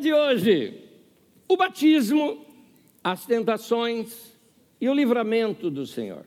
De 0.00 0.12
hoje: 0.12 0.84
o 1.48 1.56
batismo, 1.56 2.46
as 3.02 3.26
tentações 3.26 4.38
e 4.80 4.88
o 4.88 4.94
livramento 4.94 5.68
do 5.70 5.84
Senhor. 5.84 6.24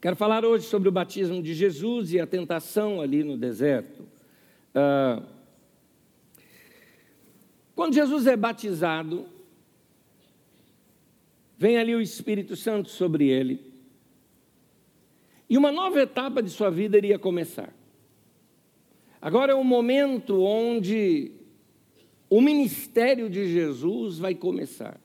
Quero 0.00 0.14
falar 0.14 0.44
hoje 0.44 0.66
sobre 0.66 0.88
o 0.88 0.92
batismo 0.92 1.42
de 1.42 1.54
Jesus 1.54 2.12
e 2.12 2.20
a 2.20 2.26
tentação 2.26 3.00
ali 3.00 3.24
no 3.24 3.36
deserto. 3.36 4.02
Uh, 4.74 5.24
quando 7.74 7.94
Jesus 7.94 8.28
é 8.28 8.36
batizado, 8.36 9.26
vem 11.58 11.78
ali 11.78 11.96
o 11.96 12.00
Espírito 12.00 12.54
Santo 12.54 12.90
sobre 12.90 13.28
ele, 13.28 13.72
e 15.50 15.58
uma 15.58 15.72
nova 15.72 16.00
etapa 16.00 16.40
de 16.40 16.50
sua 16.50 16.70
vida 16.70 16.96
iria 16.96 17.18
começar. 17.18 17.74
Agora 19.20 19.52
é 19.52 19.54
o 19.54 19.64
momento 19.64 20.42
onde 20.42 21.41
o 22.32 22.40
ministério 22.40 23.28
de 23.28 23.46
Jesus 23.46 24.16
vai 24.16 24.34
começar. 24.34 24.98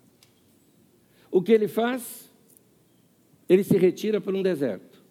O 1.30 1.42
que 1.42 1.52
ele 1.52 1.68
faz? 1.68 2.32
Ele 3.50 3.66
se 3.66 3.78
retira 3.78 4.22
para 4.22 4.34
um 4.34 4.42
deserto. 4.42 5.04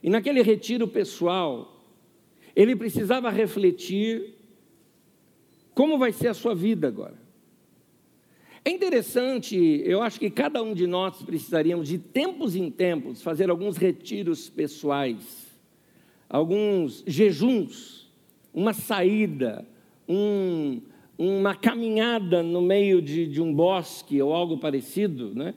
E 0.00 0.08
naquele 0.08 0.40
retiro 0.40 0.86
pessoal, 0.86 1.84
ele 2.54 2.76
precisava 2.76 3.28
refletir 3.28 4.36
como 5.74 5.98
vai 5.98 6.12
ser 6.12 6.28
a 6.28 6.34
sua 6.34 6.54
vida 6.54 6.86
agora. 6.86 7.20
É 8.64 8.70
interessante, 8.70 9.56
eu 9.84 10.02
acho 10.02 10.20
que 10.20 10.30
cada 10.30 10.62
um 10.62 10.74
de 10.74 10.86
nós 10.86 11.20
precisaríamos, 11.22 11.88
de 11.88 11.98
tempos 11.98 12.54
em 12.54 12.70
tempos, 12.70 13.20
fazer 13.20 13.50
alguns 13.50 13.76
retiros 13.76 14.48
pessoais, 14.48 15.48
alguns 16.28 17.02
jejuns, 17.04 18.08
uma 18.54 18.72
saída, 18.72 19.66
um, 20.08 20.80
uma 21.18 21.54
caminhada 21.54 22.42
no 22.42 22.60
meio 22.60 23.00
de, 23.00 23.26
de 23.26 23.40
um 23.40 23.52
bosque 23.52 24.20
ou 24.20 24.34
algo 24.34 24.58
parecido, 24.58 25.34
né? 25.34 25.54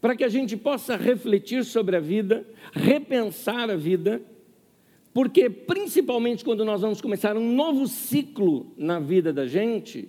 para 0.00 0.16
que 0.16 0.24
a 0.24 0.28
gente 0.28 0.56
possa 0.56 0.96
refletir 0.96 1.64
sobre 1.64 1.96
a 1.96 2.00
vida, 2.00 2.46
repensar 2.72 3.68
a 3.70 3.76
vida, 3.76 4.22
porque 5.12 5.50
principalmente 5.50 6.44
quando 6.44 6.64
nós 6.64 6.80
vamos 6.80 7.00
começar 7.00 7.36
um 7.36 7.54
novo 7.54 7.86
ciclo 7.86 8.72
na 8.76 8.98
vida 8.98 9.32
da 9.32 9.46
gente, 9.46 10.08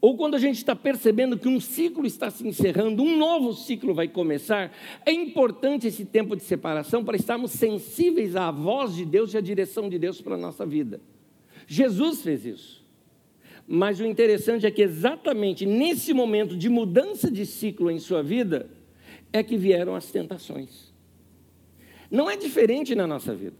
ou 0.00 0.16
quando 0.16 0.34
a 0.34 0.38
gente 0.38 0.56
está 0.56 0.74
percebendo 0.74 1.38
que 1.38 1.46
um 1.46 1.60
ciclo 1.60 2.04
está 2.04 2.28
se 2.28 2.46
encerrando, 2.46 3.04
um 3.04 3.16
novo 3.16 3.52
ciclo 3.52 3.94
vai 3.94 4.08
começar, 4.08 4.72
é 5.06 5.12
importante 5.12 5.86
esse 5.86 6.04
tempo 6.04 6.34
de 6.34 6.42
separação 6.42 7.04
para 7.04 7.16
estarmos 7.16 7.52
sensíveis 7.52 8.34
à 8.34 8.50
voz 8.50 8.96
de 8.96 9.04
Deus 9.04 9.32
e 9.32 9.38
à 9.38 9.40
direção 9.40 9.88
de 9.88 10.00
Deus 10.00 10.20
para 10.20 10.34
a 10.34 10.38
nossa 10.38 10.66
vida. 10.66 11.00
Jesus 11.68 12.22
fez 12.22 12.44
isso. 12.44 12.81
Mas 13.74 14.00
o 14.00 14.04
interessante 14.04 14.66
é 14.66 14.70
que 14.70 14.82
exatamente 14.82 15.64
nesse 15.64 16.12
momento 16.12 16.54
de 16.54 16.68
mudança 16.68 17.30
de 17.30 17.46
ciclo 17.46 17.90
em 17.90 17.98
sua 17.98 18.22
vida 18.22 18.68
é 19.32 19.42
que 19.42 19.56
vieram 19.56 19.96
as 19.96 20.10
tentações. 20.10 20.92
Não 22.10 22.30
é 22.30 22.36
diferente 22.36 22.94
na 22.94 23.06
nossa 23.06 23.34
vida. 23.34 23.56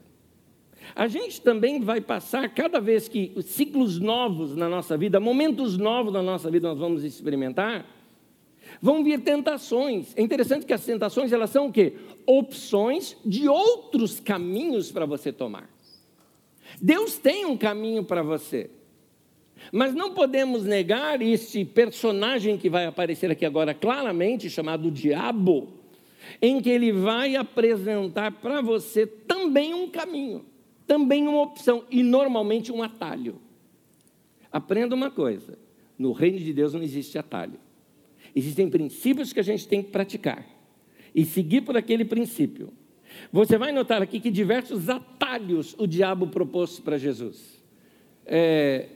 A 0.95 1.09
gente 1.09 1.41
também 1.41 1.81
vai 1.81 1.99
passar, 1.99 2.47
cada 2.51 2.79
vez 2.79 3.09
que 3.09 3.33
ciclos 3.41 3.99
novos 3.99 4.55
na 4.55 4.69
nossa 4.69 4.99
vida, 4.99 5.19
momentos 5.19 5.79
novos 5.79 6.13
na 6.13 6.21
nossa 6.23 6.51
vida 6.51 6.69
nós 6.69 6.79
vamos 6.79 7.05
experimentar, 7.05 7.87
vão 8.83 9.03
vir 9.03 9.19
tentações. 9.21 10.13
É 10.15 10.21
interessante 10.21 10.67
que 10.67 10.75
as 10.75 10.85
tentações 10.85 11.33
elas 11.33 11.49
são 11.49 11.69
o 11.69 11.73
quê? 11.73 11.95
Opções 12.27 13.17
de 13.25 13.49
outros 13.49 14.21
caminhos 14.21 14.93
para 14.93 15.07
você 15.07 15.33
tomar. 15.33 15.71
Deus 16.83 17.17
tem 17.17 17.47
um 17.47 17.57
caminho 17.57 18.05
para 18.05 18.23
você. 18.23 18.69
Mas 19.71 19.95
não 19.95 20.15
podemos 20.15 20.65
negar 20.65 21.23
este 21.23 21.65
personagem 21.65 22.59
que 22.59 22.69
vai 22.69 22.87
aparecer 22.87 23.31
aqui 23.31 23.45
agora 23.45 23.75
claramente, 23.75 24.51
chamado 24.51 24.91
Diabo, 24.91 25.69
em 26.41 26.61
que 26.61 26.71
ele 26.71 26.93
vai 26.93 27.37
apresentar 27.37 28.33
para 28.33 28.61
você 28.61 29.07
também 29.07 29.75
um 29.75 29.89
caminho, 29.89 30.45
também 30.87 31.29
uma 31.29 31.43
opção 31.43 31.85
e 31.91 32.03
normalmente 32.03 32.73
um 32.73 32.83
atalho. 32.83 33.41
Aprenda 34.51 34.95
uma 34.95 35.11
coisa: 35.11 35.59
no 35.99 36.13
reino 36.13 36.39
de 36.39 36.53
Deus 36.53 36.75
não 36.75 36.83
existe 36.83 37.19
atalho. 37.19 37.59
Existem 38.35 38.69
princípios 38.69 39.33
que 39.33 39.41
a 39.41 39.45
gente 39.45 39.69
tem 39.69 39.83
que 39.83 39.91
praticar 39.91 40.47
e 41.15 41.25
seguir 41.25 41.63
por 41.63 41.77
aquele 41.77 42.05
princípio. 42.05 42.73
Você 43.31 43.59
vai 43.59 43.73
notar 43.73 44.01
aqui 44.01 44.19
que 44.21 44.31
diversos 44.31 44.89
atalhos 44.89 45.75
o 45.79 45.87
diabo 45.87 46.27
propôs 46.29 46.81
para 46.81 46.97
Jesus. 46.97 47.63
É, 48.25 48.89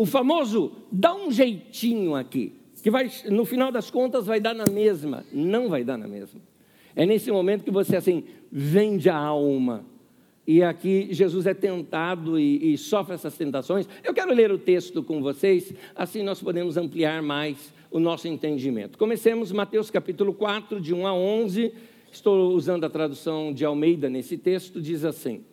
o 0.00 0.06
famoso 0.06 0.72
dá 0.90 1.14
um 1.14 1.30
jeitinho 1.30 2.14
aqui, 2.14 2.54
que 2.82 2.90
vai, 2.90 3.10
no 3.28 3.44
final 3.44 3.70
das 3.70 3.90
contas 3.90 4.24
vai 4.24 4.40
dar 4.40 4.54
na 4.54 4.64
mesma. 4.64 5.26
Não 5.30 5.68
vai 5.68 5.84
dar 5.84 5.98
na 5.98 6.08
mesma. 6.08 6.40
É 6.96 7.04
nesse 7.04 7.30
momento 7.30 7.64
que 7.64 7.70
você 7.70 7.96
assim 7.96 8.24
vende 8.50 9.10
a 9.10 9.16
alma. 9.18 9.84
E 10.46 10.62
aqui 10.62 11.08
Jesus 11.10 11.46
é 11.46 11.52
tentado 11.52 12.40
e, 12.40 12.72
e 12.72 12.78
sofre 12.78 13.12
essas 13.12 13.36
tentações. 13.36 13.86
Eu 14.02 14.14
quero 14.14 14.32
ler 14.32 14.50
o 14.50 14.56
texto 14.56 15.02
com 15.02 15.20
vocês, 15.20 15.74
assim 15.94 16.22
nós 16.22 16.40
podemos 16.40 16.78
ampliar 16.78 17.22
mais 17.22 17.70
o 17.90 18.00
nosso 18.00 18.26
entendimento. 18.26 18.96
Comecemos 18.96 19.52
Mateus 19.52 19.90
capítulo 19.90 20.32
4, 20.32 20.80
de 20.80 20.94
1 20.94 21.06
a 21.06 21.12
11. 21.12 21.74
Estou 22.10 22.54
usando 22.54 22.84
a 22.84 22.88
tradução 22.88 23.52
de 23.52 23.66
Almeida 23.66 24.08
nesse 24.08 24.38
texto, 24.38 24.80
diz 24.80 25.04
assim: 25.04 25.44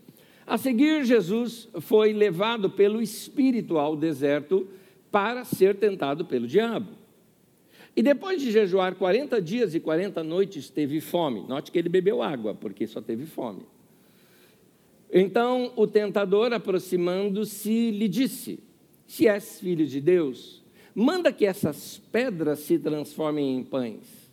a 0.47 0.57
seguir, 0.57 1.03
Jesus 1.03 1.67
foi 1.81 2.13
levado 2.13 2.69
pelo 2.69 3.01
Espírito 3.01 3.77
ao 3.77 3.97
deserto 3.97 4.65
para 5.11 5.43
ser 5.43 5.75
tentado 5.75 6.23
pelo 6.23 6.47
diabo. 6.47 6.91
E 7.93 8.01
depois 8.01 8.41
de 8.41 8.49
jejuar 8.49 8.95
40 8.95 9.41
dias 9.41 9.75
e 9.75 9.79
40 9.81 10.23
noites, 10.23 10.69
teve 10.69 11.01
fome. 11.01 11.43
Note 11.47 11.69
que 11.69 11.77
ele 11.77 11.89
bebeu 11.89 12.23
água, 12.23 12.55
porque 12.55 12.87
só 12.87 13.01
teve 13.01 13.25
fome. 13.25 13.63
Então 15.11 15.73
o 15.75 15.85
tentador, 15.85 16.53
aproximando-se, 16.53 17.91
lhe 17.91 18.07
disse: 18.07 18.59
Se 19.05 19.27
és 19.27 19.59
filho 19.59 19.85
de 19.85 19.99
Deus, 19.99 20.63
manda 20.95 21.33
que 21.33 21.45
essas 21.45 22.01
pedras 22.09 22.59
se 22.59 22.79
transformem 22.79 23.57
em 23.57 23.63
pães. 23.63 24.26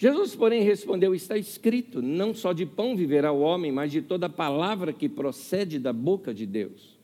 Jesus, 0.00 0.34
porém, 0.34 0.62
respondeu: 0.62 1.14
Está 1.14 1.36
escrito: 1.36 2.00
Não 2.00 2.32
só 2.32 2.54
de 2.54 2.64
pão 2.64 2.96
viverá 2.96 3.32
o 3.32 3.40
homem, 3.40 3.70
mas 3.70 3.92
de 3.92 4.00
toda 4.00 4.30
palavra 4.30 4.94
que 4.94 5.10
procede 5.10 5.78
da 5.78 5.92
boca 5.92 6.32
de 6.32 6.46
Deus. 6.46 6.98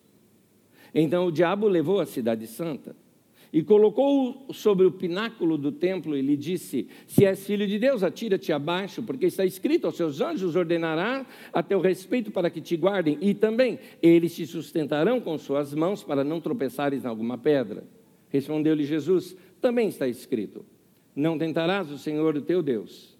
Então 0.94 1.26
o 1.26 1.30
diabo 1.30 1.68
levou 1.68 2.00
a 2.00 2.06
cidade 2.06 2.46
santa 2.46 2.96
e 3.52 3.62
colocou-o 3.62 4.50
sobre 4.54 4.86
o 4.86 4.90
pináculo 4.90 5.58
do 5.58 5.70
templo 5.70 6.16
e 6.16 6.22
lhe 6.22 6.38
disse: 6.38 6.88
Se 7.06 7.26
és 7.26 7.46
filho 7.46 7.66
de 7.66 7.78
Deus, 7.78 8.02
atira-te 8.02 8.50
abaixo, 8.50 9.02
porque 9.02 9.26
está 9.26 9.44
escrito: 9.44 9.86
Aos 9.86 9.98
seus 9.98 10.22
anjos 10.22 10.56
ordenará 10.56 11.26
a 11.52 11.62
teu 11.62 11.82
respeito 11.82 12.30
para 12.30 12.48
que 12.48 12.62
te 12.62 12.78
guardem, 12.78 13.18
e 13.20 13.34
também 13.34 13.78
eles 14.00 14.34
te 14.34 14.46
sustentarão 14.46 15.20
com 15.20 15.36
suas 15.36 15.74
mãos 15.74 16.02
para 16.02 16.24
não 16.24 16.40
tropeçares 16.40 17.04
em 17.04 17.08
alguma 17.08 17.36
pedra. 17.36 17.84
Respondeu-lhe 18.30 18.84
Jesus: 18.84 19.36
Também 19.60 19.88
está 19.88 20.08
escrito 20.08 20.64
não 21.16 21.38
tentarás 21.38 21.90
o 21.90 21.96
Senhor 21.96 22.36
o 22.36 22.42
teu 22.42 22.62
Deus. 22.62 23.16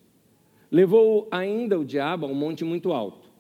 Levou 0.70 1.26
ainda 1.30 1.78
o 1.78 1.84
diabo 1.84 2.26
a 2.26 2.28
um 2.28 2.34
monte 2.34 2.62
muito 2.62 2.92
alto, 2.92 3.30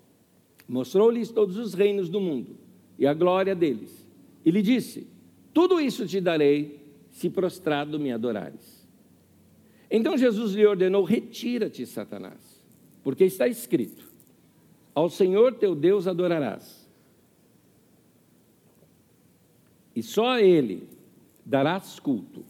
mostrou-lhes 0.66 1.30
todos 1.30 1.58
os 1.58 1.74
reinos 1.74 2.08
do 2.08 2.20
mundo 2.20 2.56
e 2.98 3.06
a 3.06 3.12
glória 3.12 3.54
deles, 3.54 4.08
e 4.44 4.50
lhe 4.50 4.62
disse: 4.62 5.06
Tudo 5.52 5.78
isso 5.78 6.06
te 6.06 6.20
darei, 6.20 6.80
se 7.10 7.28
prostrado 7.28 8.00
me 8.00 8.10
adorares. 8.10 8.86
Então 9.90 10.16
Jesus 10.16 10.54
lhe 10.54 10.66
ordenou: 10.66 11.04
Retira-te, 11.04 11.84
Satanás, 11.84 12.62
porque 13.02 13.24
está 13.24 13.46
escrito: 13.46 14.08
Ao 14.94 15.10
Senhor 15.10 15.54
teu 15.54 15.74
Deus 15.74 16.06
adorarás, 16.06 16.88
e 19.94 20.02
só 20.02 20.30
a 20.30 20.42
Ele 20.42 20.88
darás 21.44 22.00
culto. 22.00 22.44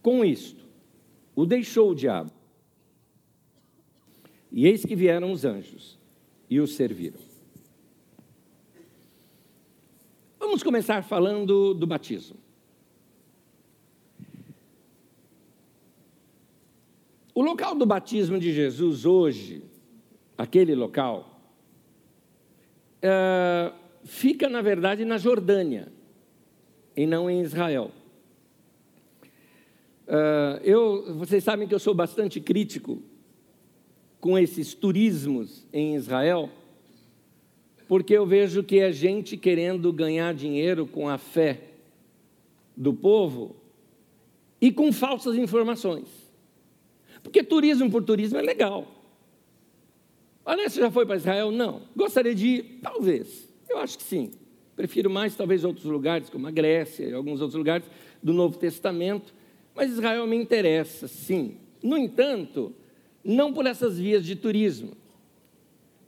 Com 0.00 0.24
isto, 0.24 0.57
o 1.38 1.46
deixou 1.46 1.92
o 1.92 1.94
diabo. 1.94 2.32
E 4.50 4.66
eis 4.66 4.84
que 4.84 4.96
vieram 4.96 5.30
os 5.30 5.44
anjos 5.44 5.96
e 6.50 6.58
o 6.58 6.66
serviram. 6.66 7.20
Vamos 10.36 10.64
começar 10.64 11.04
falando 11.04 11.74
do 11.74 11.86
batismo. 11.86 12.36
O 17.32 17.40
local 17.40 17.76
do 17.76 17.86
batismo 17.86 18.40
de 18.40 18.52
Jesus 18.52 19.06
hoje, 19.06 19.62
aquele 20.36 20.74
local, 20.74 21.40
é, 23.00 23.72
fica, 24.02 24.48
na 24.48 24.60
verdade, 24.60 25.04
na 25.04 25.18
Jordânia, 25.18 25.92
e 26.96 27.06
não 27.06 27.30
em 27.30 27.42
Israel. 27.42 27.92
Uh, 30.08 30.56
eu, 30.64 31.14
vocês 31.16 31.44
sabem 31.44 31.68
que 31.68 31.74
eu 31.74 31.78
sou 31.78 31.92
bastante 31.92 32.40
crítico 32.40 33.02
com 34.18 34.38
esses 34.38 34.72
turismos 34.72 35.66
em 35.70 35.94
Israel, 35.94 36.48
porque 37.86 38.14
eu 38.14 38.24
vejo 38.24 38.64
que 38.64 38.78
é 38.78 38.90
gente 38.90 39.36
querendo 39.36 39.92
ganhar 39.92 40.32
dinheiro 40.32 40.86
com 40.86 41.10
a 41.10 41.18
fé 41.18 41.60
do 42.74 42.94
povo 42.94 43.54
e 44.58 44.72
com 44.72 44.90
falsas 44.92 45.36
informações. 45.36 46.08
Porque 47.22 47.44
turismo 47.44 47.90
por 47.90 48.02
turismo 48.02 48.38
é 48.38 48.42
legal. 48.42 48.86
Olha, 50.42 50.70
você 50.70 50.80
já 50.80 50.90
foi 50.90 51.04
para 51.04 51.16
Israel? 51.16 51.50
Não. 51.50 51.82
Gostaria 51.94 52.34
de 52.34 52.46
ir? 52.46 52.78
Talvez. 52.80 53.46
Eu 53.68 53.76
acho 53.76 53.98
que 53.98 54.04
sim. 54.04 54.30
Prefiro 54.74 55.10
mais, 55.10 55.36
talvez, 55.36 55.64
outros 55.64 55.84
lugares, 55.84 56.30
como 56.30 56.46
a 56.46 56.50
Grécia 56.50 57.04
e 57.04 57.12
alguns 57.12 57.42
outros 57.42 57.58
lugares 57.58 57.86
do 58.22 58.32
Novo 58.32 58.56
Testamento. 58.56 59.34
Mas 59.78 59.92
Israel 59.92 60.26
me 60.26 60.34
interessa, 60.34 61.06
sim. 61.06 61.56
No 61.80 61.96
entanto, 61.96 62.74
não 63.22 63.52
por 63.52 63.64
essas 63.64 63.96
vias 63.96 64.26
de 64.26 64.34
turismo. 64.34 64.96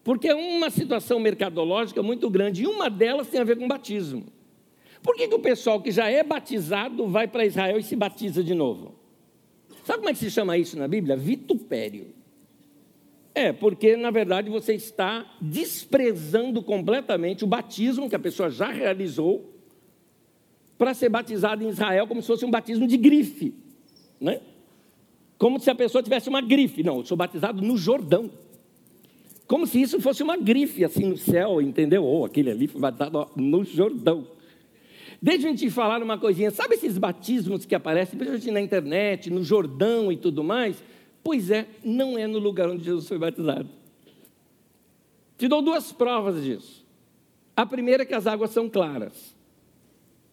Porque 0.03 0.27
é 0.27 0.35
uma 0.35 0.71
situação 0.71 1.21
mercadológica 1.21 2.03
muito 2.03 2.29
grande 2.29 2.65
e 2.65 2.67
uma 2.67 2.91
delas 2.91 3.29
tem 3.29 3.41
a 3.41 3.45
ver 3.45 3.57
com 3.57 3.69
batismo. 3.69 4.27
Por 5.01 5.15
que, 5.15 5.29
que 5.29 5.35
o 5.37 5.39
pessoal 5.39 5.81
que 5.81 5.93
já 5.93 6.11
é 6.11 6.25
batizado 6.25 7.07
vai 7.07 7.29
para 7.29 7.47
Israel 7.47 7.79
e 7.79 7.83
se 7.85 7.95
batiza 7.95 8.43
de 8.43 8.55
novo? 8.55 8.97
Sabe 9.85 9.99
como 9.99 10.09
é 10.09 10.15
que 10.15 10.19
se 10.19 10.33
chama 10.33 10.59
isso 10.59 10.77
na 10.77 10.89
Bíblia? 10.89 11.17
Vitupério. 11.17 12.09
É, 13.33 13.53
porque 13.53 13.97
na 13.97 14.11
verdade 14.11 14.51
você 14.51 14.75
está 14.75 15.33
desprezando 15.41 16.61
completamente 16.61 17.45
o 17.45 17.47
batismo 17.47 18.11
que 18.11 18.17
a 18.17 18.19
pessoa 18.19 18.51
já 18.51 18.69
realizou 18.73 19.50
para 20.81 20.95
ser 20.95 21.11
batizado 21.11 21.63
em 21.63 21.69
Israel 21.69 22.07
como 22.07 22.23
se 22.23 22.27
fosse 22.27 22.43
um 22.43 22.51
batismo 22.51 22.87
de 22.87 22.97
grife, 22.97 23.53
né? 24.19 24.41
Como 25.37 25.61
se 25.61 25.71
a 25.71 25.75
pessoa 25.75 26.03
tivesse 26.03 26.31
uma 26.31 26.41
grife. 26.41 26.83
Não, 26.83 27.01
eu 27.01 27.05
sou 27.05 27.19
batizado 27.19 27.61
no 27.61 27.77
Jordão. 27.77 28.31
Como 29.47 29.67
se 29.67 29.79
isso 29.79 30.01
fosse 30.01 30.23
uma 30.23 30.39
grife 30.39 30.83
assim 30.83 31.05
no 31.05 31.19
céu, 31.19 31.61
entendeu? 31.61 32.03
Ou 32.03 32.23
oh, 32.23 32.25
aquele 32.25 32.51
ali 32.51 32.67
foi 32.67 32.81
batizado 32.81 33.29
no 33.37 33.63
Jordão. 33.63 34.27
Deixa 35.21 35.49
a 35.49 35.51
gente 35.51 35.69
falar 35.69 36.03
uma 36.03 36.17
coisinha. 36.17 36.51
Sabe 36.51 36.77
esses 36.77 36.97
batismos 36.97 37.67
que 37.67 37.75
aparecem, 37.75 38.19
principalmente 38.19 38.51
na 38.51 38.61
internet, 38.63 39.29
no 39.29 39.45
Jordão 39.45 40.11
e 40.11 40.17
tudo 40.17 40.43
mais? 40.43 40.83
Pois 41.23 41.51
é, 41.51 41.67
não 41.85 42.17
é 42.17 42.27
no 42.27 42.39
lugar 42.39 42.71
onde 42.71 42.85
Jesus 42.85 43.07
foi 43.07 43.19
batizado. 43.19 43.69
Te 45.37 45.47
dou 45.47 45.61
duas 45.61 45.93
provas 45.93 46.43
disso. 46.43 46.87
A 47.55 47.67
primeira 47.67 48.05
é 48.05 48.07
que 48.07 48.15
as 48.15 48.27
águas 48.27 48.49
são 48.49 48.67
claras. 48.67 49.39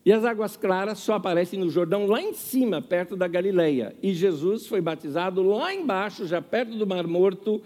E 0.07 0.13
as 0.13 0.23
águas 0.23 0.55
claras 0.55 0.99
só 0.99 1.15
aparecem 1.15 1.59
no 1.59 1.69
Jordão 1.69 2.05
lá 2.05 2.21
em 2.21 2.31
cima, 2.31 2.81
perto 2.81 3.13
da 3.13 3.27
Galileia. 3.27 3.93
E 4.01 4.13
Jesus 4.13 4.65
foi 4.65 4.79
batizado 4.79 5.43
lá 5.43 5.73
embaixo, 5.73 6.25
já 6.25 6.41
perto 6.41 6.77
do 6.77 6.87
Mar 6.87 7.05
Morto, 7.05 7.61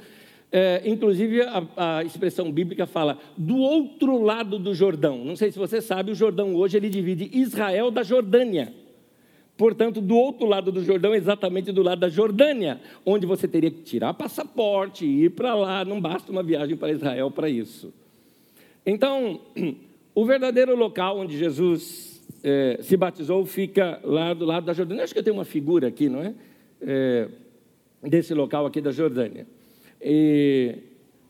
é, 0.51 0.81
inclusive, 0.83 1.43
a, 1.43 1.63
a, 1.77 2.03
expressão 2.03 2.51
bíblica 2.51 2.87
fala 2.87 3.19
do 3.37 3.57
outro 3.57 4.19
lado 4.19 4.57
do 4.57 4.73
Jordão. 4.73 5.23
Não 5.23 5.35
sei 5.35 5.51
se 5.51 5.59
você 5.59 5.79
sabe, 5.83 6.13
o 6.13 6.15
Jordão 6.15 6.55
hoje 6.55 6.77
ele 6.77 6.89
divide 6.89 7.29
Israel 7.31 7.91
da 7.91 8.01
Jordânia. 8.01 8.73
Portanto, 9.55 10.01
do 10.01 10.17
outro 10.17 10.47
lado 10.47 10.71
do 10.71 10.83
Jordão, 10.83 11.13
exatamente 11.13 11.71
do 11.71 11.83
lado 11.83 11.99
da 11.99 12.09
Jordânia, 12.09 12.81
onde 13.05 13.27
você 13.27 13.47
teria 13.47 13.69
que 13.69 13.83
tirar 13.83 14.15
passaporte, 14.15 15.05
ir 15.05 15.29
para 15.29 15.53
lá, 15.53 15.85
não 15.85 16.01
basta 16.01 16.31
uma 16.31 16.41
viagem 16.41 16.75
para 16.75 16.91
Israel 16.91 17.29
para 17.29 17.47
isso. 17.47 17.93
Então, 18.83 19.41
o 20.15 20.25
verdadeiro 20.25 20.75
local 20.75 21.19
onde 21.19 21.37
Jesus 21.37 22.10
é, 22.43 22.79
se 22.81 22.97
batizou 22.97 23.45
fica 23.45 23.99
lá 24.03 24.33
do 24.33 24.45
lado 24.45 24.65
da 24.65 24.73
Jordânia. 24.73 25.03
Acho 25.03 25.13
que 25.13 25.19
eu 25.19 25.23
tenho 25.23 25.35
uma 25.35 25.45
figura 25.45 25.87
aqui, 25.87 26.09
não 26.09 26.21
é? 26.21 26.33
é 26.81 27.27
desse 28.03 28.33
local 28.33 28.65
aqui 28.65 28.81
da 28.81 28.91
Jordânia. 28.91 29.45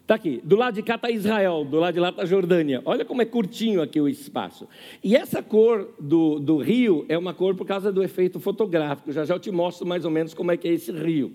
Está 0.02 0.16
aqui, 0.16 0.42
do 0.44 0.56
lado 0.56 0.76
de 0.76 0.84
cá 0.84 0.96
está 0.96 1.10
Israel, 1.10 1.64
do 1.64 1.80
lado 1.80 1.94
de 1.94 2.00
lá 2.00 2.10
está 2.10 2.26
Jordânia. 2.26 2.82
Olha 2.86 3.06
como 3.06 3.22
é 3.22 3.26
curtinho 3.26 3.82
aqui 3.82 4.00
o 4.00 4.10
espaço. 4.10 4.68
E 5.04 5.16
essa 5.16 5.42
cor 5.42 5.90
do, 6.00 6.40
do 6.40 6.58
rio 6.58 7.06
é 7.08 7.18
uma 7.18 7.34
cor 7.34 7.56
por 7.56 7.66
causa 7.66 7.92
do 7.92 8.04
efeito 8.04 8.40
fotográfico. 8.40 9.12
Já 9.12 9.24
já 9.26 9.36
eu 9.36 9.40
te 9.40 9.52
mostro 9.52 9.88
mais 9.88 10.04
ou 10.06 10.12
menos 10.12 10.34
como 10.34 10.52
é 10.52 10.58
que 10.58 10.68
é 10.68 10.74
esse 10.74 10.92
rio. 10.92 11.34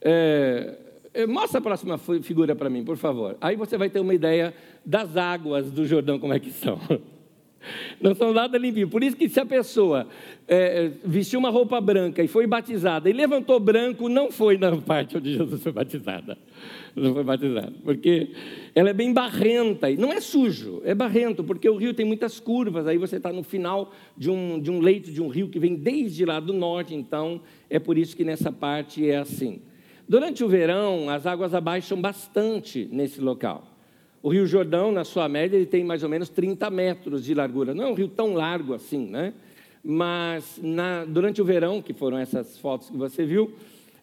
É, 0.00 0.76
é 1.14 1.26
mostra 1.26 1.58
a 1.58 1.62
próxima 1.62 1.98
figura 1.98 2.56
para 2.56 2.70
mim, 2.70 2.84
por 2.84 2.96
favor. 2.96 3.36
Aí 3.40 3.54
você 3.54 3.76
vai 3.76 3.90
ter 3.90 4.00
uma 4.00 4.14
ideia 4.14 4.54
das 4.84 5.16
águas 5.16 5.70
do 5.70 5.84
Jordão, 5.86 6.18
como 6.18 6.32
é 6.32 6.40
que 6.40 6.50
são. 6.50 6.80
Não 8.00 8.14
são 8.14 8.32
nada 8.32 8.58
limpinhos. 8.58 8.90
Por 8.90 9.02
isso 9.02 9.16
que 9.16 9.28
se 9.28 9.38
a 9.40 9.46
pessoa 9.46 10.06
é, 10.48 10.86
é, 10.86 10.92
vestiu 11.04 11.38
uma 11.38 11.50
roupa 11.50 11.80
branca 11.80 12.22
e 12.22 12.28
foi 12.28 12.46
batizada 12.46 13.08
e 13.08 13.12
levantou 13.12 13.60
branco, 13.60 14.08
não 14.08 14.30
foi 14.30 14.56
na 14.56 14.76
parte 14.80 15.16
onde 15.16 15.34
Jesus 15.34 15.62
foi 15.62 15.72
batizada. 15.72 16.38
Não 16.94 17.14
foi 17.14 17.22
batizada. 17.22 17.72
Porque 17.84 18.30
ela 18.74 18.90
é 18.90 18.92
bem 18.92 19.12
barrenta. 19.12 19.90
Não 19.90 20.12
é 20.12 20.20
sujo, 20.20 20.82
é 20.84 20.94
barrento, 20.94 21.44
porque 21.44 21.68
o 21.68 21.76
rio 21.76 21.94
tem 21.94 22.06
muitas 22.06 22.40
curvas. 22.40 22.86
Aí 22.86 22.98
você 22.98 23.16
está 23.16 23.32
no 23.32 23.42
final 23.42 23.92
de 24.16 24.30
um, 24.30 24.58
de 24.60 24.70
um 24.70 24.80
leito 24.80 25.10
de 25.10 25.22
um 25.22 25.28
rio 25.28 25.48
que 25.48 25.58
vem 25.58 25.76
desde 25.76 26.24
lá 26.24 26.40
do 26.40 26.52
norte. 26.52 26.94
Então, 26.94 27.40
é 27.68 27.78
por 27.78 27.96
isso 27.96 28.16
que 28.16 28.24
nessa 28.24 28.50
parte 28.50 29.08
é 29.08 29.18
assim. 29.18 29.62
Durante 30.08 30.42
o 30.42 30.48
verão, 30.48 31.08
as 31.08 31.24
águas 31.24 31.54
abaixam 31.54 32.00
bastante 32.00 32.88
nesse 32.90 33.20
local. 33.20 33.69
O 34.22 34.28
Rio 34.28 34.46
Jordão, 34.46 34.92
na 34.92 35.02
sua 35.02 35.28
média, 35.30 35.56
ele 35.56 35.64
tem 35.64 35.82
mais 35.82 36.02
ou 36.02 36.08
menos 36.08 36.28
30 36.28 36.68
metros 36.68 37.24
de 37.24 37.32
largura. 37.32 37.72
Não 37.72 37.84
é 37.84 37.86
um 37.86 37.94
rio 37.94 38.08
tão 38.08 38.34
largo 38.34 38.74
assim, 38.74 39.06
né? 39.06 39.32
Mas 39.82 40.60
na, 40.62 41.06
durante 41.06 41.40
o 41.40 41.44
verão, 41.44 41.80
que 41.80 41.94
foram 41.94 42.18
essas 42.18 42.58
fotos 42.58 42.90
que 42.90 42.96
você 42.98 43.24
viu, 43.24 43.54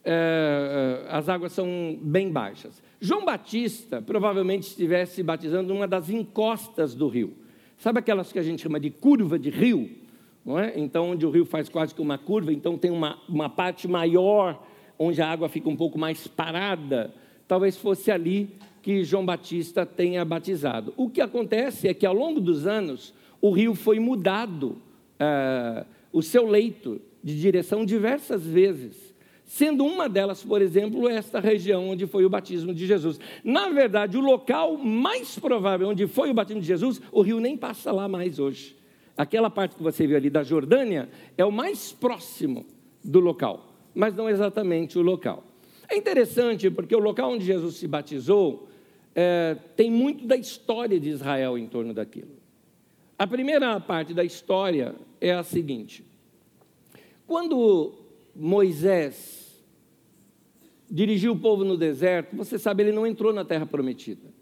é, 0.04 1.06
as 1.10 1.30
águas 1.30 1.52
são 1.52 1.96
bem 2.02 2.32
baixas. 2.32 2.82
João 3.00 3.26
Batista 3.26 4.02
provavelmente 4.02 4.64
estivesse 4.64 5.22
batizando 5.22 5.72
numa 5.72 5.88
das 5.88 6.10
encostas 6.10 6.96
do 6.96 7.08
rio. 7.08 7.34
Sabe 7.78 8.00
aquelas 8.00 8.32
que 8.32 8.40
a 8.40 8.44
gente 8.44 8.64
chama 8.64 8.80
de 8.80 8.90
curva 8.90 9.38
de 9.38 9.52
rio? 9.52 9.88
Não 10.44 10.58
é? 10.58 10.74
Então, 10.76 11.12
onde 11.12 11.28
o 11.28 11.30
rio 11.30 11.46
faz 11.46 11.70
quase 11.70 11.94
que 11.94 12.02
uma 12.02 12.18
curva, 12.18 12.52
então 12.52 12.76
tem 12.76 12.90
uma, 12.90 13.20
uma 13.30 13.50
parte 13.50 13.88
maior 13.88 14.66
onde 14.98 15.22
a 15.22 15.30
água 15.30 15.48
fica 15.48 15.70
um 15.70 15.76
pouco 15.76 16.00
mais 16.00 16.28
parada. 16.28 17.14
Talvez 17.48 17.78
fosse 17.78 18.10
ali 18.10 18.50
que 18.88 19.04
João 19.04 19.26
Batista 19.26 19.86
tenha 19.86 20.24
batizado. 20.24 20.94
O 20.96 21.10
que 21.10 21.20
acontece 21.20 21.90
é 21.90 21.94
que 21.94 22.06
ao 22.06 22.14
longo 22.14 22.40
dos 22.40 22.66
anos 22.66 23.14
o 23.42 23.52
rio 23.52 23.76
foi 23.76 24.00
mudado, 24.00 24.78
uh, 25.20 25.86
o 26.14 26.22
seu 26.22 26.48
leito 26.48 27.02
de 27.22 27.38
direção 27.38 27.84
diversas 27.84 28.48
vezes, 28.48 29.14
sendo 29.44 29.86
uma 29.86 30.08
delas, 30.08 30.42
por 30.42 30.62
exemplo, 30.62 31.10
esta 31.10 31.42
região 31.42 31.90
onde 31.90 32.08
foi 32.08 32.24
o 32.24 32.30
batismo 32.30 32.74
de 32.74 32.88
Jesus. 32.88 33.20
Na 33.44 33.68
verdade, 33.68 34.18
o 34.18 34.22
local 34.22 34.78
mais 34.78 35.38
provável 35.38 35.90
onde 35.90 36.08
foi 36.08 36.32
o 36.32 36.34
batismo 36.34 36.62
de 36.62 36.68
Jesus, 36.68 37.02
o 37.12 37.22
rio 37.22 37.42
nem 37.42 37.58
passa 37.58 37.92
lá 37.92 38.08
mais 38.08 38.40
hoje. 38.40 38.74
Aquela 39.18 39.50
parte 39.50 39.76
que 39.76 39.84
você 39.84 40.08
viu 40.08 40.16
ali 40.16 40.30
da 40.30 40.44
Jordânia 40.44 41.10
é 41.38 41.44
o 41.44 41.52
mais 41.52 41.92
próximo 41.92 42.66
do 43.04 43.20
local, 43.20 43.68
mas 43.94 44.16
não 44.16 44.30
exatamente 44.30 44.98
o 44.98 45.02
local. 45.02 45.44
É 45.90 45.98
interessante 45.98 46.72
porque 46.72 46.96
o 46.96 47.00
local 47.00 47.34
onde 47.34 47.44
Jesus 47.44 47.76
se 47.76 47.86
batizou 47.86 48.70
é, 49.20 49.58
tem 49.76 49.90
muito 49.90 50.28
da 50.28 50.36
história 50.36 51.00
de 51.00 51.10
Israel 51.10 51.58
em 51.58 51.66
torno 51.66 51.92
daquilo. 51.92 52.38
A 53.18 53.26
primeira 53.26 53.80
parte 53.80 54.14
da 54.14 54.24
história 54.24 54.94
é 55.20 55.34
a 55.34 55.42
seguinte: 55.42 56.06
quando 57.26 57.96
Moisés 58.36 59.60
dirigiu 60.88 61.34
o 61.34 61.40
povo 61.40 61.66
no 61.66 61.76
deserto, 61.76 62.36
você 62.36 62.60
sabe, 62.60 62.84
ele 62.84 62.92
não 62.92 63.08
entrou 63.08 63.34
na 63.34 63.44
terra 63.44 63.66
prometida. 63.66 64.38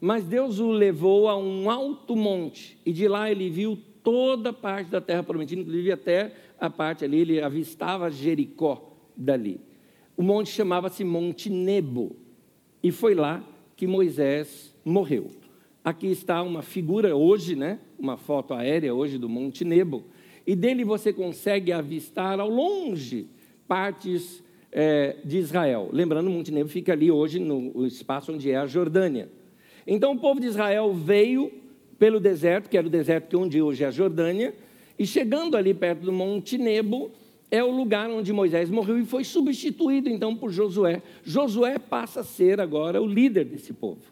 Mas 0.00 0.24
Deus 0.24 0.60
o 0.60 0.70
levou 0.70 1.28
a 1.28 1.36
um 1.36 1.68
alto 1.68 2.14
monte, 2.14 2.78
e 2.86 2.92
de 2.92 3.08
lá 3.08 3.28
ele 3.28 3.50
viu 3.50 3.76
toda 4.00 4.50
a 4.50 4.52
parte 4.52 4.90
da 4.90 5.00
terra 5.00 5.24
prometida, 5.24 5.60
inclusive 5.60 5.90
até 5.90 6.32
a 6.58 6.70
parte 6.70 7.04
ali, 7.04 7.18
ele 7.18 7.42
avistava 7.42 8.08
Jericó 8.08 8.96
dali. 9.16 9.60
O 10.16 10.22
monte 10.22 10.50
chamava-se 10.50 11.02
Monte 11.02 11.50
Nebo, 11.50 12.16
e 12.82 12.92
foi 12.92 13.14
lá 13.14 13.44
que 13.80 13.86
Moisés 13.86 14.74
morreu. 14.84 15.28
Aqui 15.82 16.08
está 16.08 16.42
uma 16.42 16.60
figura 16.60 17.16
hoje, 17.16 17.56
né? 17.56 17.78
uma 17.98 18.18
foto 18.18 18.52
aérea 18.52 18.94
hoje 18.94 19.16
do 19.16 19.26
Monte 19.26 19.64
Nebo, 19.64 20.04
e 20.46 20.54
dele 20.54 20.84
você 20.84 21.14
consegue 21.14 21.72
avistar 21.72 22.38
ao 22.38 22.50
longe 22.50 23.26
partes 23.66 24.44
é, 24.70 25.16
de 25.24 25.38
Israel. 25.38 25.88
Lembrando, 25.94 26.26
o 26.26 26.30
Monte 26.30 26.52
Nebo 26.52 26.68
fica 26.68 26.92
ali 26.92 27.10
hoje 27.10 27.38
no 27.38 27.86
espaço 27.86 28.34
onde 28.34 28.50
é 28.50 28.56
a 28.56 28.66
Jordânia. 28.66 29.30
Então 29.86 30.12
o 30.12 30.18
povo 30.18 30.38
de 30.38 30.48
Israel 30.48 30.92
veio 30.92 31.50
pelo 31.98 32.20
deserto, 32.20 32.68
que 32.68 32.76
era 32.76 32.86
o 32.86 32.90
deserto 32.90 33.30
que 33.30 33.36
onde 33.36 33.62
hoje 33.62 33.82
é 33.82 33.86
a 33.86 33.90
Jordânia, 33.90 34.52
e 34.98 35.06
chegando 35.06 35.56
ali 35.56 35.72
perto 35.72 36.02
do 36.02 36.12
Monte 36.12 36.58
Nebo, 36.58 37.10
é 37.50 37.62
o 37.64 37.70
lugar 37.70 38.08
onde 38.10 38.32
Moisés 38.32 38.70
morreu 38.70 38.98
e 38.98 39.04
foi 39.04 39.24
substituído 39.24 40.08
então 40.08 40.36
por 40.36 40.52
Josué. 40.52 41.02
Josué 41.24 41.78
passa 41.78 42.20
a 42.20 42.24
ser 42.24 42.60
agora 42.60 43.02
o 43.02 43.06
líder 43.06 43.44
desse 43.44 43.72
povo. 43.72 44.02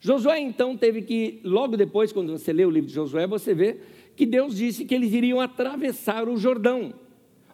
Josué 0.00 0.38
então 0.38 0.76
teve 0.76 1.02
que, 1.02 1.40
logo 1.42 1.76
depois, 1.76 2.12
quando 2.12 2.30
você 2.30 2.52
lê 2.52 2.64
o 2.64 2.70
livro 2.70 2.88
de 2.88 2.94
Josué, 2.94 3.26
você 3.26 3.54
vê 3.54 3.78
que 4.14 4.26
Deus 4.26 4.54
disse 4.54 4.84
que 4.84 4.94
eles 4.94 5.12
iriam 5.12 5.40
atravessar 5.40 6.28
o 6.28 6.36
Jordão. 6.36 6.94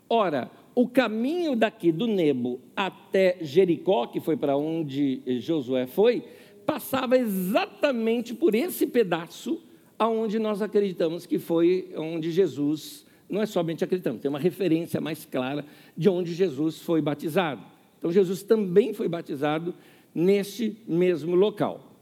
Ora, 0.09 0.51
o 0.75 0.89
caminho 0.89 1.55
daqui 1.55 1.93
do 1.93 2.07
Nebo 2.07 2.61
até 2.75 3.39
Jericó, 3.41 4.07
que 4.07 4.21
foi 4.21 4.37
para 4.37 4.57
onde 4.57 5.23
Josué 5.39 5.87
foi, 5.87 6.25
passava 6.67 7.17
exatamente 7.17 8.35
por 8.35 8.55
esse 8.55 8.87
pedaço 8.87 9.63
aonde 9.99 10.39
nós 10.39 10.63
acreditamos 10.63 11.27
que 11.27 11.39
foi 11.39 11.91
onde 11.97 12.31
Jesus 12.31 13.07
não 13.31 13.41
é 13.41 13.47
somente 13.47 13.85
acreditamos, 13.85 14.21
tem 14.21 14.29
uma 14.29 14.39
referência 14.39 15.01
mais 15.01 15.25
clara 15.25 15.65
de 15.97 16.09
onde 16.09 16.35
Jesus 16.35 16.81
foi 16.81 17.01
batizado. 17.01 17.63
Então, 17.99 18.11
Jesus 18.11 18.43
também 18.43 18.95
foi 18.95 19.09
batizado 19.09 19.75
neste 20.15 20.77
mesmo 20.89 21.35
local. 21.35 21.93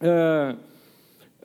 Ah, 0.00 0.56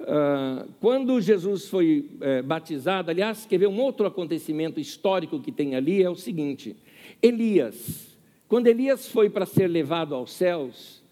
ah, 0.01 0.65
quando 0.79 1.21
Jesus 1.21 1.67
foi 1.67 2.09
é, 2.19 2.41
batizado, 2.41 3.11
aliás, 3.11 3.45
quer 3.45 3.57
ver 3.57 3.67
um 3.67 3.79
outro 3.79 4.05
acontecimento 4.05 4.79
histórico 4.79 5.39
que 5.39 5.51
tem 5.51 5.75
ali? 5.75 6.01
É 6.01 6.09
o 6.09 6.15
seguinte: 6.15 6.75
Elias, 7.21 8.17
quando 8.47 8.67
Elias 8.67 9.07
foi 9.07 9.29
para 9.29 9.45
ser 9.45 9.67
levado 9.67 10.15
aos 10.15 10.33
céus, 10.33 11.02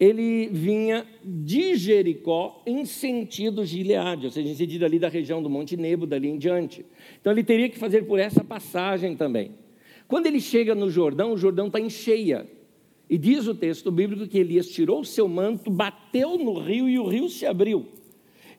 ele 0.00 0.48
vinha 0.48 1.06
de 1.22 1.76
Jericó 1.76 2.62
em 2.66 2.86
sentido 2.86 3.66
Gileade, 3.66 4.24
ou 4.24 4.32
seja, 4.32 4.48
em 4.48 4.54
sentido 4.54 4.86
ali 4.86 4.98
da 4.98 5.10
região 5.10 5.42
do 5.42 5.50
Monte 5.50 5.76
Nebo, 5.76 6.06
dali 6.06 6.26
em 6.26 6.38
diante. 6.38 6.86
Então 7.20 7.30
ele 7.30 7.44
teria 7.44 7.68
que 7.68 7.78
fazer 7.78 8.06
por 8.06 8.18
essa 8.18 8.42
passagem 8.42 9.14
também. 9.14 9.50
Quando 10.08 10.24
ele 10.24 10.40
chega 10.40 10.74
no 10.74 10.88
Jordão, 10.88 11.34
o 11.34 11.36
Jordão 11.36 11.66
está 11.66 11.78
em 11.78 11.90
cheia. 11.90 12.48
E 13.10 13.18
diz 13.18 13.46
o 13.46 13.54
texto 13.54 13.92
bíblico 13.92 14.26
que 14.26 14.38
Elias 14.38 14.68
tirou 14.68 15.00
o 15.00 15.04
seu 15.04 15.28
manto, 15.28 15.70
bateu 15.70 16.38
no 16.38 16.58
rio 16.58 16.88
e 16.88 16.98
o 16.98 17.06
rio 17.06 17.28
se 17.28 17.44
abriu. 17.44 17.86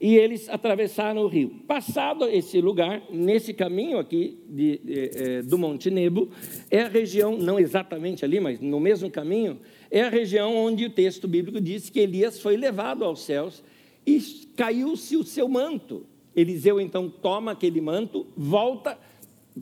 E 0.02 0.16
eles 0.16 0.50
atravessaram 0.50 1.22
o 1.22 1.28
rio. 1.28 1.62
Passado 1.68 2.28
esse 2.28 2.60
lugar, 2.60 3.04
nesse 3.12 3.54
caminho 3.54 4.00
aqui 4.00 4.40
de, 4.50 4.80
de, 4.80 5.12
é, 5.14 5.42
do 5.44 5.60
Monte 5.60 5.92
Nebo, 5.92 6.32
é 6.72 6.82
a 6.82 6.88
região, 6.88 7.38
não 7.38 7.60
exatamente 7.60 8.26
ali, 8.26 8.40
mas 8.40 8.60
no 8.60 8.80
mesmo 8.80 9.12
caminho, 9.12 9.60
é 9.92 10.02
a 10.02 10.10
região 10.10 10.56
onde 10.56 10.86
o 10.86 10.90
texto 10.90 11.28
bíblico 11.28 11.62
diz 11.62 11.88
que 11.88 12.00
Elias 12.00 12.40
foi 12.42 12.58
levado 12.58 13.06
aos 13.06 13.22
céus 13.22 13.64
e 14.04 14.20
caiu-se 14.56 15.16
o 15.16 15.24
seu 15.24 15.48
manto. 15.48 16.04
Eliseu 16.36 16.82
então 16.82 17.08
toma 17.08 17.52
aquele 17.52 17.80
manto, 17.80 18.26
volta, 18.36 18.98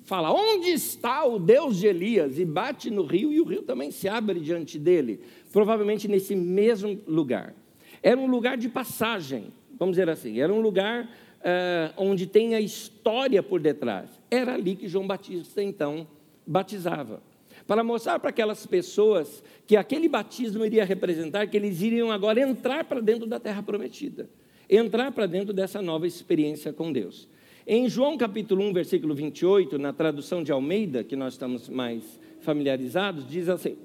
fala: 0.06 0.32
Onde 0.32 0.70
está 0.70 1.26
o 1.26 1.38
Deus 1.38 1.78
de 1.78 1.88
Elias? 1.88 2.40
E 2.40 2.46
bate 2.46 2.90
no 2.90 3.04
rio, 3.04 3.34
e 3.34 3.42
o 3.42 3.44
rio 3.44 3.64
também 3.64 3.92
se 3.92 4.08
abre 4.08 4.40
diante 4.40 4.80
dele, 4.80 5.20
provavelmente 5.52 6.08
nesse 6.08 6.34
mesmo 6.34 6.98
lugar. 7.06 7.54
Era 8.02 8.18
um 8.18 8.28
lugar 8.28 8.56
de 8.56 8.70
passagem, 8.70 9.52
vamos 9.80 9.96
dizer 9.96 10.10
assim, 10.10 10.40
era 10.40 10.54
um 10.54 10.60
lugar 10.60 11.06
uh, 11.06 11.94
onde 11.98 12.28
tem 12.28 12.54
a 12.54 12.62
história 12.62 13.42
por 13.42 13.60
detrás. 13.60 14.10
Era 14.30 14.54
ali 14.54 14.76
que 14.76 14.88
João 14.88 15.08
Batista 15.08 15.64
então 15.64 16.06
batizava 16.46 17.22
para 17.66 17.84
mostrar 17.84 18.20
para 18.20 18.32
aquelas 18.32 18.66
pessoas 18.66 19.44
que 19.68 19.78
aquele 19.78 20.10
batismo 20.10 20.66
iria 20.66 20.84
representar 20.84 21.48
que 21.48 21.56
eles 21.56 21.82
iriam 21.82 22.12
agora 22.12 22.42
entrar 22.42 22.84
para 22.84 23.00
dentro 23.00 23.28
da 23.28 23.40
terra 23.40 23.62
prometida, 23.62 24.28
entrar 24.68 25.12
para 25.12 25.28
dentro 25.28 25.54
dessa 25.54 25.82
nova 25.82 26.08
experiência 26.08 26.74
com 26.74 26.92
Deus. 26.92 27.28
Em 27.68 27.88
João 27.88 28.18
capítulo 28.18 28.64
1, 28.64 28.74
versículo 28.74 29.14
28, 29.14 29.78
na 29.78 29.94
tradução 29.94 30.42
de 30.42 30.52
Almeida, 30.52 31.04
que 31.04 31.16
nós 31.16 31.34
estamos 31.34 31.70
mais 31.70 32.20
familiarizados, 32.40 33.28
diz 33.30 33.48
assim: 33.48 33.78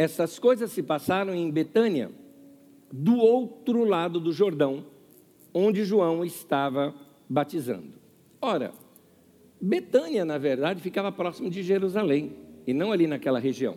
Essas 0.00 0.38
coisas 0.38 0.72
se 0.72 0.82
passaram 0.82 1.34
em 1.34 1.50
Betânia, 1.50 2.10
do 2.90 3.18
outro 3.18 3.84
lado 3.84 4.18
do 4.18 4.32
Jordão, 4.32 4.86
onde 5.52 5.84
João 5.84 6.24
estava 6.24 6.94
batizando. 7.28 7.92
Ora, 8.40 8.72
Betânia, 9.60 10.24
na 10.24 10.38
verdade, 10.38 10.80
ficava 10.80 11.12
próximo 11.12 11.50
de 11.50 11.62
Jerusalém 11.62 12.32
e 12.66 12.72
não 12.72 12.92
ali 12.92 13.06
naquela 13.06 13.38
região. 13.38 13.76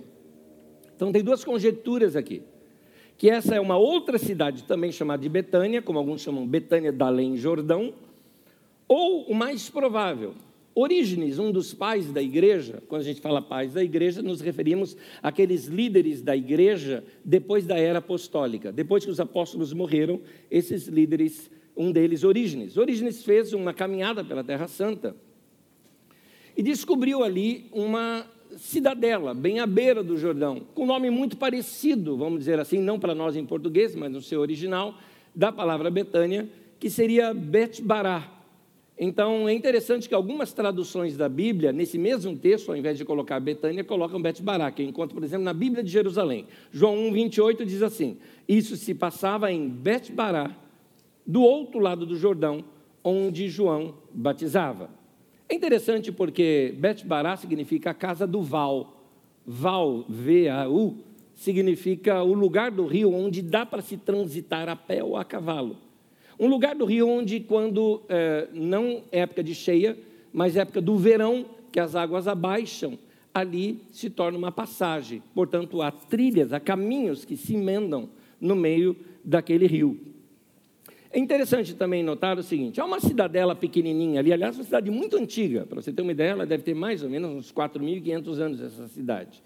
Então 0.96 1.12
tem 1.12 1.22
duas 1.22 1.44
conjecturas 1.44 2.16
aqui. 2.16 2.42
Que 3.18 3.30
essa 3.30 3.56
é 3.56 3.60
uma 3.60 3.76
outra 3.76 4.18
cidade 4.18 4.64
também 4.64 4.94
chamada 4.94 5.22
de 5.22 5.28
Betânia, 5.28 5.82
como 5.82 6.00
alguns 6.00 6.22
chamam 6.22 6.48
Betânia 6.48 6.94
da 6.94 7.08
Além 7.08 7.36
Jordão, 7.36 7.94
ou 8.88 9.26
o 9.26 9.36
mais 9.36 9.70
provável, 9.70 10.36
Orígenes, 10.76 11.38
um 11.38 11.52
dos 11.52 11.74
pais 11.74 12.12
da 12.12 12.22
igreja, 12.22 12.82
quando 12.88 13.02
a 13.02 13.06
gente 13.06 13.22
fala 13.22 13.42
pais 13.42 13.74
da 13.74 13.84
igreja, 13.84 14.22
nos 14.22 14.42
referimos 14.42 14.98
àqueles 15.22 15.66
líderes 15.66 16.22
da 16.22 16.36
igreja 16.36 17.04
depois 17.24 17.66
da 17.66 17.78
era 17.78 18.00
apostólica. 18.00 18.72
Depois 18.72 19.06
que 19.06 19.12
os 19.12 19.20
apóstolos 19.20 19.72
morreram, 19.72 20.20
esses 20.50 20.88
líderes 20.88 21.52
um 21.76 21.92
deles, 21.92 22.24
Orígenes. 22.24 22.78
Orígenes 22.78 23.24
fez 23.24 23.54
uma 23.54 23.74
caminhada 23.74 24.24
pela 24.24 24.44
Terra 24.44 24.68
Santa 24.68 25.16
e 26.56 26.62
descobriu 26.62 27.24
ali 27.24 27.68
uma 27.72 28.26
cidadela, 28.58 29.34
bem 29.34 29.60
à 29.60 29.66
beira 29.66 30.04
do 30.04 30.16
Jordão, 30.16 30.62
com 30.76 30.84
um 30.84 30.88
nome 30.88 31.10
muito 31.10 31.36
parecido, 31.38 32.16
vamos 32.16 32.40
dizer 32.40 32.60
assim, 32.60 32.80
não 32.80 33.00
para 33.00 33.16
nós 33.16 33.36
em 33.36 33.46
português, 33.46 33.96
mas 33.96 34.12
no 34.12 34.22
seu 34.22 34.40
original, 34.40 34.96
da 35.36 35.52
palavra 35.52 35.90
Betânia, 35.90 36.48
que 36.80 36.90
seria 36.90 37.34
Bet-Bará. 37.34 38.33
Então, 38.98 39.50
é 39.50 39.54
interessante 39.54 40.08
que 40.08 40.14
algumas 40.14 40.54
traduções 40.54 41.18
da 41.18 41.28
Bíblia, 41.28 41.72
nesse 41.72 41.98
mesmo 41.98 42.38
texto, 42.38 42.70
ao 42.70 42.78
invés 42.78 42.98
de 42.98 43.04
colocar 43.04 43.40
Betânia, 43.40 43.84
colocam 43.84 44.22
Bet-Bará, 44.22 44.72
que 44.72 44.84
encontra, 44.84 45.16
por 45.16 45.24
exemplo, 45.24 45.44
na 45.44 45.54
Bíblia 45.54 45.84
de 45.84 45.90
Jerusalém. 45.90 46.46
João 46.72 46.96
1, 47.08 47.12
28 47.12 47.66
diz 47.66 47.82
assim, 47.82 48.18
isso 48.48 48.76
se 48.76 48.94
passava 48.94 49.52
em 49.52 49.68
Bet-Bará, 49.68 50.56
do 51.26 51.42
outro 51.42 51.80
lado 51.80 52.06
do 52.06 52.16
Jordão, 52.16 52.64
onde 53.04 53.50
João 53.50 53.96
batizava. 54.14 54.90
É 55.50 55.56
interessante 55.56 56.12
porque 56.12 56.74
Bet-Bará 56.78 57.36
significa 57.36 57.90
a 57.90 57.94
casa 57.94 58.28
do 58.28 58.42
Val. 58.42 59.02
Val, 59.46 60.06
V-A-U, 60.08 60.98
significa 61.36 62.24
o 62.24 62.34
lugar 62.34 62.72
do 62.72 62.86
rio 62.86 63.14
onde 63.14 63.42
dá 63.42 63.66
para 63.66 63.82
se 63.82 63.98
transitar 63.98 64.70
a 64.70 64.76
pé 64.76 65.04
ou 65.04 65.18
a 65.18 65.26
cavalo. 65.26 65.78
Um 66.44 66.48
lugar 66.48 66.76
do 66.76 66.84
rio 66.84 67.08
onde, 67.08 67.40
quando 67.40 68.02
é, 68.10 68.50
não 68.52 69.02
é 69.14 69.20
época 69.20 69.42
de 69.42 69.56
cheia, 69.56 69.98
mas 70.34 70.58
época 70.58 70.82
do 70.82 70.98
verão, 70.98 71.46
que 71.72 71.80
as 71.80 71.96
águas 71.96 72.28
abaixam, 72.28 73.00
ali 73.34 73.80
se 73.94 74.10
torna 74.10 74.38
uma 74.38 74.52
passagem. 74.52 75.24
Portanto, 75.34 75.82
há 75.82 75.90
trilhas, 75.90 76.52
há 76.52 76.60
caminhos 76.60 77.24
que 77.24 77.38
se 77.38 77.56
emendam 77.56 78.10
no 78.42 78.58
meio 78.58 78.94
daquele 79.24 79.66
rio. 79.68 79.98
É 81.14 81.18
interessante 81.18 81.76
também 81.76 82.04
notar 82.04 82.38
o 82.38 82.44
seguinte: 82.44 82.82
há 82.82 82.84
uma 82.84 83.00
cidadela 83.00 83.56
pequenininha 83.56 84.20
ali, 84.20 84.34
aliás, 84.34 84.58
uma 84.58 84.66
cidade 84.66 84.92
muito 84.92 85.16
antiga, 85.16 85.66
para 85.66 85.82
você 85.82 85.94
ter 85.94 86.02
uma 86.02 86.12
ideia, 86.12 86.32
ela 86.32 86.46
deve 86.46 86.64
ter 86.64 86.74
mais 86.74 87.04
ou 87.04 87.10
menos 87.10 87.32
uns 87.32 87.54
4.500 87.54 88.40
anos, 88.42 88.62
essa 88.62 88.86
cidade. 88.90 89.42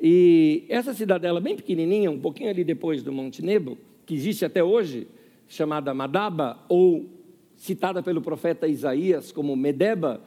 E 0.00 0.66
essa 0.68 0.94
cidadela 0.94 1.40
bem 1.40 1.56
pequenininha, 1.56 2.08
um 2.12 2.20
pouquinho 2.20 2.48
ali 2.48 2.62
depois 2.62 3.02
do 3.02 3.10
Monte 3.10 3.44
Nebo, 3.44 3.76
que 4.06 4.14
existe 4.14 4.44
até 4.44 4.62
hoje, 4.62 5.08
chamada 5.48 5.94
Madaba, 5.94 6.64
ou 6.68 7.08
citada 7.56 8.02
pelo 8.02 8.20
profeta 8.20 8.68
Isaías 8.68 9.32
como 9.32 9.56
Medeba, 9.56 10.22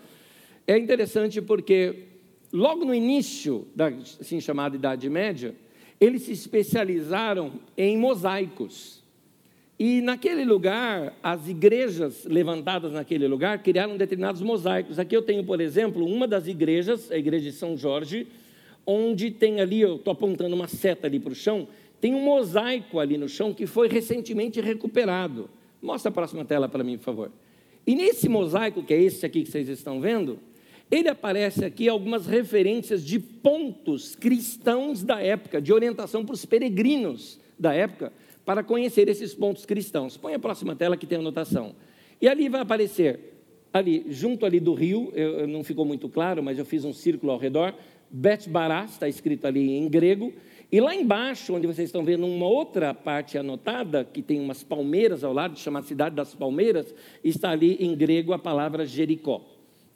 é 0.68 0.78
interessante 0.78 1.42
porque 1.42 2.08
logo 2.52 2.84
no 2.84 2.94
início 2.94 3.68
da 3.76 3.88
assim 3.88 4.42
chamada 4.42 4.76
Idade 4.76 5.10
Média, 5.10 5.56
eles 6.00 6.24
se 6.24 6.32
especializaram 6.32 7.54
em 7.78 7.98
mosaicos. 7.98 9.02
E 9.80 10.02
naquele 10.02 10.46
lugar, 10.46 11.18
as 11.24 11.48
igrejas 11.48 12.26
levantadas 12.26 12.92
naquele 12.92 13.28
lugar 13.28 13.64
criaram 13.64 13.98
determinados 13.98 14.42
mosaicos. 14.42 15.00
Aqui 15.00 15.16
eu 15.16 15.24
tenho, 15.24 15.44
por 15.44 15.60
exemplo, 15.60 16.06
uma 16.06 16.28
das 16.28 16.48
igrejas, 16.48 17.12
a 17.12 17.18
igreja 17.18 17.50
de 17.50 17.56
São 17.56 17.76
Jorge, 17.76 18.28
onde 18.86 19.32
tem 19.32 19.60
ali, 19.60 19.82
eu 19.82 19.96
estou 19.96 20.12
apontando 20.12 20.56
uma 20.56 20.68
seta 20.68 21.08
ali 21.08 21.20
para 21.20 21.32
o 21.32 21.36
chão, 21.36 21.68
tem 22.02 22.16
um 22.16 22.22
mosaico 22.22 23.00
ali 23.00 23.16
no 23.16 23.30
chão 23.30 23.54
que 23.54 23.68
foi 23.68 23.88
recentemente 23.88 24.60
recuperado. 24.60 25.48
Mostra 25.80 26.10
a 26.10 26.12
próxima 26.12 26.44
tela 26.44 26.68
para 26.68 26.84
mim, 26.84 26.98
por 26.98 27.04
favor. 27.04 27.32
E 27.86 27.96
nesse 27.96 28.28
mosaico, 28.28 28.84
que 28.84 28.94
é 28.94 29.02
esse 29.02 29.24
aqui 29.26 29.44
que 29.44 29.52
vocês 29.52 29.70
estão 29.70 30.02
vendo, 30.02 30.40
ele 30.90 31.08
aparece 31.08 31.64
aqui 31.64 31.88
algumas 31.88 32.26
referências 32.26 33.06
de 33.06 33.20
pontos 33.20 34.16
cristãos 34.16 35.04
da 35.04 35.22
época, 35.22 35.62
de 35.62 35.72
orientação 35.72 36.26
para 36.26 36.34
os 36.34 36.44
peregrinos 36.44 37.40
da 37.58 37.74
época, 37.74 38.12
para 38.44 38.64
conhecer 38.64 39.08
esses 39.08 39.34
pontos 39.34 39.66
cristãos. 39.66 40.18
Põe 40.18 40.34
a 40.34 40.40
próxima 40.40 40.76
tela 40.76 40.98
que 40.98 41.06
tem 41.06 41.20
anotação. 41.20 41.76
E 42.20 42.28
ali 42.28 42.50
vai 42.50 42.62
aparecer, 42.62 43.36
ali, 43.72 44.06
junto 44.10 44.46
ali 44.46 44.60
do 44.60 44.74
rio, 44.74 45.12
eu, 45.16 45.48
não 45.48 45.64
ficou 45.64 45.86
muito 45.86 46.10
claro, 46.10 46.42
mas 46.42 46.58
eu 46.58 46.66
fiz 46.66 46.84
um 46.84 46.94
círculo 46.94 47.32
ao 47.32 47.38
redor, 47.38 47.74
Bet 48.10 48.50
Bará, 48.50 48.84
está 48.86 49.08
escrito 49.08 49.46
ali 49.46 49.72
em 49.72 49.88
grego, 49.88 50.34
e 50.72 50.80
lá 50.80 50.96
embaixo, 50.96 51.54
onde 51.54 51.68
vocês 51.68 51.90
estão 51.90 52.04
vendo 52.04 52.26
uma 52.26 52.48
outra 52.48 52.94
parte 52.94 53.38
anotada, 53.38 54.06
que 54.06 54.22
tem 54.22 54.40
umas 54.40 54.64
palmeiras 54.64 55.22
ao 55.22 55.34
lado, 55.34 55.60
chamada 55.60 55.86
Cidade 55.86 56.16
das 56.16 56.34
Palmeiras, 56.34 56.96
está 57.22 57.52
ali 57.52 57.76
em 57.80 57.94
grego 57.94 58.32
a 58.32 58.40
palavra 58.40 58.86
Jericó. 58.86 59.42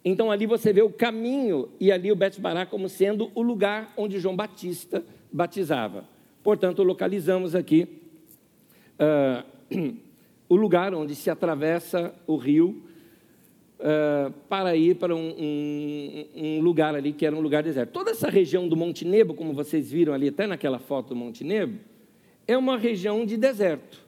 Então 0.04 0.30
ali 0.30 0.46
você 0.46 0.74
vê 0.74 0.82
o 0.82 0.90
caminho 0.90 1.70
e 1.80 1.92
ali 1.92 2.12
o 2.12 2.16
Bet 2.16 2.42
Bará 2.42 2.66
como 2.66 2.90
sendo 2.90 3.32
o 3.34 3.42
lugar 3.42 3.94
onde 3.96 4.20
João 4.20 4.36
Batista 4.36 5.02
batizava. 5.32 6.04
Portanto, 6.44 6.84
localizamos 6.84 7.56
aqui 7.56 7.88
uh, 9.00 9.44
o 10.50 10.56
lugar 10.56 10.94
onde 10.94 11.16
se 11.16 11.30
atravessa 11.30 12.14
o 12.28 12.36
rio 12.36 12.84
uh, 13.80 14.32
para 14.50 14.76
ir 14.76 14.96
para 14.96 15.16
um, 15.16 15.30
um, 15.38 16.28
um, 16.36 16.62
lugar 16.62 16.96
ali 16.96 17.14
que 17.14 17.26
era 17.26 17.36
um 17.36 17.42
lugar 17.42 17.64
deserto. 17.64 17.92
Toda 17.92 18.12
essa 18.12 18.30
região 18.30 18.68
do 18.68 18.76
Monte 18.76 19.06
Nebo, 19.06 19.34
como 19.34 19.54
vocês 19.54 19.92
viram 19.92 20.14
ali 20.14 20.30
até 20.30 20.48
naquela 20.48 20.80
foto 20.80 21.10
do 21.10 21.16
Monte 21.16 21.44
Nebo, 21.44 21.80
é 22.48 22.58
uma 22.58 22.78
região 22.78 23.26
de 23.26 23.38
deserto. 23.38 24.04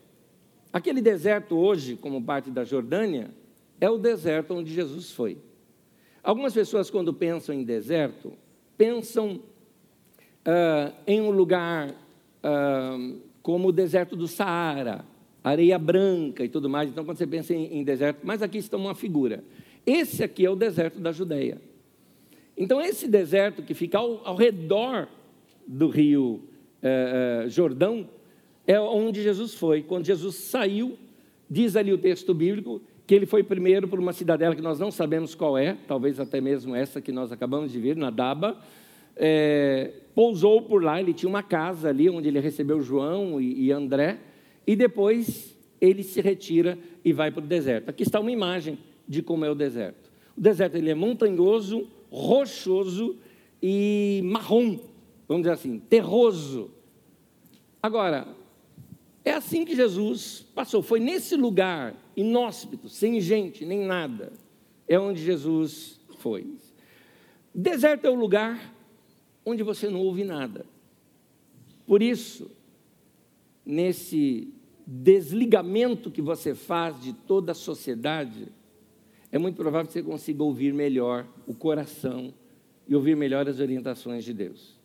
Aquele 0.72 1.02
deserto 1.02 1.56
hoje, 1.56 1.96
como 1.96 2.22
parte 2.22 2.52
da 2.52 2.64
Jordânia, 2.64 3.32
é 3.80 3.90
o 3.90 3.98
deserto 3.98 4.54
onde 4.54 4.74
Jesus 4.74 5.12
foi. 5.12 5.38
Algumas 6.22 6.54
pessoas, 6.54 6.90
quando 6.90 7.14
pensam 7.14 7.56
em 7.56 7.64
deserto, 7.64 8.34
pensam 8.78 9.40
uh, 10.46 10.94
em 11.06 11.22
um 11.22 11.32
lugar 11.32 11.90
uh, 11.90 13.20
como 13.42 13.70
o 13.70 13.72
deserto 13.72 14.16
do 14.16 14.28
Saara, 14.28 15.06
areia 15.48 15.78
branca 15.78 16.44
e 16.44 16.50
tudo 16.50 16.70
mais. 16.70 16.90
Então, 16.90 17.04
quando 17.06 17.18
você 17.18 17.28
pensa 17.28 17.54
em, 17.54 17.80
em 17.80 17.84
deserto, 17.84 18.20
mas 18.24 18.42
aqui 18.42 18.58
está 18.58 18.78
uma 18.78 18.96
figura. 18.96 19.44
Esse 19.86 20.24
aqui 20.24 20.46
é 20.46 20.50
o 20.50 20.56
deserto 20.56 21.00
da 21.00 21.12
Judéia. 21.12 21.62
Então, 22.58 22.82
esse 22.82 23.08
deserto 23.08 23.62
que 23.62 23.74
fica 23.74 23.98
ao, 23.98 24.22
ao 24.26 24.36
redor 24.36 25.08
do 25.68 25.90
rio 25.90 26.42
eh, 26.82 27.44
eh, 27.46 27.50
Jordão 27.50 28.10
é 28.66 28.80
onde 28.80 29.22
Jesus 29.22 29.54
foi. 29.54 29.84
Quando 29.84 30.06
Jesus 30.06 30.36
saiu, 30.36 30.98
diz 31.50 31.76
ali 31.76 31.94
o 31.94 31.98
texto 31.98 32.34
bíblico 32.34 32.82
que 33.06 33.16
ele 33.16 33.26
foi 33.26 33.42
primeiro 33.42 33.88
por 33.88 34.00
uma 34.00 34.12
cidadela 34.12 34.54
que 34.54 34.62
nós 34.62 34.80
não 34.80 34.92
sabemos 34.92 35.34
qual 35.34 35.58
é, 35.58 35.78
talvez 35.88 36.20
até 36.20 36.42
mesmo 36.42 36.76
essa 36.76 37.00
que 37.00 37.12
nós 37.12 37.32
acabamos 37.32 37.72
de 37.72 37.80
ver, 37.80 37.96
Nadaba. 37.96 38.58
É, 39.16 39.94
pousou 40.14 40.62
por 40.62 40.84
lá, 40.84 41.00
ele 41.00 41.14
tinha 41.14 41.30
uma 41.30 41.42
casa 41.42 41.90
ali 41.90 42.10
onde 42.10 42.28
ele 42.28 42.40
recebeu 42.40 42.82
João 42.82 43.40
e, 43.40 43.68
e 43.68 43.72
André, 43.72 44.20
e 44.68 44.76
depois 44.76 45.58
ele 45.80 46.04
se 46.04 46.20
retira 46.20 46.78
e 47.04 47.14
vai 47.14 47.32
para 47.32 47.44
o 47.44 47.48
deserto. 47.48 47.90
Aqui 47.90 48.04
está 48.04 48.20
uma 48.20 48.32
imagem 48.32 48.78
de 49.08 49.24
como 49.24 49.46
é 49.46 49.50
o 49.50 49.56
deserto. 49.56 50.12
O 50.36 50.42
deserto 50.42 50.76
ele 50.76 50.90
é 50.90 50.96
montanhoso, 50.96 51.88
rochoso 52.12 53.16
e 53.64 54.22
marrom, 54.26 54.78
vamos 55.28 55.44
dizer 55.44 55.54
assim, 55.54 55.80
terroso. 55.80 56.70
Agora, 57.82 58.28
é 59.24 59.32
assim 59.32 59.64
que 59.64 59.76
Jesus 59.76 60.46
passou. 60.54 60.82
Foi 60.82 61.00
nesse 61.00 61.36
lugar 61.36 61.96
inóspito, 62.16 62.90
sem 62.90 63.22
gente, 63.22 63.66
nem 63.66 63.86
nada, 63.86 64.34
é 64.88 65.00
onde 65.00 65.24
Jesus 65.24 66.00
foi. 66.20 66.46
Deserto 67.54 68.06
é 68.06 68.10
o 68.10 68.16
lugar 68.16 68.74
onde 69.46 69.64
você 69.64 69.90
não 69.90 70.02
ouve 70.02 70.24
nada. 70.24 70.66
Por 71.86 72.04
isso, 72.04 72.52
nesse 73.66 74.54
desligamento 74.90 76.10
que 76.10 76.22
você 76.22 76.56
faz 76.56 76.98
de 77.02 77.12
toda 77.12 77.52
a 77.52 77.56
sociedade, 77.56 78.48
é 79.30 79.38
muito 79.38 79.58
provável 79.58 79.86
que 79.86 79.92
você 79.92 80.02
consiga 80.02 80.42
ouvir 80.42 80.74
melhor 80.74 81.28
o 81.46 81.54
coração 81.54 82.34
e 82.88 82.96
ouvir 82.96 83.18
melhor 83.18 83.50
as 83.50 83.60
orientações 83.60 84.24
de 84.24 84.34
Deus. 84.34 84.80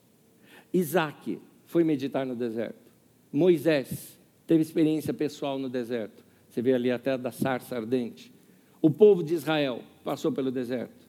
Isaac 0.74 1.38
foi 1.66 1.84
meditar 1.84 2.26
no 2.26 2.34
deserto. 2.34 2.90
Moisés 3.32 4.18
teve 4.44 4.62
experiência 4.62 5.14
pessoal 5.14 5.56
no 5.56 5.68
deserto. 5.68 6.24
Você 6.48 6.60
vê 6.60 6.74
ali 6.74 6.90
até 6.90 7.16
da 7.16 7.30
sarça 7.30 7.76
ardente. 7.76 8.32
O 8.80 8.90
povo 8.90 9.22
de 9.22 9.34
Israel 9.34 9.82
passou 10.02 10.32
pelo 10.32 10.50
deserto. 10.50 11.06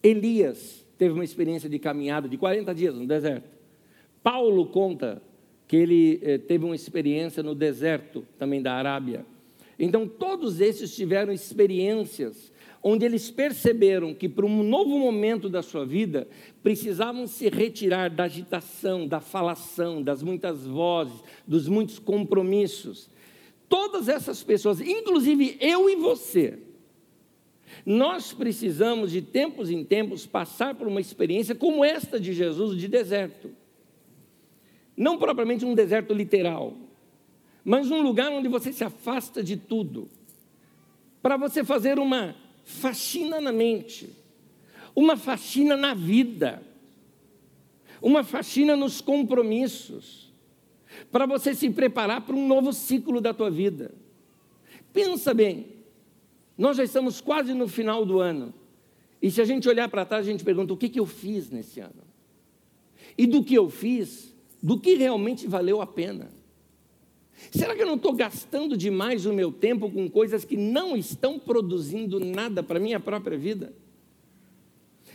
Elias 0.00 0.86
teve 0.96 1.12
uma 1.12 1.24
experiência 1.24 1.68
de 1.68 1.80
caminhada 1.80 2.28
de 2.28 2.38
40 2.38 2.72
dias 2.72 2.94
no 2.94 3.06
deserto. 3.06 3.50
Paulo 4.22 4.66
conta 4.66 5.20
que 5.66 5.76
ele 5.76 6.20
eh, 6.22 6.38
teve 6.38 6.64
uma 6.64 6.74
experiência 6.74 7.42
no 7.42 7.54
deserto 7.54 8.24
também 8.38 8.62
da 8.62 8.74
Arábia. 8.74 9.24
Então, 9.78 10.08
todos 10.08 10.60
esses 10.60 10.94
tiveram 10.94 11.32
experiências 11.32 12.52
onde 12.82 13.04
eles 13.04 13.30
perceberam 13.32 14.14
que 14.14 14.28
para 14.28 14.46
um 14.46 14.62
novo 14.62 14.96
momento 14.96 15.48
da 15.48 15.60
sua 15.60 15.84
vida 15.84 16.28
precisavam 16.62 17.26
se 17.26 17.48
retirar 17.48 18.08
da 18.08 18.24
agitação, 18.24 19.08
da 19.08 19.18
falação, 19.18 20.00
das 20.00 20.22
muitas 20.22 20.64
vozes, 20.64 21.20
dos 21.44 21.66
muitos 21.66 21.98
compromissos. 21.98 23.10
Todas 23.68 24.08
essas 24.08 24.44
pessoas, 24.44 24.80
inclusive 24.80 25.56
eu 25.60 25.90
e 25.90 25.96
você, 25.96 26.60
nós 27.84 28.32
precisamos 28.32 29.10
de 29.10 29.20
tempos 29.20 29.68
em 29.68 29.82
tempos 29.84 30.24
passar 30.24 30.76
por 30.76 30.86
uma 30.86 31.00
experiência 31.00 31.56
como 31.56 31.84
esta 31.84 32.20
de 32.20 32.32
Jesus 32.32 32.78
de 32.78 32.86
deserto. 32.86 33.50
Não 34.96 35.18
propriamente 35.18 35.64
um 35.64 35.74
deserto 35.74 36.14
literal, 36.14 36.74
mas 37.64 37.90
um 37.90 38.00
lugar 38.00 38.30
onde 38.30 38.48
você 38.48 38.72
se 38.72 38.84
afasta 38.84 39.42
de 39.42 39.56
tudo, 39.56 40.08
para 41.20 41.36
você 41.36 41.64
fazer 41.64 41.98
uma 41.98 42.34
faxina 42.64 43.40
na 43.40 43.52
mente, 43.52 44.10
uma 44.94 45.16
faxina 45.16 45.76
na 45.76 45.92
vida, 45.92 46.62
uma 48.00 48.22
faxina 48.22 48.76
nos 48.76 49.00
compromissos, 49.00 50.32
para 51.10 51.26
você 51.26 51.54
se 51.54 51.68
preparar 51.68 52.22
para 52.22 52.34
um 52.34 52.46
novo 52.46 52.72
ciclo 52.72 53.20
da 53.20 53.34
tua 53.34 53.50
vida. 53.50 53.92
Pensa 54.92 55.34
bem, 55.34 55.66
nós 56.56 56.76
já 56.76 56.84
estamos 56.84 57.20
quase 57.20 57.52
no 57.52 57.68
final 57.68 58.06
do 58.06 58.20
ano, 58.20 58.54
e 59.20 59.30
se 59.30 59.42
a 59.42 59.44
gente 59.44 59.68
olhar 59.68 59.88
para 59.88 60.04
trás, 60.04 60.26
a 60.26 60.30
gente 60.30 60.44
pergunta: 60.44 60.72
o 60.72 60.76
que, 60.76 60.88
que 60.88 61.00
eu 61.00 61.06
fiz 61.06 61.50
nesse 61.50 61.80
ano? 61.80 62.04
E 63.18 63.26
do 63.26 63.42
que 63.42 63.54
eu 63.54 63.68
fiz, 63.68 64.35
do 64.66 64.80
que 64.80 64.94
realmente 64.96 65.46
valeu 65.46 65.80
a 65.80 65.86
pena? 65.86 66.28
Será 67.52 67.76
que 67.76 67.82
eu 67.82 67.86
não 67.86 67.94
estou 67.94 68.12
gastando 68.12 68.76
demais 68.76 69.24
o 69.24 69.32
meu 69.32 69.52
tempo 69.52 69.88
com 69.88 70.10
coisas 70.10 70.44
que 70.44 70.56
não 70.56 70.96
estão 70.96 71.38
produzindo 71.38 72.18
nada 72.18 72.64
para 72.64 72.76
a 72.76 72.82
minha 72.82 72.98
própria 72.98 73.38
vida? 73.38 73.72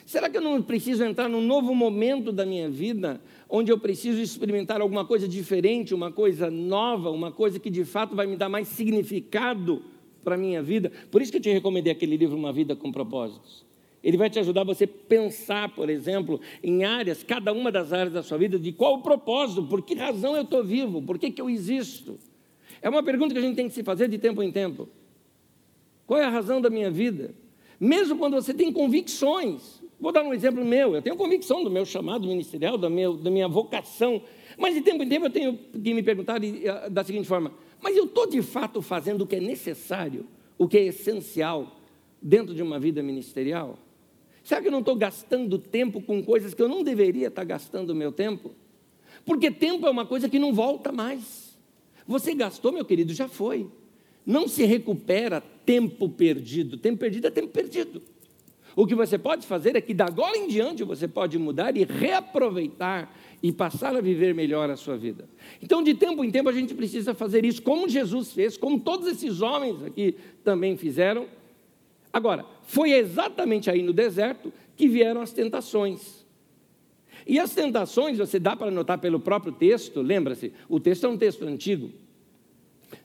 Será 0.05 0.29
que 0.29 0.37
eu 0.37 0.41
não 0.41 0.61
preciso 0.61 1.03
entrar 1.03 1.27
num 1.27 1.45
novo 1.45 1.75
momento 1.75 2.31
da 2.31 2.45
minha 2.45 2.69
vida, 2.69 3.19
onde 3.49 3.69
eu 3.69 3.77
preciso 3.77 4.21
experimentar 4.21 4.79
alguma 4.79 5.03
coisa 5.03 5.27
diferente, 5.27 5.93
uma 5.93 6.13
coisa 6.13 6.49
nova, 6.49 7.09
uma 7.09 7.29
coisa 7.29 7.59
que 7.59 7.69
de 7.69 7.83
fato 7.83 8.15
vai 8.15 8.27
me 8.27 8.37
dar 8.37 8.47
mais 8.47 8.69
significado 8.69 9.83
para 10.23 10.35
a 10.35 10.37
minha 10.37 10.63
vida? 10.63 10.93
Por 11.11 11.21
isso 11.21 11.29
que 11.29 11.39
eu 11.39 11.41
te 11.41 11.51
recomendei 11.51 11.91
aquele 11.91 12.15
livro 12.15 12.37
Uma 12.37 12.53
Vida 12.53 12.73
com 12.73 12.89
Propósitos. 12.89 13.65
Ele 14.03 14.17
vai 14.17 14.29
te 14.29 14.39
ajudar 14.39 14.63
você 14.63 14.87
pensar, 14.87 15.69
por 15.75 15.89
exemplo, 15.89 16.41
em 16.63 16.83
áreas, 16.83 17.23
cada 17.23 17.53
uma 17.53 17.71
das 17.71 17.93
áreas 17.93 18.13
da 18.13 18.23
sua 18.23 18.37
vida, 18.37 18.57
de 18.57 18.71
qual 18.71 18.95
o 18.95 19.01
propósito, 19.01 19.63
por 19.63 19.81
que 19.83 19.93
razão 19.93 20.35
eu 20.35 20.41
estou 20.41 20.63
vivo, 20.63 21.01
por 21.01 21.19
que, 21.19 21.29
que 21.29 21.41
eu 21.41 21.49
existo. 21.49 22.17
É 22.81 22.89
uma 22.89 23.03
pergunta 23.03 23.33
que 23.33 23.39
a 23.39 23.43
gente 23.43 23.55
tem 23.55 23.67
que 23.67 23.73
se 23.73 23.83
fazer 23.83 24.07
de 24.07 24.17
tempo 24.17 24.41
em 24.41 24.51
tempo. 24.51 24.89
Qual 26.07 26.19
é 26.19 26.25
a 26.25 26.29
razão 26.29 26.59
da 26.59 26.69
minha 26.69 26.89
vida? 26.89 27.33
Mesmo 27.79 28.17
quando 28.17 28.33
você 28.33 28.53
tem 28.53 28.71
convicções. 28.73 29.81
Vou 29.99 30.11
dar 30.11 30.23
um 30.23 30.33
exemplo 30.33 30.65
meu. 30.65 30.95
Eu 30.95 31.01
tenho 31.01 31.15
convicção 31.15 31.63
do 31.63 31.69
meu 31.69 31.85
chamado 31.85 32.27
ministerial, 32.27 32.75
da 32.77 32.89
minha, 32.89 33.11
da 33.13 33.29
minha 33.29 33.47
vocação. 33.47 34.21
Mas 34.57 34.73
de 34.73 34.81
tempo 34.81 35.03
em 35.03 35.07
tempo 35.07 35.27
eu 35.27 35.29
tenho 35.29 35.57
que 35.57 35.93
me 35.93 36.01
perguntar 36.01 36.39
da 36.89 37.03
seguinte 37.03 37.27
forma: 37.27 37.53
mas 37.79 37.95
eu 37.95 38.05
estou 38.05 38.27
de 38.27 38.41
fato 38.41 38.81
fazendo 38.81 39.21
o 39.21 39.27
que 39.27 39.35
é 39.35 39.39
necessário, 39.39 40.25
o 40.57 40.67
que 40.67 40.77
é 40.77 40.85
essencial 40.85 41.79
dentro 42.21 42.53
de 42.53 42.63
uma 42.63 42.79
vida 42.79 43.01
ministerial? 43.03 43.77
Será 44.43 44.61
que 44.61 44.67
eu 44.67 44.71
não 44.71 44.79
estou 44.79 44.95
gastando 44.95 45.57
tempo 45.57 46.01
com 46.01 46.23
coisas 46.23 46.53
que 46.53 46.61
eu 46.61 46.67
não 46.67 46.83
deveria 46.83 47.27
estar 47.27 47.43
gastando 47.43 47.91
o 47.91 47.95
meu 47.95 48.11
tempo? 48.11 48.51
Porque 49.25 49.51
tempo 49.51 49.85
é 49.85 49.89
uma 49.89 50.05
coisa 50.05 50.27
que 50.27 50.39
não 50.39 50.53
volta 50.53 50.91
mais. 50.91 51.57
Você 52.07 52.33
gastou, 52.33 52.71
meu 52.71 52.83
querido, 52.83 53.13
já 53.13 53.27
foi. 53.27 53.67
Não 54.25 54.47
se 54.47 54.63
recupera 54.65 55.41
tempo 55.65 56.09
perdido. 56.09 56.77
Tempo 56.77 56.97
perdido 56.97 57.27
é 57.27 57.31
tempo 57.31 57.49
perdido. 57.49 58.01
O 58.75 58.87
que 58.87 58.95
você 58.95 59.17
pode 59.17 59.45
fazer 59.45 59.75
é 59.75 59.81
que, 59.81 59.93
da 59.93 60.05
agora 60.05 60.37
em 60.37 60.47
diante, 60.47 60.83
você 60.83 61.07
pode 61.07 61.37
mudar 61.37 61.75
e 61.75 61.83
reaproveitar 61.83 63.13
e 63.43 63.51
passar 63.51 63.95
a 63.95 64.01
viver 64.01 64.33
melhor 64.33 64.69
a 64.69 64.77
sua 64.77 64.97
vida. 64.97 65.27
Então, 65.61 65.83
de 65.83 65.93
tempo 65.93 66.23
em 66.23 66.31
tempo, 66.31 66.47
a 66.47 66.53
gente 66.53 66.73
precisa 66.73 67.13
fazer 67.13 67.43
isso, 67.43 67.61
como 67.61 67.89
Jesus 67.89 68.31
fez, 68.31 68.55
como 68.55 68.79
todos 68.79 69.07
esses 69.07 69.41
homens 69.41 69.83
aqui 69.83 70.15
também 70.43 70.77
fizeram 70.77 71.27
Agora, 72.13 72.45
foi 72.71 72.93
exatamente 72.93 73.69
aí 73.69 73.83
no 73.83 73.91
deserto 73.91 74.53
que 74.77 74.87
vieram 74.87 75.19
as 75.19 75.33
tentações. 75.33 76.25
E 77.27 77.37
as 77.37 77.53
tentações, 77.53 78.17
você 78.17 78.39
dá 78.39 78.55
para 78.55 78.71
notar 78.71 78.97
pelo 78.97 79.19
próprio 79.19 79.51
texto, 79.51 80.01
lembra-se, 80.01 80.53
o 80.69 80.79
texto 80.79 81.05
é 81.05 81.09
um 81.09 81.17
texto 81.17 81.43
antigo. 81.43 81.91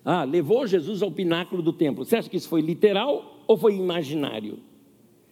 Ah, 0.05 0.23
levou 0.23 0.69
Jesus 0.69 1.03
ao 1.03 1.11
pináculo 1.11 1.63
do 1.63 1.73
templo. 1.73 2.05
Você 2.05 2.15
acha 2.15 2.31
que 2.31 2.37
isso 2.37 2.49
foi 2.49 2.61
literal 2.61 3.43
ou 3.45 3.57
foi 3.57 3.75
imaginário? 3.75 4.61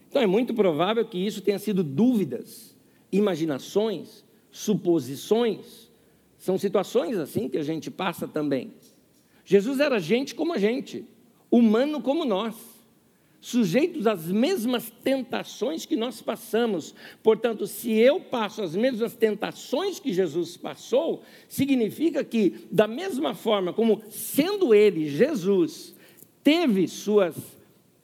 Então 0.09 0.21
é 0.21 0.27
muito 0.27 0.53
provável 0.53 1.05
que 1.05 1.25
isso 1.25 1.41
tenha 1.41 1.61
sido 1.61 1.85
dúvidas, 1.85 2.77
imaginações, 3.13 4.25
suposições. 4.51 5.93
São 6.37 6.59
situações 6.59 7.19
assim 7.19 7.49
que 7.49 7.57
a 7.57 7.63
gente 7.63 7.89
passa 7.89 8.27
também. 8.27 8.73
Jesus 9.45 9.79
era 9.79 10.01
gente 10.01 10.35
como 10.35 10.55
a 10.55 10.59
gente, 10.59 11.07
humano 11.53 12.01
como 12.01 12.25
nós 12.25 12.74
sujeitos 13.45 14.07
às 14.07 14.27
mesmas 14.27 14.91
tentações 15.03 15.85
que 15.85 15.97
nós 15.97 16.23
passamos. 16.23 16.95
Portanto, 17.23 17.67
se 17.67 17.93
eu 17.93 18.19
passo 18.19 18.63
as 18.63 18.75
mesmas 18.75 19.15
tentações 19.15 20.01
que 20.01 20.15
Jesus 20.15 20.57
passou, 20.57 21.23
significa 21.47 22.25
que, 22.25 22.67
da 22.71 22.89
mesma 22.89 23.35
forma 23.35 23.71
como 23.71 24.03
sendo 24.09 24.73
ele, 24.75 25.11
Jesus, 25.11 25.95
teve 26.43 26.89
suas 26.89 27.37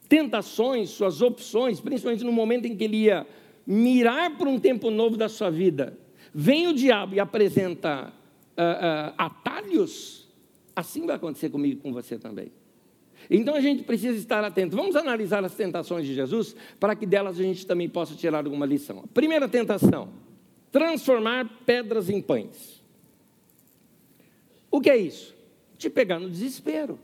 tentações, 0.07 0.91
suas 0.91 1.23
opções, 1.23 1.81
principalmente 1.81 2.23
no 2.23 2.31
momento 2.31 2.67
em 2.67 2.77
que 2.77 2.83
ele 2.83 2.97
ia 2.97 3.25
mirar 3.65 4.37
para 4.37 4.47
um 4.47 4.59
tempo 4.59 4.91
novo 4.91 5.17
da 5.17 5.27
sua 5.27 5.49
vida, 5.49 5.97
vem 6.31 6.67
o 6.67 6.73
diabo 6.73 7.15
e 7.15 7.19
apresenta 7.19 8.13
uh, 8.55 8.61
uh, 8.61 9.13
atalhos, 9.17 10.29
assim 10.75 11.07
vai 11.07 11.15
acontecer 11.15 11.49
comigo 11.49 11.79
e 11.79 11.81
com 11.81 11.91
você 11.91 12.19
também. 12.19 12.51
Então 13.29 13.55
a 13.55 13.61
gente 13.61 13.83
precisa 13.83 14.17
estar 14.17 14.43
atento. 14.43 14.75
Vamos 14.75 14.95
analisar 14.95 15.43
as 15.43 15.53
tentações 15.53 16.05
de 16.05 16.13
Jesus 16.13 16.55
para 16.79 16.95
que 16.95 17.05
delas 17.05 17.39
a 17.39 17.43
gente 17.43 17.65
também 17.65 17.89
possa 17.89 18.15
tirar 18.15 18.45
alguma 18.45 18.65
lição. 18.65 19.03
Primeira 19.13 19.47
tentação: 19.47 20.09
transformar 20.71 21.63
pedras 21.65 22.09
em 22.09 22.21
pães. 22.21 22.81
O 24.69 24.79
que 24.79 24.89
é 24.89 24.97
isso? 24.97 25.35
Te 25.77 25.89
pegar 25.89 26.19
no 26.19 26.29
desespero. 26.29 26.97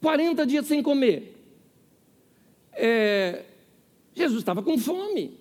40 0.00 0.46
dias 0.46 0.66
sem 0.66 0.82
comer. 0.82 1.34
É, 2.72 3.44
Jesus 4.14 4.40
estava 4.40 4.62
com 4.62 4.78
fome. 4.78 5.38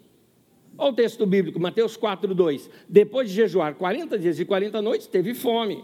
Olha 0.77 0.91
o 0.91 0.95
texto 0.95 1.25
bíblico, 1.25 1.59
Mateus 1.59 1.95
4, 1.95 2.33
2. 2.35 2.69
Depois 2.89 3.29
de 3.29 3.35
jejuar 3.35 3.75
40 3.75 4.19
dias 4.19 4.39
e 4.39 4.45
40 4.45 4.81
noites, 4.81 5.07
teve 5.07 5.33
fome. 5.33 5.83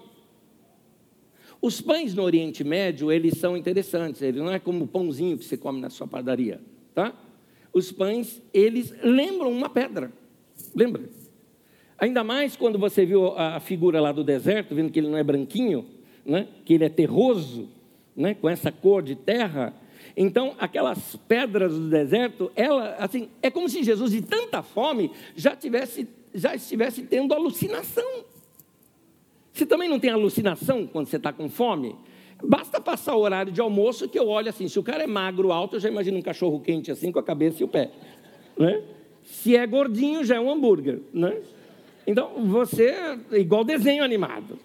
Os 1.61 1.79
pães 1.79 2.15
no 2.15 2.23
Oriente 2.23 2.63
Médio, 2.63 3.11
eles 3.11 3.37
são 3.37 3.55
interessantes, 3.55 4.21
ele 4.21 4.39
não 4.39 4.51
é 4.51 4.59
como 4.59 4.85
o 4.85 4.87
pãozinho 4.87 5.37
que 5.37 5.45
você 5.45 5.55
come 5.55 5.79
na 5.79 5.89
sua 5.89 6.07
padaria, 6.07 6.59
tá? 6.95 7.13
Os 7.71 7.91
pães, 7.91 8.41
eles 8.53 8.93
lembram 9.03 9.51
uma 9.51 9.69
pedra, 9.69 10.11
lembra? 10.75 11.03
Ainda 12.01 12.23
mais 12.23 12.55
quando 12.55 12.79
você 12.79 13.05
viu 13.05 13.37
a 13.37 13.59
figura 13.59 14.01
lá 14.01 14.11
do 14.11 14.23
deserto, 14.23 14.73
vendo 14.73 14.91
que 14.91 14.99
ele 14.99 15.07
não 15.07 15.17
é 15.19 15.23
branquinho, 15.23 15.85
né? 16.25 16.47
que 16.65 16.73
ele 16.73 16.83
é 16.83 16.89
terroso, 16.89 17.69
né? 18.15 18.33
com 18.33 18.49
essa 18.49 18.71
cor 18.71 19.03
de 19.03 19.15
terra. 19.15 19.71
Então, 20.17 20.55
aquelas 20.57 21.15
pedras 21.27 21.73
do 21.73 21.87
deserto, 21.89 22.51
ela, 22.55 22.95
assim, 22.95 23.29
é 23.39 23.51
como 23.51 23.69
se 23.69 23.83
Jesus, 23.83 24.11
de 24.11 24.23
tanta 24.23 24.63
fome, 24.63 25.11
já, 25.35 25.55
tivesse, 25.55 26.07
já 26.33 26.55
estivesse 26.55 27.03
tendo 27.03 27.35
alucinação. 27.35 28.25
Você 29.53 29.65
também 29.65 29.89
não 29.89 29.99
tem 29.99 30.09
alucinação 30.09 30.87
quando 30.87 31.07
você 31.07 31.17
está 31.17 31.33
com 31.33 31.49
fome? 31.49 31.95
Basta 32.43 32.81
passar 32.81 33.15
o 33.15 33.19
horário 33.19 33.51
de 33.51 33.61
almoço 33.61 34.09
que 34.09 34.17
eu 34.17 34.27
olho 34.27 34.49
assim, 34.49 34.67
se 34.67 34.79
o 34.79 34.83
cara 34.83 35.03
é 35.03 35.07
magro, 35.07 35.51
alto, 35.51 35.75
eu 35.75 35.79
já 35.79 35.89
imagino 35.89 36.17
um 36.17 36.21
cachorro 36.21 36.59
quente 36.59 36.91
assim 36.91 37.11
com 37.11 37.19
a 37.19 37.23
cabeça 37.23 37.61
e 37.61 37.65
o 37.65 37.67
pé. 37.67 37.91
Né? 38.57 38.81
Se 39.23 39.55
é 39.55 39.65
gordinho, 39.67 40.23
já 40.23 40.35
é 40.35 40.39
um 40.39 40.49
hambúrguer. 40.49 41.01
Né? 41.13 41.41
Então, 42.07 42.45
você 42.45 42.95
é 43.31 43.37
igual 43.37 43.63
desenho 43.63 44.03
animado. 44.03 44.57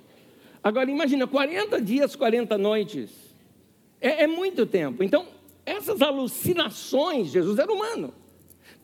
Agora, 0.62 0.90
imagina, 0.90 1.26
40 1.26 1.80
dias, 1.80 2.16
40 2.16 2.56
noites. 2.56 3.10
É, 4.00 4.24
é 4.24 4.26
muito 4.26 4.64
tempo. 4.66 5.02
Então, 5.02 5.26
essas 5.64 6.00
alucinações, 6.00 7.28
Jesus 7.28 7.58
era 7.58 7.72
humano. 7.72 8.14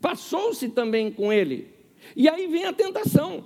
Passou-se 0.00 0.68
também 0.68 1.10
com 1.10 1.32
ele. 1.32 1.68
E 2.14 2.28
aí 2.28 2.46
vem 2.46 2.64
a 2.64 2.72
tentação. 2.72 3.44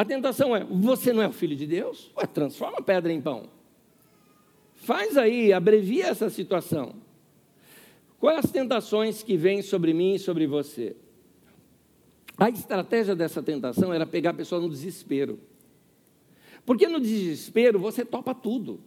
A 0.00 0.04
tentação 0.06 0.56
é: 0.56 0.64
você 0.64 1.12
não 1.12 1.20
é 1.20 1.28
o 1.28 1.32
filho 1.32 1.54
de 1.54 1.66
Deus? 1.66 2.10
Ué, 2.16 2.24
transforma 2.26 2.78
a 2.78 2.82
pedra 2.82 3.12
em 3.12 3.20
pão. 3.20 3.50
Faz 4.76 5.18
aí, 5.18 5.52
abrevia 5.52 6.06
essa 6.06 6.30
situação. 6.30 6.94
Quais 8.18 8.46
as 8.46 8.50
tentações 8.50 9.22
que 9.22 9.36
vêm 9.36 9.60
sobre 9.60 9.92
mim 9.92 10.14
e 10.14 10.18
sobre 10.18 10.46
você? 10.46 10.96
A 12.38 12.48
estratégia 12.48 13.14
dessa 13.14 13.42
tentação 13.42 13.92
era 13.92 14.06
pegar 14.06 14.30
a 14.30 14.32
pessoa 14.32 14.58
no 14.58 14.70
desespero. 14.70 15.38
Porque 16.64 16.88
no 16.88 16.98
desespero 16.98 17.78
você 17.78 18.02
topa 18.02 18.34
tudo. 18.34 18.80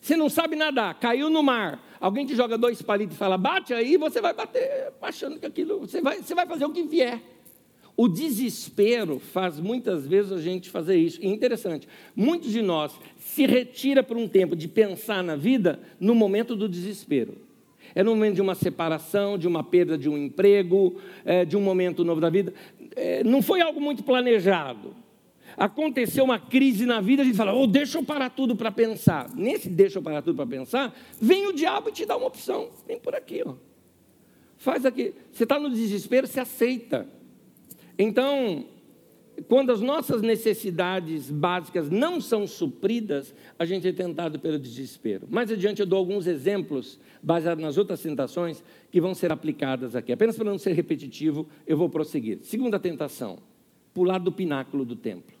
Você 0.00 0.16
não 0.16 0.28
sabe 0.28 0.56
nadar, 0.56 0.98
caiu 0.98 1.30
no 1.30 1.40
mar. 1.40 1.80
Alguém 2.00 2.26
te 2.26 2.34
joga 2.34 2.58
dois 2.58 2.82
palitos 2.82 3.14
e 3.14 3.18
fala, 3.18 3.38
bate 3.38 3.72
aí, 3.72 3.96
você 3.96 4.20
vai 4.20 4.34
bater, 4.34 4.92
achando 5.00 5.38
que 5.38 5.46
aquilo. 5.46 5.78
Você 5.78 6.02
vai, 6.02 6.20
você 6.20 6.34
vai 6.34 6.48
fazer 6.48 6.64
o 6.64 6.72
que 6.72 6.82
vier. 6.82 7.33
O 7.96 8.08
desespero 8.08 9.20
faz 9.20 9.60
muitas 9.60 10.06
vezes 10.06 10.32
a 10.32 10.40
gente 10.40 10.68
fazer 10.68 10.96
isso. 10.96 11.20
E 11.22 11.28
interessante, 11.28 11.88
muitos 12.14 12.50
de 12.50 12.60
nós 12.60 12.92
se 13.18 13.46
retira 13.46 14.02
por 14.02 14.16
um 14.16 14.26
tempo 14.26 14.56
de 14.56 14.66
pensar 14.66 15.22
na 15.22 15.36
vida 15.36 15.78
no 16.00 16.14
momento 16.14 16.56
do 16.56 16.68
desespero. 16.68 17.36
É 17.94 18.02
no 18.02 18.10
momento 18.10 18.34
de 18.34 18.42
uma 18.42 18.56
separação, 18.56 19.38
de 19.38 19.46
uma 19.46 19.62
perda 19.62 19.96
de 19.96 20.08
um 20.08 20.18
emprego, 20.18 20.96
é, 21.24 21.44
de 21.44 21.56
um 21.56 21.60
momento 21.60 22.04
novo 22.04 22.20
da 22.20 22.28
vida. 22.28 22.52
É, 22.96 23.22
não 23.22 23.40
foi 23.40 23.60
algo 23.60 23.80
muito 23.80 24.02
planejado. 24.02 24.96
Aconteceu 25.56 26.24
uma 26.24 26.38
crise 26.38 26.84
na 26.84 27.00
vida, 27.00 27.22
a 27.22 27.24
gente 27.24 27.36
fala, 27.36 27.54
oh, 27.54 27.68
deixa 27.68 27.98
eu 27.98 28.04
parar 28.04 28.30
tudo 28.30 28.56
para 28.56 28.72
pensar. 28.72 29.30
Nesse 29.36 29.68
deixa 29.68 29.98
eu 29.98 30.02
parar 30.02 30.20
tudo 30.22 30.34
para 30.34 30.46
pensar, 30.46 30.92
vem 31.20 31.46
o 31.46 31.52
diabo 31.52 31.90
e 31.90 31.92
te 31.92 32.04
dá 32.04 32.16
uma 32.16 32.26
opção. 32.26 32.70
Vem 32.88 32.98
por 32.98 33.14
aqui, 33.14 33.42
ó. 33.46 33.54
Faz 34.56 34.84
aqui. 34.84 35.14
Você 35.30 35.44
está 35.44 35.60
no 35.60 35.70
desespero, 35.70 36.26
você 36.26 36.40
aceita. 36.40 37.06
Então, 37.98 38.66
quando 39.48 39.72
as 39.72 39.80
nossas 39.80 40.22
necessidades 40.22 41.30
básicas 41.30 41.90
não 41.90 42.20
são 42.20 42.46
supridas, 42.46 43.34
a 43.58 43.64
gente 43.64 43.86
é 43.86 43.92
tentado 43.92 44.38
pelo 44.38 44.58
desespero. 44.58 45.26
Mais 45.28 45.50
adiante 45.50 45.80
eu 45.80 45.86
dou 45.86 45.98
alguns 45.98 46.26
exemplos, 46.26 46.98
baseados 47.22 47.62
nas 47.62 47.76
outras 47.76 48.00
tentações, 48.00 48.62
que 48.90 49.00
vão 49.00 49.14
ser 49.14 49.32
aplicadas 49.32 49.96
aqui. 49.96 50.12
Apenas 50.12 50.36
para 50.36 50.50
não 50.50 50.58
ser 50.58 50.72
repetitivo, 50.72 51.48
eu 51.66 51.76
vou 51.76 51.88
prosseguir. 51.88 52.38
Segunda 52.42 52.78
tentação: 52.78 53.38
pular 53.92 54.18
do 54.18 54.32
pináculo 54.32 54.84
do 54.84 54.96
templo. 54.96 55.34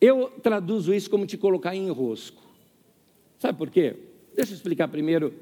Eu 0.00 0.30
traduzo 0.42 0.94
isso 0.94 1.10
como 1.10 1.26
te 1.26 1.36
colocar 1.36 1.74
em 1.74 1.88
enrosco. 1.88 2.40
Sabe 3.38 3.58
por 3.58 3.68
quê? 3.68 3.96
Deixa 4.34 4.52
eu 4.52 4.56
explicar 4.56 4.86
primeiro. 4.86 5.34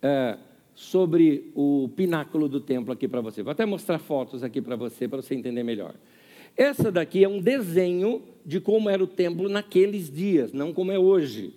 É, 0.00 0.36
sobre 0.74 1.50
o 1.54 1.90
pináculo 1.94 2.48
do 2.48 2.60
templo 2.60 2.92
aqui 2.92 3.06
para 3.06 3.20
você. 3.20 3.42
Vou 3.42 3.52
até 3.52 3.64
mostrar 3.66 3.98
fotos 3.98 4.42
aqui 4.42 4.60
para 4.60 4.76
você, 4.76 5.06
para 5.06 5.20
você 5.20 5.34
entender 5.34 5.62
melhor. 5.62 5.94
Essa 6.56 6.90
daqui 6.92 7.24
é 7.24 7.28
um 7.28 7.40
desenho 7.40 8.22
de 8.44 8.60
como 8.60 8.90
era 8.90 9.02
o 9.02 9.06
templo 9.06 9.48
naqueles 9.48 10.10
dias, 10.10 10.52
não 10.52 10.72
como 10.72 10.92
é 10.92 10.98
hoje. 10.98 11.54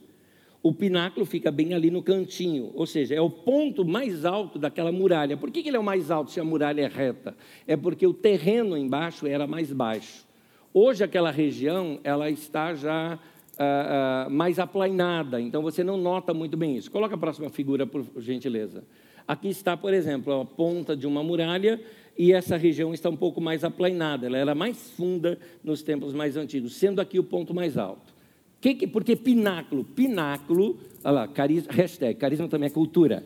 O 0.63 0.73
pináculo 0.73 1.25
fica 1.25 1.51
bem 1.51 1.73
ali 1.73 1.91
no 1.91 2.01
cantinho, 2.01 2.71
ou 2.73 2.87
seja, 2.87 3.13
é 3.13 3.21
o 3.21 3.29
ponto 3.29 3.85
mais 3.85 4.25
alto 4.25 4.57
daquela 4.57 4.91
muralha. 4.91 5.37
Por 5.37 5.51
que 5.51 5.67
ele 5.67 5.77
é 5.77 5.79
o 5.79 5.83
mais 5.83 6.09
alto 6.09 6.31
se 6.31 6.39
a 6.39 6.43
muralha 6.43 6.81
é 6.81 6.87
reta? 6.87 7.35
É 7.67 7.77
porque 7.77 8.07
o 8.07 8.13
terreno 8.13 8.75
embaixo 8.75 9.27
era 9.27 9.45
mais 9.45 9.71
baixo. 9.71 10.25
Hoje 10.73 11.03
aquela 11.03 11.29
região 11.29 11.99
ela 12.03 12.29
está 12.29 12.73
já 12.73 13.19
ah, 13.59 14.25
ah, 14.25 14.29
mais 14.29 14.57
aplainada, 14.57 15.39
então 15.39 15.61
você 15.61 15.83
não 15.83 15.97
nota 15.97 16.33
muito 16.33 16.57
bem 16.57 16.75
isso. 16.75 16.89
Coloca 16.89 17.15
a 17.15 17.17
próxima 17.17 17.49
figura, 17.49 17.85
por 17.85 18.03
gentileza. 18.17 18.83
Aqui 19.27 19.49
está, 19.49 19.75
por 19.75 19.93
exemplo, 19.93 20.41
a 20.41 20.45
ponta 20.45 20.95
de 20.95 21.07
uma 21.07 21.23
muralha 21.23 21.81
e 22.17 22.31
essa 22.31 22.55
região 22.57 22.93
está 22.93 23.09
um 23.09 23.15
pouco 23.15 23.41
mais 23.41 23.63
aplainada, 23.63 24.27
ela 24.27 24.37
era 24.37 24.55
mais 24.55 24.91
funda 24.91 25.37
nos 25.63 25.81
tempos 25.81 26.13
mais 26.13 26.37
antigos, 26.37 26.75
sendo 26.75 27.01
aqui 27.01 27.19
o 27.19 27.23
ponto 27.23 27.53
mais 27.53 27.77
alto. 27.77 28.13
Que, 28.61 28.73
que, 28.73 28.87
porque 28.87 29.15
pináculo, 29.15 29.83
pináculo, 29.83 30.79
olha 31.03 31.11
lá, 31.11 31.27
carisma, 31.27 31.71
hashtag, 31.73 32.17
carisma 32.17 32.47
também 32.47 32.67
é 32.67 32.69
cultura. 32.71 33.23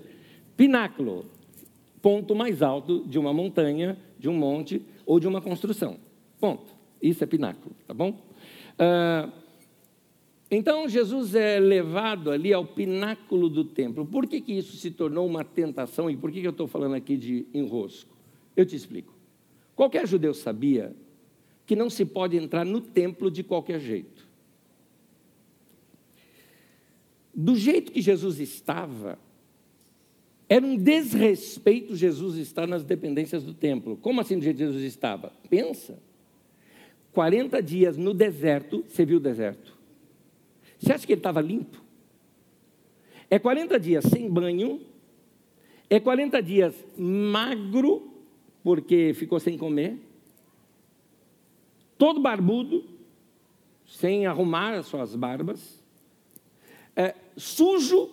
Pináculo, 0.57 1.25
ponto 2.01 2.35
mais 2.35 2.61
alto 2.61 3.05
de 3.05 3.19
uma 3.19 3.33
montanha, 3.33 3.97
de 4.17 4.27
um 4.27 4.33
monte 4.33 4.81
ou 5.05 5.19
de 5.19 5.27
uma 5.27 5.41
construção. 5.41 5.97
Ponto. 6.39 6.73
Isso 7.01 7.23
é 7.23 7.27
pináculo, 7.27 7.73
tá 7.87 7.93
bom? 7.93 8.09
Uh, 8.09 9.31
então 10.51 10.89
Jesus 10.89 11.35
é 11.35 11.59
levado 11.59 12.31
ali 12.31 12.51
ao 12.51 12.65
pináculo 12.65 13.49
do 13.49 13.63
templo. 13.63 14.05
Por 14.05 14.25
que, 14.25 14.41
que 14.41 14.53
isso 14.53 14.75
se 14.77 14.89
tornou 14.89 15.27
uma 15.27 15.43
tentação 15.43 16.09
e 16.09 16.17
por 16.17 16.31
que, 16.31 16.41
que 16.41 16.47
eu 16.47 16.51
estou 16.51 16.67
falando 16.67 16.95
aqui 16.95 17.15
de 17.15 17.45
enrosco? 17.53 18.17
Eu 18.57 18.65
te 18.65 18.75
explico. 18.75 19.13
Qualquer 19.75 20.07
judeu 20.07 20.33
sabia 20.33 20.95
que 21.65 21.75
não 21.75 21.89
se 21.89 22.03
pode 22.03 22.35
entrar 22.35 22.65
no 22.65 22.81
templo 22.81 23.29
de 23.29 23.43
qualquer 23.43 23.79
jeito. 23.79 24.27
Do 27.33 27.55
jeito 27.55 27.91
que 27.91 28.01
Jesus 28.01 28.39
estava, 28.39 29.19
era 30.49 30.65
um 30.65 30.75
desrespeito 30.75 31.95
Jesus 31.95 32.37
estar 32.37 32.67
nas 32.67 32.83
dependências 32.83 33.43
do 33.43 33.53
templo. 33.53 33.95
Como 33.97 34.19
assim 34.19 34.37
do 34.37 34.43
jeito 34.43 34.57
que 34.57 34.65
Jesus 34.65 34.83
estava? 34.83 35.31
Pensa. 35.47 35.99
40 37.13 37.61
dias 37.61 37.95
no 37.97 38.15
deserto, 38.15 38.83
você 38.87 39.05
viu 39.05 39.17
o 39.17 39.21
deserto? 39.21 39.78
Você 40.79 40.93
acha 40.93 41.05
que 41.05 41.13
ele 41.13 41.19
estava 41.19 41.41
limpo? 41.41 41.81
É 43.29 43.37
40 43.37 43.79
dias 43.79 44.05
sem 44.05 44.29
banho, 44.29 44.81
é 45.89 45.99
40 45.99 46.41
dias 46.41 46.73
magro, 46.97 48.11
porque 48.63 49.13
ficou 49.13 49.39
sem 49.39 49.57
comer, 49.57 49.97
todo 51.97 52.21
barbudo, 52.21 52.83
sem 53.85 54.25
arrumar 54.25 54.73
as 54.73 54.87
suas 54.87 55.15
barbas, 55.15 55.83
é, 56.95 57.13
sujo, 57.35 58.09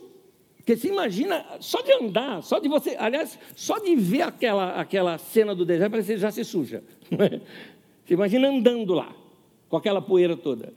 porque 0.56 0.76
se 0.76 0.88
imagina, 0.88 1.46
só 1.60 1.80
de 1.80 1.92
andar, 1.92 2.42
só 2.42 2.58
de 2.58 2.68
você, 2.68 2.96
aliás, 2.98 3.38
só 3.54 3.78
de 3.78 3.94
ver 3.94 4.22
aquela, 4.22 4.80
aquela 4.80 5.16
cena 5.16 5.54
do 5.54 5.64
deserto, 5.64 5.92
parece 5.92 6.14
que 6.14 6.18
já 6.18 6.30
se 6.32 6.44
suja. 6.44 6.82
Você 8.04 8.14
imagina 8.14 8.48
andando 8.48 8.94
lá, 8.94 9.14
com 9.68 9.76
aquela 9.76 10.00
poeira 10.00 10.36
toda. 10.36 10.72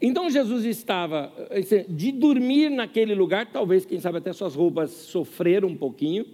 Então 0.00 0.30
Jesus 0.30 0.64
estava 0.64 1.32
eh, 1.50 1.84
de 1.88 2.12
dormir 2.12 2.70
naquele 2.70 3.14
lugar, 3.14 3.50
talvez, 3.50 3.84
quem 3.84 4.00
sabe, 4.00 4.18
até 4.18 4.32
suas 4.32 4.54
roupas 4.54 4.90
sofreram 4.90 5.68
um 5.68 5.76
pouquinho. 5.76 6.26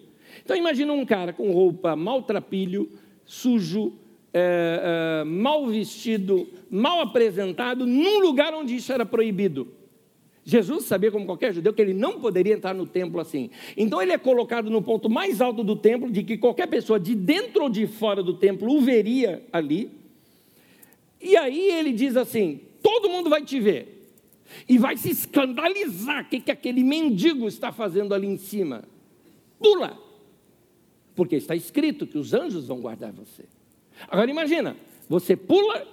Então 0.42 0.56
imagina 0.56 0.92
um 0.92 1.04
cara 1.04 1.32
com 1.32 1.50
roupa 1.52 1.94
maltrapilho, 1.96 2.88
sujo, 3.24 3.92
é, 4.32 5.22
é, 5.22 5.24
mal 5.24 5.66
vestido, 5.66 6.48
mal 6.70 7.00
apresentado, 7.00 7.86
num 7.86 8.20
lugar 8.20 8.54
onde 8.54 8.76
isso 8.76 8.92
era 8.92 9.04
proibido. 9.04 9.68
Jesus 10.44 10.84
sabia, 10.84 11.10
como 11.10 11.26
qualquer 11.26 11.52
judeu, 11.52 11.72
que 11.72 11.82
ele 11.82 11.92
não 11.92 12.18
poderia 12.18 12.54
entrar 12.54 12.74
no 12.74 12.86
templo 12.86 13.20
assim. 13.20 13.50
Então 13.76 14.00
ele 14.00 14.12
é 14.12 14.18
colocado 14.18 14.70
no 14.70 14.80
ponto 14.80 15.08
mais 15.10 15.40
alto 15.40 15.62
do 15.62 15.76
templo, 15.76 16.10
de 16.10 16.22
que 16.22 16.38
qualquer 16.38 16.66
pessoa 16.66 16.98
de 16.98 17.14
dentro 17.14 17.64
ou 17.64 17.68
de 17.68 17.86
fora 17.86 18.22
do 18.22 18.34
templo 18.34 18.72
o 18.74 18.80
veria 18.80 19.42
ali. 19.52 19.90
E 21.20 21.36
aí 21.36 21.70
ele 21.70 21.92
diz 21.92 22.16
assim: 22.16 22.60
todo 22.82 23.08
mundo 23.08 23.30
vai 23.30 23.44
te 23.44 23.60
ver. 23.60 23.98
E 24.68 24.78
vai 24.78 24.96
se 24.96 25.10
escandalizar 25.10 26.24
o 26.24 26.28
que, 26.28 26.40
que 26.40 26.50
aquele 26.50 26.82
mendigo 26.82 27.46
está 27.46 27.70
fazendo 27.70 28.14
ali 28.14 28.26
em 28.26 28.36
cima. 28.36 28.84
Pula! 29.58 29.98
Porque 31.14 31.36
está 31.36 31.54
escrito 31.54 32.06
que 32.06 32.18
os 32.18 32.34
anjos 32.34 32.66
vão 32.66 32.80
guardar 32.80 33.12
você. 33.12 33.44
Agora 34.08 34.30
imagina, 34.30 34.76
você 35.08 35.36
pula 35.36 35.86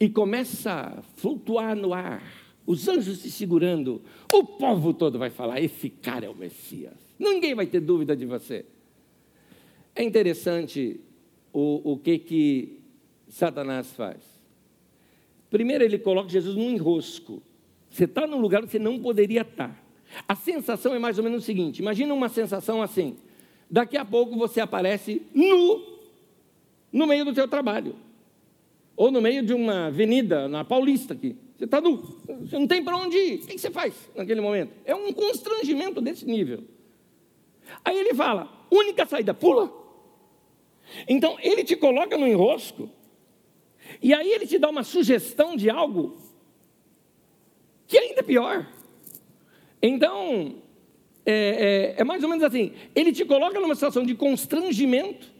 e 0.00 0.08
começa 0.08 0.72
a 0.72 1.02
flutuar 1.16 1.76
no 1.76 1.92
ar 1.92 2.22
os 2.66 2.88
anjos 2.88 3.18
se 3.18 3.30
segurando, 3.30 4.02
o 4.32 4.44
povo 4.44 4.94
todo 4.94 5.18
vai 5.18 5.30
falar: 5.30 5.60
esse 5.60 5.90
cara 5.90 6.26
é 6.26 6.28
o 6.28 6.34
Messias. 6.34 6.94
Ninguém 7.18 7.54
vai 7.54 7.66
ter 7.66 7.80
dúvida 7.80 8.16
de 8.16 8.24
você. 8.24 8.64
É 9.94 10.02
interessante 10.02 11.00
o, 11.52 11.92
o 11.92 11.98
que, 11.98 12.18
que 12.18 12.80
Satanás 13.28 13.92
faz. 13.92 14.20
Primeiro, 15.52 15.84
ele 15.84 15.98
coloca 15.98 16.30
Jesus 16.30 16.56
num 16.56 16.70
enrosco. 16.70 17.42
Você 17.90 18.04
está 18.04 18.26
num 18.26 18.40
lugar 18.40 18.62
que 18.62 18.70
você 18.70 18.78
não 18.78 18.98
poderia 18.98 19.42
estar. 19.42 19.84
A 20.26 20.34
sensação 20.34 20.94
é 20.94 20.98
mais 20.98 21.18
ou 21.18 21.24
menos 21.24 21.42
o 21.42 21.46
seguinte: 21.46 21.80
imagina 21.80 22.14
uma 22.14 22.30
sensação 22.30 22.80
assim. 22.80 23.18
Daqui 23.70 23.98
a 23.98 24.04
pouco 24.04 24.34
você 24.34 24.62
aparece 24.62 25.20
nu 25.34 26.00
no 26.90 27.06
meio 27.06 27.26
do 27.26 27.34
seu 27.34 27.46
trabalho. 27.46 27.94
Ou 28.96 29.10
no 29.10 29.20
meio 29.20 29.42
de 29.42 29.52
uma 29.52 29.88
avenida, 29.88 30.48
na 30.48 30.64
Paulista 30.64 31.12
aqui. 31.12 31.36
Você 31.58 31.66
está 31.66 31.82
nu, 31.82 31.98
você 32.40 32.58
não 32.58 32.66
tem 32.66 32.82
para 32.82 32.96
onde 32.96 33.18
ir. 33.18 33.40
O 33.40 33.46
que 33.46 33.58
você 33.58 33.70
faz 33.70 33.94
naquele 34.16 34.40
momento? 34.40 34.72
É 34.86 34.94
um 34.94 35.12
constrangimento 35.12 36.00
desse 36.00 36.24
nível. 36.24 36.64
Aí 37.84 37.98
ele 37.98 38.14
fala: 38.14 38.50
única 38.70 39.04
saída, 39.04 39.34
pula. 39.34 39.70
Então 41.06 41.36
ele 41.42 41.62
te 41.62 41.76
coloca 41.76 42.16
no 42.16 42.26
enrosco, 42.26 42.88
e 44.02 44.12
aí 44.12 44.30
ele 44.32 44.46
te 44.46 44.58
dá 44.58 44.68
uma 44.68 44.82
sugestão 44.82 45.56
de 45.56 45.70
algo 45.70 46.16
que 47.86 47.96
é 47.96 48.00
ainda 48.00 48.22
pior. 48.22 48.66
Então, 49.80 50.56
é, 51.26 51.94
é, 51.96 52.00
é 52.00 52.04
mais 52.04 52.22
ou 52.22 52.28
menos 52.28 52.42
assim: 52.42 52.72
ele 52.94 53.12
te 53.12 53.24
coloca 53.24 53.60
numa 53.60 53.74
situação 53.74 54.04
de 54.04 54.14
constrangimento, 54.14 55.30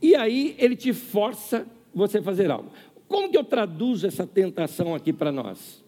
e 0.00 0.14
aí 0.14 0.54
ele 0.58 0.76
te 0.76 0.92
força 0.92 1.66
você 1.94 2.18
a 2.18 2.22
fazer 2.22 2.50
algo. 2.50 2.70
Como 3.08 3.30
que 3.30 3.36
eu 3.36 3.44
traduzo 3.44 4.06
essa 4.06 4.26
tentação 4.26 4.94
aqui 4.94 5.12
para 5.12 5.32
nós? 5.32 5.82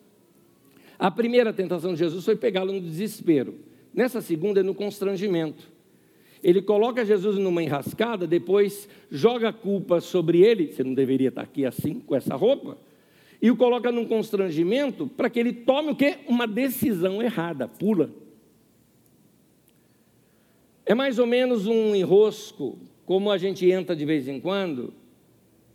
A 0.99 1.11
primeira 1.11 1.53
tentação 1.53 1.93
de 1.93 1.99
Jesus 1.99 2.25
foi 2.25 2.37
pegá-lo 2.37 2.73
no 2.73 2.81
desespero. 2.81 3.59
Nessa 3.93 4.21
segunda 4.21 4.61
é 4.61 4.63
no 4.63 4.75
constrangimento. 4.75 5.74
Ele 6.45 6.61
coloca 6.61 7.07
Jesus 7.07 7.39
numa 7.39 7.63
enrascada, 7.63 8.27
depois 8.27 8.87
joga 9.11 9.49
a 9.49 9.53
culpa 9.53 9.99
sobre 9.99 10.43
ele, 10.43 10.71
você 10.71 10.85
não 10.85 10.93
deveria 10.93 11.31
estar 11.31 11.41
aqui 11.41 11.65
assim, 11.65 12.01
com 12.01 12.15
essa 12.15 12.37
roupa, 12.37 12.77
e 13.41 13.51
o 13.51 13.57
coloca 13.57 13.91
num 13.91 14.05
constrangimento 14.05 15.07
para 15.07 15.31
que 15.31 15.41
ele 15.41 15.55
tome 15.55 15.93
o 15.93 15.97
quê? 15.97 16.19
Uma 16.29 16.47
decisão 16.47 17.23
errada, 17.23 17.67
pula. 17.67 18.11
É 20.85 20.95
mais 20.95 21.19
ou 21.19 21.27
menos 21.27 21.67
um 21.67 21.95
enrosco, 21.95 22.79
como 23.07 23.31
a 23.31 23.39
gente 23.39 23.67
entra 23.71 23.97
de 23.97 24.05
vez 24.05 24.29
em 24.29 24.39
quando, 24.39 24.93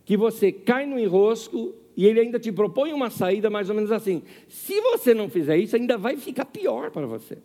que 0.04 0.16
você 0.16 0.52
cai 0.52 0.86
no 0.86 1.00
enrosco 1.00 1.74
e 1.96 2.06
ele 2.06 2.20
ainda 2.20 2.38
te 2.38 2.52
propõe 2.52 2.92
uma 2.92 3.10
saída 3.10 3.50
mais 3.50 3.68
ou 3.68 3.74
menos 3.74 3.90
assim. 3.90 4.22
Se 4.46 4.80
você 4.80 5.14
não 5.14 5.28
fizer 5.28 5.56
isso, 5.56 5.74
ainda 5.74 5.98
vai 5.98 6.16
ficar 6.16 6.44
pior 6.44 6.92
para 6.92 7.06
você. 7.06 7.38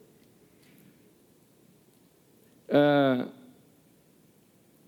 Ah, 2.70 3.28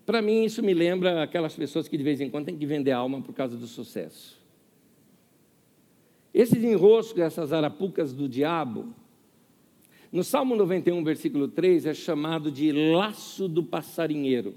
para 0.04 0.22
mim, 0.22 0.44
isso 0.44 0.62
me 0.62 0.72
lembra 0.72 1.22
aquelas 1.22 1.54
pessoas 1.54 1.86
que 1.86 1.96
de 1.96 2.02
vez 2.02 2.20
em 2.20 2.30
quando 2.30 2.46
têm 2.46 2.56
que 2.56 2.64
vender 2.64 2.92
alma 2.92 3.20
por 3.20 3.34
causa 3.34 3.56
do 3.56 3.66
sucesso. 3.66 4.38
Esses 6.32 6.62
enroscos, 6.62 7.20
essas 7.20 7.52
arapucas 7.52 8.12
do 8.12 8.28
diabo, 8.28 8.94
no 10.10 10.24
Salmo 10.24 10.56
91, 10.56 11.04
versículo 11.04 11.48
3, 11.48 11.84
é 11.84 11.92
chamado 11.92 12.50
de 12.50 12.72
laço 12.72 13.46
do 13.46 13.62
passarinheiro. 13.62 14.54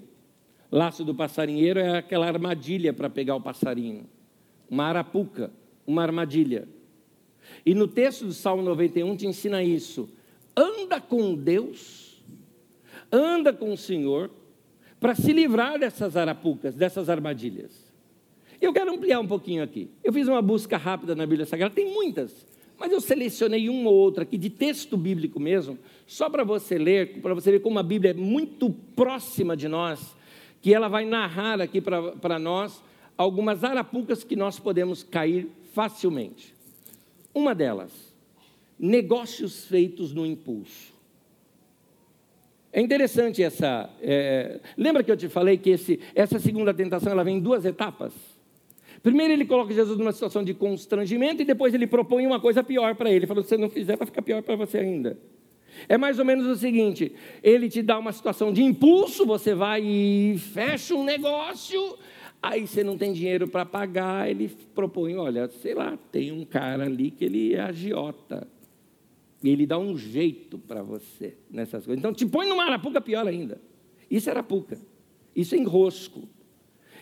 Laço 0.72 1.04
do 1.04 1.14
passarinheiro 1.14 1.82
é 1.82 1.98
aquela 1.98 2.28
armadilha 2.28 2.94
para 2.94 3.10
pegar 3.10 3.36
o 3.36 3.42
passarinho. 3.42 4.06
Uma 4.70 4.86
arapuca, 4.86 5.52
uma 5.86 6.02
armadilha. 6.02 6.66
E 7.66 7.76
no 7.76 7.90
texto 7.90 8.26
do 8.26 8.34
Salmo 8.34 8.64
91 8.64 9.18
te 9.18 9.28
ensina 9.28 9.62
isso. 9.62 10.08
Anda 10.56 11.02
com 11.02 11.36
Deus, 11.36 12.01
anda 13.12 13.52
com 13.52 13.74
o 13.74 13.78
Senhor, 13.78 14.30
para 15.00 15.16
se 15.16 15.34
livrar 15.34 15.80
dessas 15.80 16.16
arapucas, 16.16 16.76
dessas 16.76 17.10
armadilhas. 17.10 17.92
Eu 18.62 18.72
quero 18.72 18.94
ampliar 18.94 19.20
um 19.20 19.28
pouquinho 19.28 19.64
aqui. 19.64 19.90
Eu 20.04 20.14
fiz 20.14 20.28
uma 20.28 20.42
busca 20.42 20.78
rápida 20.78 21.16
na 21.16 21.26
Bíblia 21.26 21.48
Sagrada, 21.48 21.74
tem 21.74 21.92
muitas, 21.92 22.46
mas 22.78 22.92
eu 22.92 23.02
selecionei 23.02 23.68
uma 23.68 23.90
ou 23.90 23.96
outra 23.96 24.24
aqui 24.24 24.38
de 24.38 24.50
texto 24.50 24.96
bíblico 24.96 25.40
mesmo, 25.40 25.78
só 26.06 26.30
para 26.30 26.44
você 26.44 26.78
ler, 26.78 27.20
para 27.22 27.34
você 27.34 27.52
ver 27.52 27.62
como 27.62 27.80
a 27.80 27.84
Bíblia 27.84 28.12
é 28.12 28.14
muito 28.14 28.70
próxima 28.96 29.58
de 29.58 29.68
nós 29.68 30.16
que 30.62 30.74
ela 30.74 30.88
vai 30.88 31.04
narrar 31.06 31.60
aqui 31.60 31.82
para 31.82 32.38
nós 32.38 32.82
algumas 33.18 33.64
arapucas 33.64 34.24
que 34.24 34.36
nós 34.36 34.60
podemos 34.60 35.04
cair 35.04 35.50
facilmente. 35.74 36.54
Uma 37.34 37.56
delas, 37.56 37.92
negócios 38.78 39.66
feitos 39.66 40.14
no 40.14 40.26
impulso. 40.26 40.94
É 42.74 42.80
interessante 42.80 43.44
essa. 43.44 43.90
É, 44.02 44.60
lembra 44.78 45.04
que 45.04 45.12
eu 45.12 45.18
te 45.18 45.28
falei 45.28 45.58
que 45.58 45.72
esse, 45.72 46.00
essa 46.16 46.40
segunda 46.40 46.74
tentação 46.74 47.12
ela 47.12 47.24
vem 47.24 47.38
em 47.38 47.40
duas 47.40 47.66
etapas? 47.66 48.14
Primeiro 49.04 49.34
ele 49.34 49.46
coloca 49.46 49.74
Jesus 49.74 49.98
numa 49.98 50.12
situação 50.12 50.44
de 50.44 50.54
constrangimento 50.54 51.42
e 51.42 51.46
depois 51.46 51.74
ele 51.74 51.88
propõe 51.88 52.26
uma 52.26 52.40
coisa 52.40 52.64
pior 52.64 52.96
para 52.96 53.10
ele. 53.10 53.20
Ele 53.20 53.28
falou: 53.28 53.44
se 53.44 53.50
você 53.50 53.58
não 53.58 53.70
fizer, 53.70 53.98
vai 53.98 54.06
ficar 54.06 54.22
pior 54.22 54.42
para 54.42 54.56
você 54.56 54.78
ainda. 54.78 55.18
É 55.90 55.98
mais 55.98 56.20
ou 56.20 56.26
menos 56.26 56.46
o 56.46 56.56
seguinte: 56.56 57.12
ele 57.44 57.68
te 57.68 57.82
dá 57.82 57.98
uma 57.98 58.14
situação 58.14 58.54
de 58.54 58.64
impulso, 58.64 59.26
você 59.26 59.54
vai 59.54 59.82
e 59.84 60.38
fecha 60.38 60.96
um 60.96 61.04
negócio, 61.04 61.98
aí 62.42 62.68
você 62.68 62.84
não 62.84 62.98
tem 62.98 63.12
dinheiro 63.12 63.48
para 63.48 63.66
pagar, 63.66 64.30
ele 64.30 64.50
propõe: 64.74 65.16
olha, 65.16 65.50
sei 65.50 65.74
lá, 65.74 65.98
tem 66.12 66.32
um 66.32 66.46
cara 66.46 66.86
ali 66.86 67.12
que 67.12 67.26
ele 67.26 67.56
é 67.56 67.62
agiota. 67.62 68.48
E 69.44 69.50
ele 69.50 69.66
dá 69.66 69.78
um 69.78 69.98
jeito 69.98 70.58
para 70.58 70.84
você 70.84 71.36
nessas 71.50 71.86
coisas. 71.86 72.00
Então 72.00 72.14
te 72.14 72.26
põe 72.26 72.48
numa 72.48 72.64
arapuca 72.64 73.02
pior 73.02 73.28
ainda. 73.28 73.62
Isso 74.10 74.30
é 74.30 74.32
arapuca. 74.32 74.78
Isso 75.36 75.56
é 75.56 75.58
enrosco. 75.58 76.28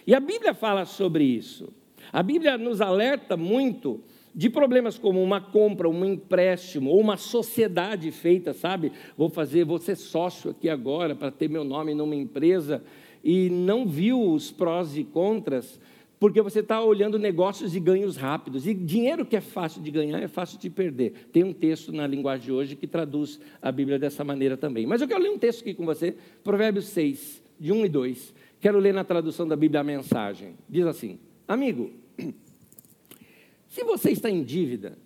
E 0.06 0.14
a 0.14 0.20
Bíblia 0.20 0.54
fala 0.54 0.86
sobre 0.86 1.24
isso. 1.24 1.74
A 2.12 2.24
Bíblia 2.24 2.58
nos 2.58 2.82
alerta 2.82 3.36
muito 3.36 4.02
de 4.34 4.50
problemas 4.50 4.98
como 4.98 5.22
uma 5.22 5.42
compra, 5.42 5.90
um 5.90 6.06
empréstimo 6.06 6.92
ou 6.92 7.00
uma 7.00 7.18
sociedade 7.18 8.12
feita, 8.12 8.54
sabe? 8.54 8.92
Vou 9.18 9.30
fazer, 9.30 9.66
vou 9.66 9.80
ser 9.80 9.96
sócio 9.96 10.52
aqui 10.52 10.70
agora 10.70 11.16
para 11.16 11.32
ter 11.32 11.50
meu 11.50 11.64
nome 11.64 11.94
numa 11.94 12.16
empresa 12.16 12.84
e 13.24 13.50
não 13.50 13.86
viu 13.86 14.32
os 14.32 14.52
prós 14.52 14.96
e 14.96 15.04
contras, 15.04 15.80
porque 16.20 16.42
você 16.42 16.60
está 16.60 16.84
olhando 16.84 17.18
negócios 17.18 17.74
e 17.74 17.80
ganhos 17.80 18.18
rápidos. 18.18 18.68
E 18.68 18.74
dinheiro 18.74 19.26
que 19.26 19.38
é 19.38 19.42
fácil 19.42 19.82
de 19.82 19.90
ganhar 19.90 20.22
é 20.22 20.28
fácil 20.28 20.60
de 20.60 20.70
perder. 20.70 21.30
Tem 21.32 21.44
um 21.44 21.54
texto 21.54 21.94
na 21.94 22.06
linguagem 22.06 22.46
de 22.46 22.52
hoje 22.52 22.76
que 22.76 22.86
traduz 22.86 23.40
a 23.62 23.72
Bíblia 23.72 23.98
dessa 23.98 24.24
maneira 24.24 24.58
também. 24.58 24.86
Mas 24.86 25.02
eu 25.02 25.08
quero 25.08 25.24
ler 25.24 25.32
um 25.32 25.40
texto 25.40 25.62
aqui 25.62 25.74
com 25.74 25.86
você, 25.86 26.16
Provérbios 26.44 26.88
6, 26.88 27.42
de 27.58 27.72
1 27.72 27.86
e 27.86 27.90
2. 27.90 28.34
Quero 28.60 28.78
ler 28.80 28.94
na 28.94 29.06
tradução 29.06 29.48
da 29.48 29.56
Bíblia 29.56 29.80
a 29.80 29.84
mensagem. 29.84 30.56
Diz 30.68 30.86
assim: 30.86 31.20
Amigo, 31.48 31.90
se 33.70 33.84
você 33.86 34.12
está 34.12 34.30
em 34.30 34.44
dívida 34.44 34.98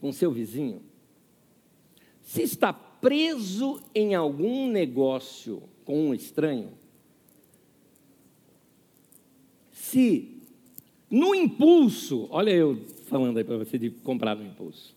com 0.00 0.10
seu 0.12 0.32
vizinho, 0.32 0.80
se 2.22 2.40
está 2.40 2.72
preso 2.72 3.82
em 3.94 4.14
algum 4.14 4.66
negócio 4.70 5.62
com 5.84 6.08
um 6.08 6.14
estranho, 6.14 6.70
se 9.70 10.33
no 11.10 11.34
impulso, 11.34 12.26
olha 12.30 12.50
eu 12.50 12.76
falando 13.06 13.38
aí 13.38 13.44
para 13.44 13.58
você 13.58 13.78
de 13.78 13.90
comprar 13.90 14.34
no 14.34 14.44
impulso, 14.44 14.94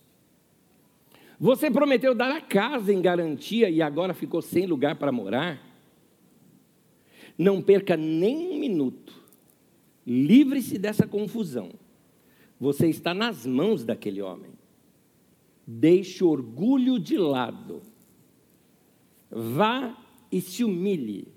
você 1.38 1.70
prometeu 1.70 2.14
dar 2.14 2.30
a 2.30 2.40
casa 2.40 2.92
em 2.92 3.00
garantia 3.00 3.70
e 3.70 3.80
agora 3.80 4.12
ficou 4.12 4.42
sem 4.42 4.66
lugar 4.66 4.96
para 4.96 5.12
morar, 5.12 5.62
não 7.36 7.62
perca 7.62 7.96
nem 7.96 8.36
um 8.36 8.58
minuto, 8.58 9.14
livre-se 10.06 10.78
dessa 10.78 11.06
confusão 11.06 11.70
você 12.58 12.88
está 12.88 13.14
nas 13.14 13.46
mãos 13.46 13.84
daquele 13.84 14.20
homem. 14.20 14.50
Deixe 15.66 16.24
o 16.24 16.28
orgulho 16.28 16.98
de 16.98 17.16
lado. 17.16 17.82
Vá 19.30 19.96
e 20.32 20.40
se 20.40 20.64
humilhe. 20.64 21.28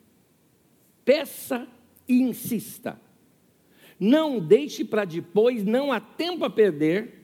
Peça 1.06 1.68
e 2.08 2.22
insista. 2.22 3.00
Não 4.02 4.40
deixe 4.40 4.84
para 4.84 5.06
depois, 5.06 5.64
não 5.64 5.92
há 5.92 6.00
tempo 6.00 6.44
a 6.44 6.50
perder. 6.50 7.20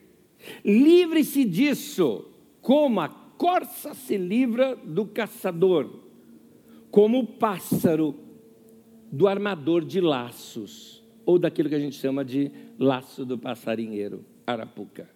Livre-se 0.64 1.44
disso. 1.44 2.24
como 2.60 3.00
a 3.00 3.08
corça 3.08 3.94
se 3.94 4.16
livra 4.16 4.76
do 4.76 5.06
caçador, 5.06 6.02
como 6.90 7.20
o 7.20 7.26
pássaro 7.26 8.14
do 9.10 9.26
armador 9.26 9.84
de 9.84 10.00
laços, 10.00 11.02
ou 11.24 11.38
daquilo 11.38 11.68
que 11.68 11.74
a 11.74 11.80
gente 11.80 11.96
chama 11.96 12.24
de 12.24 12.50
laço 12.78 13.24
do 13.24 13.38
passarinheiro, 13.38 14.24
arapuca. 14.46 15.08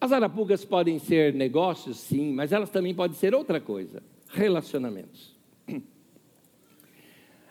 As 0.00 0.12
arapucas 0.12 0.64
podem 0.64 0.98
ser 0.98 1.34
negócios, 1.34 1.96
sim, 1.98 2.32
mas 2.32 2.52
elas 2.52 2.70
também 2.70 2.94
podem 2.94 3.16
ser 3.16 3.34
outra 3.34 3.60
coisa: 3.60 4.02
relacionamentos. 4.28 5.36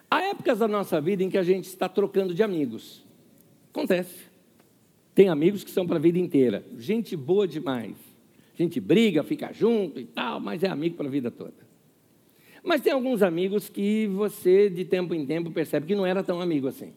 Há 0.10 0.22
épocas 0.24 0.60
da 0.60 0.68
nossa 0.68 1.02
vida 1.02 1.24
em 1.24 1.30
que 1.30 1.38
a 1.38 1.44
gente 1.44 1.66
está 1.66 1.90
trocando 1.90 2.34
de 2.34 2.42
amigos. 2.42 3.06
Acontece. 3.72 4.28
Tem 5.14 5.30
amigos 5.30 5.64
que 5.64 5.72
são 5.72 5.86
para 5.86 5.98
a 5.98 6.00
vida 6.00 6.18
inteira. 6.18 6.64
Gente 6.78 7.16
boa 7.16 7.48
demais. 7.48 7.96
A 8.54 8.58
gente 8.62 8.80
briga, 8.80 9.24
fica 9.24 9.52
junto 9.52 10.00
e 10.00 10.06
tal, 10.06 10.40
mas 10.40 10.64
é 10.64 10.68
amigo 10.68 10.96
para 10.96 11.08
a 11.08 11.12
vida 11.12 11.30
toda. 11.30 11.68
Mas 12.64 12.82
tem 12.82 12.92
alguns 12.92 13.22
amigos 13.22 13.70
que 13.70 14.08
você, 14.08 14.70
de 14.70 14.84
tempo 14.84 15.14
em 15.14 15.26
tempo, 15.26 15.52
percebe 15.52 15.88
que 15.88 15.96
não 15.96 16.06
era 16.06 16.24
tão 16.24 16.42
amigo 16.42 16.68
assim. 16.68 16.94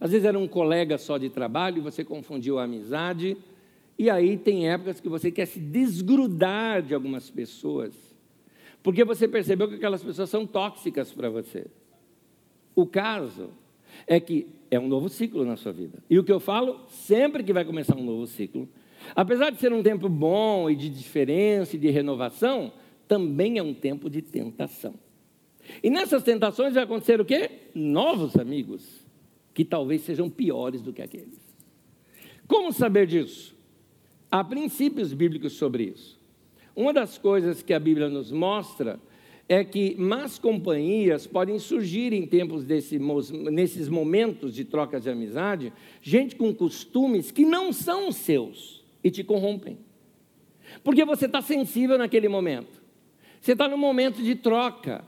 Às 0.00 0.10
vezes 0.10 0.26
era 0.26 0.38
um 0.38 0.48
colega 0.48 0.98
só 0.98 1.18
de 1.18 1.30
trabalho 1.30 1.78
e 1.78 1.80
você 1.80 2.04
confundiu 2.04 2.58
a 2.58 2.64
amizade. 2.64 3.36
E 3.98 4.10
aí 4.10 4.36
tem 4.36 4.68
épocas 4.68 5.00
que 5.00 5.08
você 5.08 5.30
quer 5.30 5.46
se 5.46 5.60
desgrudar 5.60 6.82
de 6.82 6.94
algumas 6.94 7.30
pessoas, 7.30 7.94
porque 8.82 9.04
você 9.04 9.28
percebeu 9.28 9.68
que 9.68 9.76
aquelas 9.76 10.02
pessoas 10.02 10.28
são 10.28 10.46
tóxicas 10.46 11.12
para 11.12 11.30
você. 11.30 11.66
O 12.74 12.86
caso 12.86 13.50
é 14.06 14.18
que 14.18 14.46
é 14.70 14.78
um 14.78 14.88
novo 14.88 15.08
ciclo 15.08 15.44
na 15.44 15.56
sua 15.56 15.72
vida. 15.72 16.02
E 16.08 16.18
o 16.18 16.24
que 16.24 16.32
eu 16.32 16.40
falo, 16.40 16.80
sempre 16.88 17.44
que 17.44 17.52
vai 17.52 17.64
começar 17.64 17.96
um 17.96 18.04
novo 18.04 18.26
ciclo, 18.26 18.68
apesar 19.14 19.50
de 19.50 19.60
ser 19.60 19.72
um 19.72 19.82
tempo 19.82 20.08
bom 20.08 20.70
e 20.70 20.74
de 20.74 20.88
diferença 20.88 21.76
e 21.76 21.78
de 21.78 21.90
renovação, 21.90 22.72
também 23.06 23.58
é 23.58 23.62
um 23.62 23.74
tempo 23.74 24.08
de 24.08 24.22
tentação. 24.22 24.94
E 25.82 25.90
nessas 25.90 26.22
tentações 26.22 26.74
vai 26.74 26.84
acontecer 26.84 27.20
o 27.20 27.24
quê? 27.24 27.50
Novos 27.74 28.36
amigos, 28.36 29.06
que 29.52 29.64
talvez 29.64 30.02
sejam 30.02 30.30
piores 30.30 30.80
do 30.80 30.92
que 30.92 31.02
aqueles. 31.02 31.40
Como 32.48 32.72
saber 32.72 33.06
disso? 33.06 33.54
Há 34.30 34.42
princípios 34.42 35.12
bíblicos 35.12 35.52
sobre 35.52 35.84
isso. 35.84 36.18
Uma 36.74 36.92
das 36.92 37.18
coisas 37.18 37.62
que 37.62 37.74
a 37.74 37.78
Bíblia 37.78 38.08
nos 38.08 38.32
mostra 38.32 38.98
é 39.48 39.64
que 39.64 39.94
más 39.96 40.38
companhias 40.38 41.26
podem 41.26 41.58
surgir 41.58 42.12
em 42.12 42.26
tempos 42.26 42.64
desse, 42.64 42.98
nesses 43.50 43.88
momentos 43.88 44.54
de 44.54 44.64
troca 44.64 45.00
de 45.00 45.10
amizade, 45.10 45.72
gente 46.00 46.36
com 46.36 46.54
costumes 46.54 47.30
que 47.30 47.44
não 47.44 47.72
são 47.72 48.10
seus 48.12 48.84
e 49.02 49.10
te 49.10 49.22
corrompem. 49.22 49.78
Porque 50.82 51.04
você 51.04 51.26
está 51.26 51.42
sensível 51.42 51.98
naquele 51.98 52.28
momento. 52.28 52.82
Você 53.40 53.52
está 53.52 53.68
no 53.68 53.76
momento 53.76 54.22
de 54.22 54.34
troca. 54.34 55.04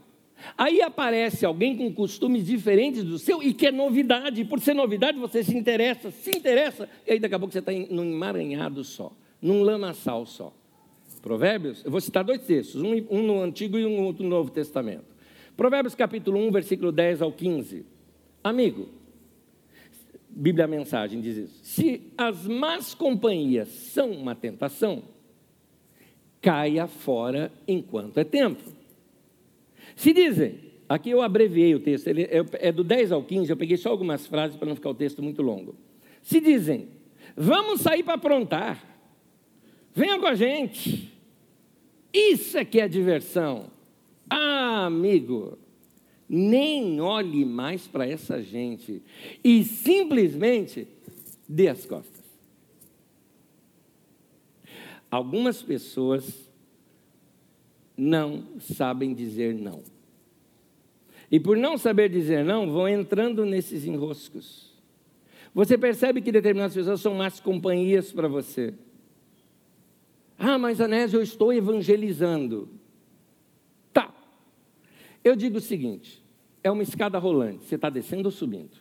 Aí 0.59 0.83
aparece 0.83 1.47
alguém 1.47 1.77
com 1.77 1.92
costumes 1.92 2.44
diferentes 2.44 3.05
do 3.05 3.18
seu 3.18 3.42
e 3.42 3.55
que 3.55 3.68
é 3.68 3.73
novidade. 3.73 4.44
Por 4.44 4.61
ser 4.61 4.75
novidade, 4.75 5.18
você 5.18 5.42
se 5.42 5.57
interessa, 5.57 6.11
se 6.11 6.31
interessa, 6.31 6.88
e 7.07 7.12
aí 7.12 7.18
daqui 7.18 7.35
a 7.35 7.38
pouco 7.38 7.53
você 7.53 7.61
está 7.61 7.73
num 7.73 8.12
emaranhado 8.12 8.85
só, 8.85 9.12
num 9.40 9.62
lamaçal 9.62 10.27
só. 10.27 10.53
Provérbios, 11.24 11.82
eu 11.82 11.90
vou 11.90 12.02
citar 12.02 12.22
dois 12.22 12.42
textos, 12.42 12.82
um, 12.82 13.22
no 13.22 13.40
Antigo 13.40 13.78
e 13.78 13.87
um 13.87 14.12
no 14.12 14.28
Novo 14.28 14.50
Testamento. 14.50 15.06
Provérbios 15.56 15.94
capítulo 15.94 16.38
1, 16.38 16.50
versículo 16.50 16.92
10 16.92 17.22
ao 17.22 17.32
15. 17.32 17.87
Amigo, 18.44 18.90
Bíblia 20.28 20.66
Mensagem 20.66 21.22
diz 21.22 21.38
isso. 21.38 21.60
Se 21.62 22.12
as 22.18 22.46
más 22.46 22.94
companhias 22.94 23.68
são 23.68 24.10
uma 24.10 24.34
tentação, 24.34 25.02
caia 26.42 26.87
fora 26.87 27.50
enquanto 27.66 28.18
é 28.18 28.24
tempo. 28.24 28.62
Se 29.96 30.12
dizem, 30.12 30.58
aqui 30.87 31.08
eu 31.08 31.22
abreviei 31.22 31.74
o 31.74 31.80
texto, 31.80 32.06
ele 32.06 32.24
é, 32.24 32.44
é 32.68 32.70
do 32.70 32.84
10 32.84 33.12
ao 33.12 33.22
15, 33.22 33.50
eu 33.50 33.56
peguei 33.56 33.78
só 33.78 33.88
algumas 33.88 34.26
frases 34.26 34.58
para 34.58 34.68
não 34.68 34.76
ficar 34.76 34.90
o 34.90 34.94
texto 34.94 35.22
muito 35.22 35.40
longo. 35.40 35.74
Se 36.22 36.38
dizem, 36.38 36.87
vamos 37.34 37.80
sair 37.80 38.02
para 38.02 38.12
aprontar, 38.12 38.84
venha 39.94 40.18
com 40.18 40.26
a 40.26 40.34
gente, 40.34 41.13
isso 42.14 42.57
é 42.57 42.64
que 42.64 42.81
é 42.81 42.87
diversão. 42.87 43.66
Ah, 44.31 44.87
amigo, 44.87 45.59
nem 46.29 47.00
olhe 47.00 47.44
mais 47.44 47.88
para 47.88 48.09
essa 48.09 48.40
gente 48.40 49.03
e 49.42 49.64
simplesmente 49.64 50.87
dê 51.48 51.68
as 51.68 51.85
costas. 51.85 52.24
Algumas 55.11 55.61
pessoas 55.61 56.50
não 57.96 58.44
sabem 58.61 59.12
dizer 59.12 59.55
não. 59.55 59.83
E 61.31 61.40
por 61.40 61.57
não 61.57 61.77
saber 61.77 62.09
dizer 62.09 62.44
não, 62.44 62.70
vão 62.70 62.88
entrando 62.88 63.44
nesses 63.44 63.85
enroscos. 63.85 64.72
Você 65.55 65.79
percebe 65.79 66.20
que 66.20 66.33
determinadas 66.33 66.74
pessoas 66.74 67.00
são 67.00 67.14
más 67.14 67.38
companhias 67.38 68.12
para 68.12 68.27
você. 68.27 68.74
Ah, 70.38 70.59
mas 70.59 70.81
Anésio, 70.81 71.18
eu 71.18 71.23
estou 71.23 71.53
evangelizando. 71.53 72.68
Tá. 73.92 74.12
Eu 75.23 75.37
digo 75.37 75.59
o 75.59 75.61
seguinte: 75.61 76.23
é 76.62 76.70
uma 76.70 76.83
escada 76.83 77.18
rolante, 77.18 77.64
você 77.64 77.77
está 77.77 77.88
descendo 77.88 78.27
ou 78.27 78.33
subindo? 78.33 78.77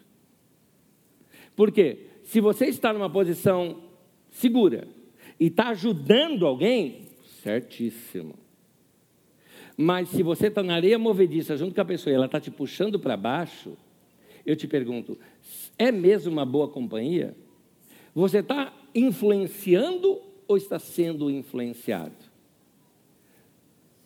Porque 1.55 2.07
se 2.23 2.39
você 2.39 2.65
está 2.67 2.91
numa 2.91 3.09
posição 3.09 3.83
segura 4.31 4.87
e 5.39 5.47
está 5.47 5.69
ajudando 5.69 6.47
alguém, 6.47 7.09
certíssimo. 7.43 8.35
Mas 9.75 10.09
se 10.09 10.23
você 10.23 10.47
está 10.47 10.61
na 10.61 10.75
areia 10.75 10.99
movediça 10.99 11.57
junto 11.57 11.73
com 11.73 11.81
a 11.81 11.85
pessoa 11.85 12.11
e 12.11 12.15
ela 12.15 12.25
está 12.25 12.39
te 12.39 12.51
puxando 12.51 12.99
para 12.99 13.17
baixo, 13.17 13.75
eu 14.45 14.55
te 14.55 14.67
pergunto: 14.67 15.17
é 15.77 15.91
mesmo 15.91 16.31
uma 16.31 16.45
boa 16.45 16.67
companhia? 16.67 17.35
Você 18.13 18.39
está 18.39 18.71
influenciando 18.93 20.21
ou 20.53 20.57
está 20.57 20.79
sendo 20.79 21.29
influenciado? 21.29 22.31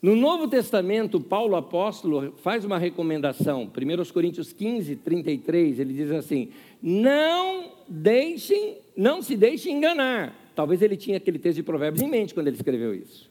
No 0.01 0.15
Novo 0.15 0.47
Testamento, 0.47 1.19
Paulo 1.19 1.55
apóstolo 1.55 2.33
faz 2.37 2.63
uma 2.63 2.77
recomendação, 2.77 3.63
1 3.63 4.13
Coríntios 4.13 4.53
15, 4.53 4.95
33, 4.97 5.79
ele 5.79 5.93
diz 5.93 6.11
assim: 6.11 6.49
Não 6.81 7.71
deixem, 7.87 8.77
não 8.95 9.21
se 9.21 9.35
deixem 9.35 9.75
enganar. 9.75 10.35
Talvez 10.55 10.81
ele 10.81 10.95
tinha 10.95 11.17
aquele 11.17 11.39
texto 11.39 11.57
de 11.57 11.63
Provérbios 11.63 12.01
em 12.01 12.09
mente 12.09 12.33
quando 12.33 12.47
ele 12.47 12.55
escreveu 12.55 12.93
isso. 12.93 13.29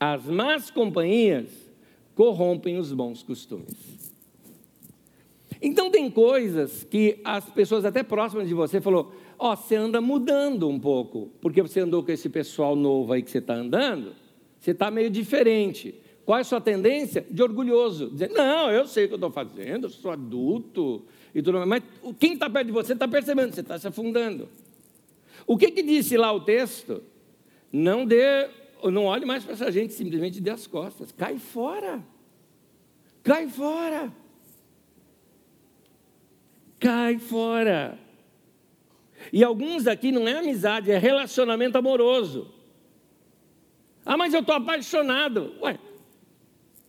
As 0.00 0.24
más 0.26 0.70
companhias 0.70 1.48
corrompem 2.14 2.78
os 2.78 2.92
bons 2.92 3.22
costumes. 3.22 4.12
Então 5.60 5.90
tem 5.90 6.10
coisas 6.10 6.84
que 6.84 7.20
as 7.24 7.48
pessoas 7.50 7.84
até 7.84 8.02
próximas 8.02 8.48
de 8.48 8.54
você 8.54 8.80
falou, 8.80 9.14
ó, 9.44 9.54
você 9.54 9.76
anda 9.76 10.00
mudando 10.00 10.66
um 10.66 10.80
pouco, 10.80 11.30
porque 11.38 11.60
você 11.60 11.80
andou 11.80 12.02
com 12.02 12.10
esse 12.10 12.30
pessoal 12.30 12.74
novo 12.74 13.12
aí 13.12 13.22
que 13.22 13.30
você 13.30 13.38
está 13.38 13.54
andando, 13.54 14.14
você 14.58 14.70
está 14.70 14.90
meio 14.90 15.10
diferente. 15.10 15.94
Qual 16.24 16.38
é 16.38 16.40
a 16.40 16.44
sua 16.44 16.62
tendência? 16.62 17.26
De 17.30 17.42
orgulhoso. 17.42 18.10
Dizer, 18.10 18.30
não, 18.30 18.70
eu 18.70 18.86
sei 18.86 19.04
o 19.04 19.08
que 19.08 19.12
eu 19.12 19.16
estou 19.16 19.30
fazendo, 19.30 19.84
eu 19.84 19.90
sou 19.90 20.10
adulto 20.10 21.04
e 21.34 21.42
tudo 21.42 21.58
mais. 21.58 21.68
Mas 21.68 22.14
quem 22.18 22.32
está 22.32 22.48
perto 22.48 22.68
de 22.68 22.72
você 22.72 22.94
está 22.94 23.06
percebendo, 23.06 23.54
você 23.54 23.60
está 23.60 23.78
se 23.78 23.86
afundando. 23.86 24.48
O 25.46 25.58
que, 25.58 25.70
que 25.70 25.82
disse 25.82 26.16
lá 26.16 26.32
o 26.32 26.40
texto? 26.40 27.02
Não 27.70 28.06
dê, 28.06 28.48
não 28.84 29.04
olhe 29.04 29.26
mais 29.26 29.44
para 29.44 29.52
essa 29.52 29.70
gente, 29.70 29.92
simplesmente 29.92 30.40
dê 30.40 30.48
as 30.48 30.66
costas. 30.66 31.12
Cai 31.12 31.38
fora. 31.38 32.02
Cai 33.22 33.46
fora. 33.46 34.10
Cai 36.80 37.18
fora. 37.18 38.03
E 39.32 39.42
alguns 39.42 39.86
aqui 39.86 40.12
não 40.12 40.28
é 40.28 40.38
amizade, 40.38 40.90
é 40.90 40.98
relacionamento 40.98 41.78
amoroso. 41.78 42.52
Ah, 44.04 44.16
mas 44.16 44.34
eu 44.34 44.40
estou 44.40 44.54
apaixonado. 44.54 45.54
Ué, 45.62 45.78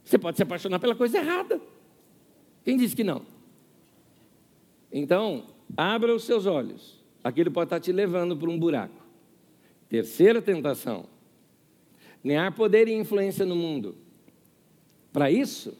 você 0.03 0.17
pode 0.17 0.37
se 0.37 0.43
apaixonar 0.43 0.79
pela 0.79 0.95
coisa 0.95 1.17
errada. 1.17 1.61
Quem 2.63 2.77
disse 2.77 2.95
que 2.95 3.03
não? 3.03 3.21
Então, 4.91 5.45
abra 5.75 6.13
os 6.13 6.23
seus 6.23 6.45
olhos. 6.45 7.03
Aquilo 7.23 7.51
pode 7.51 7.67
estar 7.67 7.79
te 7.79 7.91
levando 7.91 8.37
para 8.37 8.49
um 8.49 8.59
buraco. 8.59 9.03
Terceira 9.89 10.41
tentação: 10.41 11.05
ganhar 12.23 12.53
poder 12.53 12.87
e 12.87 12.93
influência 12.93 13.45
no 13.45 13.55
mundo. 13.55 13.95
Para 15.11 15.31
isso, 15.31 15.77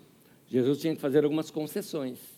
Jesus 0.47 0.79
tinha 0.79 0.95
que 0.95 1.01
fazer 1.01 1.23
algumas 1.23 1.51
concessões. 1.51 2.34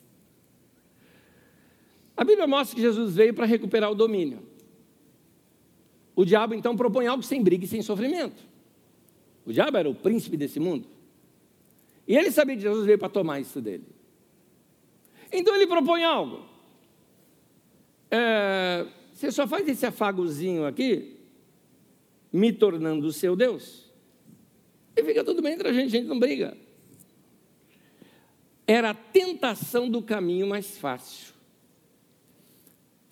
A 2.18 2.24
Bíblia 2.24 2.48
mostra 2.48 2.76
que 2.76 2.82
Jesus 2.82 3.16
veio 3.16 3.34
para 3.34 3.46
recuperar 3.46 3.92
o 3.92 3.96
domínio. 3.96 4.42
O 6.16 6.26
diabo 6.26 6.56
então 6.56 6.76
propõe 6.76 7.06
algo 7.06 7.22
sem 7.22 7.44
briga 7.44 7.64
e 7.64 7.68
sem 7.68 7.84
sofrimento. 7.84 8.44
O 9.46 9.54
diabo 9.54 9.78
era 9.78 9.88
o 9.88 9.94
príncipe 9.94 10.36
desse 10.36 10.60
mundo. 10.60 10.88
E 12.08 12.18
ele 12.18 12.32
sabia 12.32 12.56
que 12.56 12.62
Jesus 12.64 12.86
veio 12.86 12.98
para 12.98 13.08
tomar 13.08 13.40
isso 13.40 13.62
dele. 13.62 13.86
Então 15.32 15.56
ele 15.56 15.68
propõe 15.68 16.04
algo. 16.04 16.44
É, 18.10 18.88
você 19.14 19.32
só 19.32 19.48
faz 19.48 19.68
esse 19.68 19.86
afagozinho 19.86 20.66
aqui 20.66 21.18
me 22.34 22.52
tornando 22.52 23.06
o 23.06 23.14
seu 23.14 23.36
Deus. 23.36 23.86
E 24.96 25.04
fica 25.04 25.24
tudo 25.24 25.42
bem 25.42 25.54
entre 25.54 25.68
a 25.68 25.74
gente, 25.74 25.88
a 25.88 26.00
gente 26.00 26.08
não 26.08 26.20
briga. 26.20 26.58
Era 28.66 28.90
a 28.90 28.94
tentação 28.96 29.88
do 29.88 30.02
caminho 30.02 30.48
mais 30.48 30.78
fácil. 30.80 31.37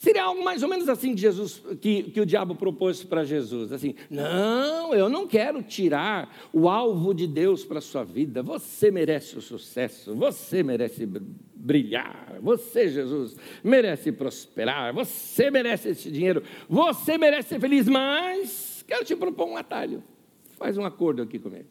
Seria 0.06 0.26
algo 0.26 0.45
mais 0.45 0.62
ou 0.62 0.70
menos 0.70 0.88
assim 0.88 1.16
que, 1.16 1.22
Jesus, 1.22 1.64
que, 1.82 2.03
que 2.03 2.22
o 2.22 2.28
diabo 2.28 2.53
propôs 2.53 3.03
para 3.03 3.24
Jesus. 3.24 3.72
Assim, 3.72 3.95
não, 4.08 4.93
eu 4.93 5.10
não 5.10 5.26
quero 5.26 5.64
tirar 5.64 6.47
o 6.53 6.70
alvo 6.70 7.12
de 7.12 7.26
Deus 7.26 7.66
para 7.66 7.80
a 7.80 7.82
sua 7.82 8.03
vida. 8.03 8.43
Você 8.43 8.91
merece 8.91 9.36
o 9.36 9.41
sucesso, 9.41 10.14
você 10.14 10.62
merece 10.62 11.08
brilhar, 11.08 12.38
você, 12.39 12.88
Jesus, 12.88 13.36
merece 13.64 14.12
prosperar, 14.12 14.93
você 14.93 15.49
merece 15.49 15.89
esse 15.89 16.12
dinheiro, 16.12 16.43
você 16.70 17.18
merece 17.18 17.49
ser 17.49 17.60
feliz, 17.60 17.88
mas 17.89 18.86
quero 18.88 19.03
te 19.03 19.16
propor 19.16 19.47
um 19.47 19.58
atalho. 19.58 20.03
Faz 20.51 20.78
um 20.78 20.86
acordo 20.86 21.24
aqui 21.24 21.39
comigo. 21.39 21.66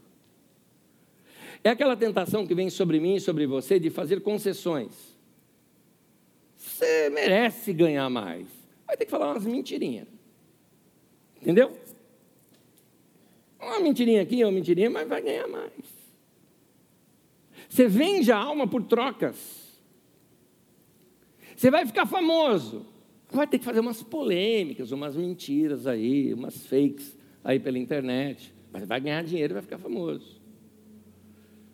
É 1.63 1.71
aquela 1.71 1.97
tentação 1.97 2.45
que 2.45 2.53
vem 2.53 2.69
sobre 2.69 2.99
mim 2.99 3.15
e 3.15 3.21
sobre 3.21 3.47
você 3.47 3.79
de 3.79 3.91
fazer 3.91 4.23
concessões 4.23 5.14
você 6.75 7.09
merece 7.11 7.73
ganhar 7.73 8.11
mais. 8.11 8.49
Vai 8.87 8.97
ter 8.97 9.05
que 9.05 9.11
falar 9.11 9.31
umas 9.31 9.45
mentirinhas. 9.45 10.09
Entendeu? 11.41 11.77
Uma 13.61 13.81
mentirinha 13.81 14.23
aqui, 14.23 14.43
uma 14.45 14.53
mentirinha, 14.53 14.91
mas 14.91 15.09
vai 15.09 15.23
ganhar 15.23 15.47
mais. 15.47 15.73
Você 17.69 17.87
vende 17.87 18.31
a 18.31 18.37
alma 18.37 18.67
por 18.67 18.83
trocas. 18.83 19.81
Você 21.57 21.71
vai 21.71 21.87
ficar 21.87 22.07
famoso. 22.07 22.87
Vai 23.31 23.47
ter 23.47 23.59
que 23.59 23.65
fazer 23.65 23.81
umas 23.81 24.03
polêmicas, 24.03 24.93
umas 24.93 25.17
mentiras 25.17 25.87
aí, 25.87 26.35
umas 26.35 26.67
fakes 26.67 27.17
aí 27.43 27.59
pela 27.59 27.79
internet. 27.79 28.53
Mas 28.73 28.87
vai 28.87 29.01
ganhar 29.01 29.23
dinheiro 29.23 29.53
e 29.53 29.55
vai 29.55 29.63
ficar 29.63 29.79
famoso. 29.79 30.41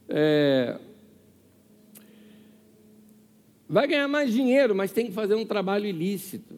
É, 0.09 0.79
Vai 3.71 3.87
ganhar 3.87 4.09
mais 4.09 4.33
dinheiro, 4.33 4.75
mas 4.75 4.91
tem 4.91 5.07
que 5.07 5.13
fazer 5.13 5.37
um 5.37 5.47
trabalho 5.47 5.87
ilícito. 5.87 6.57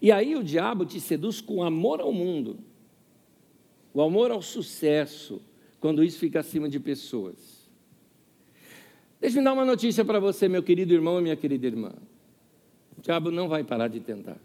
E 0.00 0.12
aí 0.12 0.36
o 0.36 0.44
diabo 0.44 0.86
te 0.86 1.00
seduz 1.00 1.40
com 1.40 1.60
amor 1.60 2.00
ao 2.00 2.12
mundo, 2.12 2.60
o 3.92 4.00
amor 4.00 4.30
ao 4.30 4.40
sucesso, 4.40 5.42
quando 5.80 6.04
isso 6.04 6.20
fica 6.20 6.38
acima 6.38 6.68
de 6.68 6.78
pessoas. 6.78 7.68
Deixa 9.20 9.40
eu 9.40 9.42
dar 9.42 9.54
uma 9.54 9.64
notícia 9.64 10.04
para 10.04 10.20
você, 10.20 10.48
meu 10.48 10.62
querido 10.62 10.94
irmão 10.94 11.18
e 11.18 11.22
minha 11.22 11.36
querida 11.36 11.66
irmã. 11.66 11.92
O 12.96 13.00
diabo 13.02 13.32
não 13.32 13.48
vai 13.48 13.64
parar 13.64 13.88
de 13.88 13.98
tentar. 13.98 14.38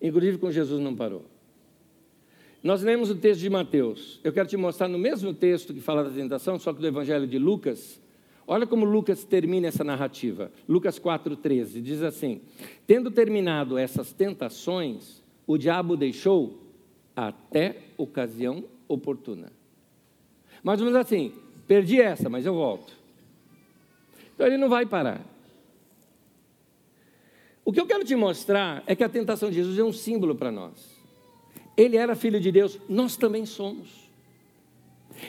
Inclusive 0.00 0.36
com 0.36 0.50
Jesus 0.50 0.80
não 0.80 0.96
parou. 0.96 1.24
Nós 2.60 2.82
lemos 2.82 3.08
o 3.08 3.14
texto 3.14 3.40
de 3.40 3.50
Mateus. 3.50 4.18
Eu 4.24 4.32
quero 4.32 4.48
te 4.48 4.56
mostrar 4.56 4.88
no 4.88 4.98
mesmo 4.98 5.32
texto 5.32 5.72
que 5.72 5.80
fala 5.80 6.02
da 6.02 6.10
tentação, 6.10 6.58
só 6.58 6.72
que 6.72 6.80
do 6.80 6.86
Evangelho 6.88 7.28
de 7.28 7.38
Lucas, 7.38 8.01
Olha 8.52 8.66
como 8.66 8.84
Lucas 8.84 9.24
termina 9.24 9.68
essa 9.68 9.82
narrativa. 9.82 10.52
Lucas 10.68 10.98
4,13 10.98 11.80
diz 11.80 12.02
assim: 12.02 12.42
Tendo 12.86 13.10
terminado 13.10 13.78
essas 13.78 14.12
tentações, 14.12 15.22
o 15.46 15.56
diabo 15.56 15.96
deixou 15.96 16.60
até 17.16 17.78
ocasião 17.96 18.62
oportuna. 18.86 19.50
Mais 20.62 20.78
ou 20.80 20.84
menos 20.84 21.00
assim: 21.00 21.32
perdi 21.66 21.98
essa, 21.98 22.28
mas 22.28 22.44
eu 22.44 22.52
volto. 22.52 22.92
Então 24.34 24.46
ele 24.46 24.58
não 24.58 24.68
vai 24.68 24.84
parar. 24.84 25.24
O 27.64 27.72
que 27.72 27.80
eu 27.80 27.86
quero 27.86 28.04
te 28.04 28.14
mostrar 28.14 28.84
é 28.86 28.94
que 28.94 29.02
a 29.02 29.08
tentação 29.08 29.48
de 29.48 29.56
Jesus 29.56 29.78
é 29.78 29.82
um 29.82 29.94
símbolo 29.94 30.34
para 30.34 30.52
nós. 30.52 30.94
Ele 31.74 31.96
era 31.96 32.14
filho 32.14 32.38
de 32.38 32.52
Deus, 32.52 32.78
nós 32.86 33.16
também 33.16 33.46
somos. 33.46 34.11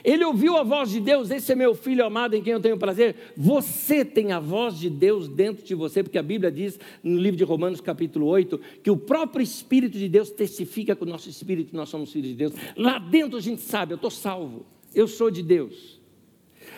Ele 0.04 0.24
ouviu 0.24 0.58
a 0.58 0.64
voz 0.64 0.90
de 0.90 1.00
Deus, 1.00 1.30
esse 1.30 1.52
é 1.52 1.56
meu 1.56 1.76
filho 1.76 2.06
amado 2.06 2.36
em 2.36 2.42
quem 2.42 2.54
eu 2.54 2.60
tenho 2.60 2.78
prazer. 2.78 3.34
Você 3.36 4.06
tem 4.06 4.32
a 4.32 4.40
voz 4.40 4.80
de 4.80 4.90
Deus 4.90 5.28
dentro 5.28 5.66
de 5.66 5.76
você, 5.76 6.02
porque 6.02 6.18
a 6.18 6.24
Bíblia 6.24 6.52
diz 6.52 6.80
no 7.04 7.18
livro 7.18 7.38
de 7.38 7.44
Romanos, 7.44 7.82
capítulo 7.82 8.28
8, 8.28 8.60
que 8.82 8.90
o 8.90 8.98
próprio 8.98 9.44
Espírito 9.44 9.98
de 9.98 10.08
Deus 10.08 10.30
testifica 10.30 10.96
com 10.96 11.06
o 11.06 11.08
nosso 11.08 11.30
espírito 11.30 11.72
que 11.72 11.76
nós 11.76 11.90
somos 11.90 12.12
filhos 12.12 12.30
de 12.30 12.36
Deus. 12.36 12.54
Lá 12.78 12.98
dentro 12.98 13.38
a 13.38 13.42
gente 13.42 13.62
sabe, 13.62 13.94
eu 13.94 13.98
estou 13.98 14.12
salvo, 14.12 14.66
eu 14.96 15.08
sou 15.08 15.30
de 15.30 15.44
Deus. 15.44 16.00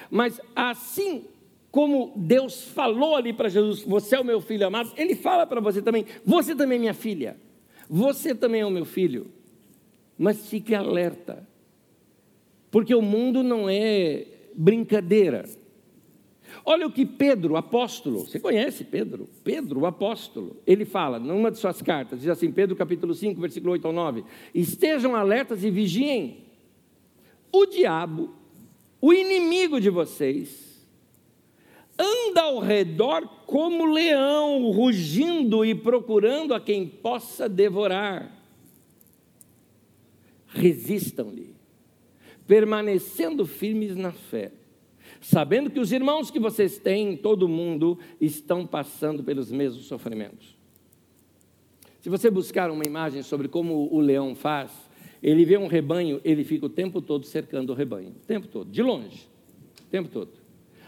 Mas 0.09 0.39
assim 0.55 1.25
como 1.71 2.13
Deus 2.15 2.63
falou 2.63 3.15
ali 3.15 3.33
para 3.33 3.49
Jesus, 3.49 3.83
você 3.83 4.15
é 4.15 4.19
o 4.19 4.23
meu 4.23 4.39
filho 4.39 4.65
amado, 4.65 4.93
ele 4.95 5.13
fala 5.13 5.45
para 5.45 5.59
você 5.59 5.81
também, 5.81 6.05
você 6.25 6.55
também 6.55 6.77
é 6.77 6.79
minha 6.79 6.93
filha, 6.93 7.37
você 7.89 8.33
também 8.33 8.61
é 8.61 8.65
o 8.65 8.71
meu 8.71 8.85
filho. 8.85 9.27
Mas 10.17 10.47
fique 10.47 10.73
alerta 10.73 11.45
porque 12.75 12.93
o 12.93 13.01
mundo 13.01 13.41
não 13.41 13.69
é 13.69 14.25
brincadeira. 14.53 15.45
Olha 16.65 16.85
o 16.85 16.91
que 16.91 17.05
Pedro, 17.05 17.55
apóstolo, 17.55 18.27
você 18.27 18.37
conhece 18.37 18.83
Pedro? 18.83 19.29
Pedro, 19.45 19.79
o 19.79 19.85
apóstolo, 19.85 20.61
ele 20.67 20.83
fala 20.83 21.17
numa 21.17 21.49
de 21.49 21.57
suas 21.57 21.81
cartas, 21.81 22.19
diz 22.19 22.27
assim, 22.27 22.51
Pedro 22.51 22.75
capítulo 22.75 23.13
5, 23.13 23.39
versículo 23.39 23.71
8 23.71 23.87
ao 23.87 23.93
9: 23.93 24.25
Estejam 24.53 25.15
alertas 25.15 25.63
e 25.63 25.71
vigiem. 25.71 26.47
O 27.49 27.65
diabo, 27.65 28.35
o 28.99 29.13
inimigo 29.13 29.79
de 29.79 29.89
vocês, 29.89 30.85
anda 31.97 32.41
ao 32.41 32.59
redor 32.59 33.25
como 33.45 33.85
leão, 33.85 34.69
rugindo 34.71 35.63
e 35.63 35.73
procurando 35.73 36.53
a 36.53 36.59
quem 36.59 36.85
possa 36.85 37.47
devorar. 37.47 38.37
Resistam-lhe 40.47 41.54
permanecendo 42.47 43.45
firmes 43.45 43.95
na 43.95 44.11
fé, 44.11 44.51
sabendo 45.19 45.69
que 45.69 45.79
os 45.79 45.91
irmãos 45.91 46.29
que 46.29 46.39
vocês 46.39 46.77
têm 46.77 47.13
em 47.13 47.17
todo 47.17 47.43
o 47.43 47.49
mundo 47.49 47.97
estão 48.19 48.65
passando 48.65 49.23
pelos 49.23 49.51
mesmos 49.51 49.85
sofrimentos. 49.85 50.55
Se 51.99 52.09
você 52.09 52.29
buscar 52.29 52.69
uma 52.69 52.85
imagem 52.85 53.23
sobre 53.23 53.47
como 53.47 53.91
o 53.91 53.99
leão 53.99 54.35
faz, 54.35 54.71
ele 55.23 55.43
vê 55.43 55.57
um 55.57 55.65
rebanho, 55.65 56.21
ele 56.23 56.43
fica 56.43 56.67
o 56.67 56.69
tempo 56.69 57.01
todo 57.01 57.25
cercando 57.25 57.71
o 57.71 57.75
rebanho, 57.75 58.09
o 58.09 58.25
tempo 58.27 58.47
todo, 58.47 58.69
de 58.69 58.83
longe, 58.83 59.27
o 59.87 59.89
tempo 59.89 60.09
todo. 60.09 60.29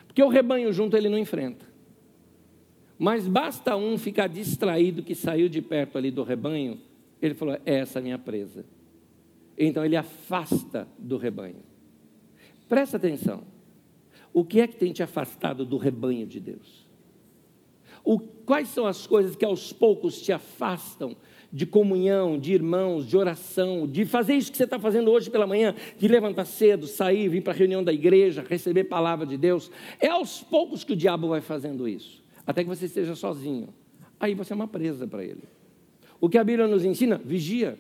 Porque 0.06 0.22
o 0.22 0.28
rebanho 0.28 0.72
junto 0.72 0.96
ele 0.96 1.10
não 1.10 1.18
enfrenta. 1.18 1.66
Mas 3.00 3.28
basta 3.28 3.76
um 3.76 3.98
ficar 3.98 4.28
distraído 4.28 5.02
que 5.02 5.16
saiu 5.16 5.50
de 5.50 5.62
perto 5.62 5.98
ali 5.98 6.12
do 6.12 6.22
rebanho, 6.24 6.80
ele 7.22 7.34
falou: 7.34 7.56
é 7.66 7.80
essa 7.80 8.00
a 8.00 8.02
minha 8.02 8.18
presa. 8.18 8.64
Então 9.58 9.84
ele 9.84 9.96
afasta 9.96 10.88
do 10.98 11.18
rebanho. 11.18 11.64
Presta 12.70 12.98
atenção. 12.98 13.44
O 14.34 14.44
que 14.44 14.62
é 14.62 14.68
que 14.68 14.76
tem 14.76 14.92
te 14.92 15.02
afastado 15.02 15.66
do 15.66 15.78
rebanho 15.78 16.28
de 16.28 16.40
Deus? 16.40 16.86
O, 18.04 18.20
quais 18.20 18.70
são 18.70 18.86
as 18.86 19.08
coisas 19.08 19.36
que 19.36 19.44
aos 19.44 19.74
poucos 19.74 20.22
te 20.22 20.32
afastam 20.32 21.16
de 21.52 21.66
comunhão, 21.66 22.38
de 22.38 22.54
irmãos, 22.54 23.08
de 23.08 23.18
oração, 23.18 23.88
de 23.88 24.06
fazer 24.06 24.36
isso 24.36 24.52
que 24.52 24.58
você 24.58 24.66
está 24.66 24.78
fazendo 24.78 25.10
hoje 25.12 25.30
pela 25.30 25.48
manhã, 25.48 25.74
de 25.98 26.08
levantar 26.08 26.46
cedo, 26.46 26.86
sair, 26.88 27.30
vir 27.30 27.42
para 27.42 27.54
a 27.54 27.56
reunião 27.56 27.84
da 27.84 27.92
igreja, 27.92 28.46
receber 28.48 28.84
palavra 28.86 29.26
de 29.26 29.38
Deus? 29.38 29.72
É 30.00 30.08
aos 30.08 30.42
poucos 30.42 30.84
que 30.84 30.94
o 30.94 30.96
diabo 30.96 31.30
vai 31.30 31.42
fazendo 31.42 31.88
isso, 31.88 32.24
até 32.46 32.64
que 32.64 32.70
você 32.70 32.86
esteja 32.86 33.16
sozinho. 33.16 33.70
Aí 34.20 34.34
você 34.34 34.54
é 34.54 34.56
uma 34.56 34.68
presa 34.68 35.08
para 35.08 35.24
ele. 35.24 35.44
O 36.20 36.30
que 36.30 36.38
a 36.38 36.44
Bíblia 36.44 36.68
nos 36.68 36.84
ensina? 36.84 37.18
Vigia. 37.18 37.78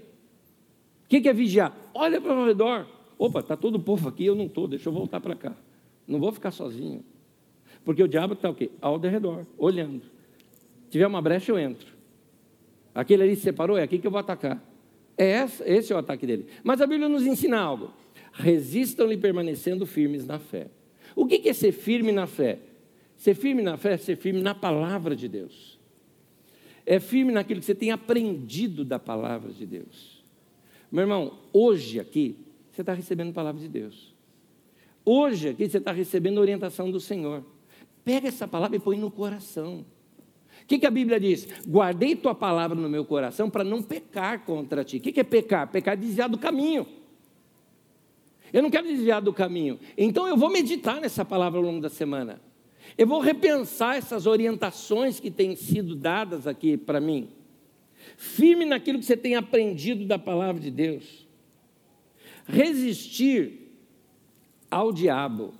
O 1.07 1.09
que 1.09 1.27
é 1.27 1.33
vigiar? 1.33 1.73
Olha 1.93 2.19
para 2.19 2.37
o 2.37 2.45
redor. 2.45 2.85
Opa, 3.17 3.39
está 3.39 3.55
todo 3.55 3.75
o 3.75 3.79
povo 3.79 4.09
aqui, 4.09 4.25
eu 4.25 4.35
não 4.35 4.45
estou, 4.45 4.67
deixa 4.67 4.89
eu 4.89 4.93
voltar 4.93 5.21
para 5.21 5.35
cá. 5.35 5.55
Não 6.05 6.19
vou 6.19 6.31
ficar 6.33 6.51
sozinho. 6.51 7.03
Porque 7.85 8.03
o 8.03 8.07
diabo 8.07 8.33
está 8.33 8.49
o 8.49 8.53
quê? 8.53 8.69
Ao 8.81 8.99
redor, 8.99 9.47
olhando. 9.57 10.03
Se 10.85 10.91
tiver 10.91 11.07
uma 11.07 11.21
brecha, 11.21 11.51
eu 11.51 11.57
entro. 11.57 11.87
Aquele 12.93 13.23
ali 13.23 13.35
se 13.35 13.43
separou, 13.43 13.77
é 13.77 13.83
aqui 13.83 13.97
que 13.97 14.05
eu 14.05 14.11
vou 14.11 14.19
atacar. 14.19 14.61
É 15.17 15.43
esse, 15.43 15.63
esse 15.63 15.93
é 15.93 15.95
o 15.95 15.99
ataque 15.99 16.27
dele. 16.27 16.45
Mas 16.63 16.81
a 16.81 16.85
Bíblia 16.85 17.07
nos 17.07 17.25
ensina 17.25 17.57
algo. 17.57 17.91
Resistam-lhe 18.33 19.17
permanecendo 19.17 19.85
firmes 19.85 20.25
na 20.25 20.37
fé. 20.37 20.67
O 21.15 21.25
que 21.25 21.47
é 21.47 21.53
ser 21.53 21.71
firme 21.71 22.11
na 22.11 22.27
fé? 22.27 22.59
Ser 23.15 23.33
firme 23.33 23.61
na 23.63 23.77
fé 23.77 23.93
é 23.93 23.97
ser 23.97 24.15
firme 24.15 24.41
na 24.41 24.53
palavra 24.53 25.15
de 25.15 25.27
Deus. 25.27 25.79
É 26.85 26.99
firme 26.99 27.31
naquilo 27.31 27.59
que 27.59 27.65
você 27.65 27.73
tem 27.73 27.91
aprendido 27.91 28.85
da 28.85 28.99
palavra 28.99 29.51
de 29.51 29.65
Deus. 29.65 30.16
Meu 30.91 31.03
irmão, 31.03 31.39
hoje 31.51 31.99
aqui, 31.99 32.37
você 32.71 32.81
está 32.81 32.93
recebendo 32.93 33.29
a 33.29 33.33
palavra 33.33 33.59
de 33.61 33.67
Deus. 33.67 34.15
Hoje 35.03 35.49
aqui, 35.49 35.69
você 35.69 35.77
está 35.77 35.91
recebendo 35.91 36.37
a 36.37 36.41
orientação 36.41 36.89
do 36.89 36.99
Senhor. 36.99 37.43
Pega 38.03 38.27
essa 38.27 38.47
palavra 38.47 38.77
e 38.77 38.79
põe 38.79 38.97
no 38.97 39.11
coração. 39.11 39.85
O 40.61 40.65
que, 40.67 40.79
que 40.79 40.85
a 40.85 40.91
Bíblia 40.91 41.19
diz? 41.19 41.47
Guardei 41.67 42.15
tua 42.15 42.33
palavra 42.33 42.77
no 42.77 42.89
meu 42.89 43.05
coração 43.05 43.49
para 43.49 43.63
não 43.63 43.81
pecar 43.81 44.45
contra 44.45 44.83
ti. 44.83 44.97
O 44.97 44.99
que, 45.01 45.11
que 45.11 45.19
é 45.19 45.23
pecar? 45.23 45.67
Pecar 45.69 45.93
é 45.93 45.97
desviar 45.97 46.29
do 46.29 46.37
caminho. 46.37 46.87
Eu 48.51 48.63
não 48.63 48.69
quero 48.69 48.87
desviar 48.87 49.21
do 49.21 49.33
caminho. 49.33 49.79
Então 49.97 50.27
eu 50.27 50.37
vou 50.37 50.49
meditar 50.49 51.01
nessa 51.01 51.25
palavra 51.25 51.59
ao 51.59 51.65
longo 51.65 51.81
da 51.81 51.89
semana. 51.89 52.41
Eu 52.97 53.07
vou 53.07 53.19
repensar 53.19 53.97
essas 53.97 54.25
orientações 54.25 55.19
que 55.19 55.29
têm 55.29 55.55
sido 55.55 55.95
dadas 55.95 56.47
aqui 56.47 56.77
para 56.77 56.99
mim. 57.01 57.29
Firme 58.17 58.65
naquilo 58.65 58.97
que 58.97 59.05
você 59.05 59.15
tem 59.15 59.35
aprendido 59.35 60.03
da 60.03 60.17
palavra 60.17 60.59
de 60.59 60.71
Deus. 60.71 61.27
Resistir 62.47 63.71
ao 64.71 64.91
diabo 64.91 65.53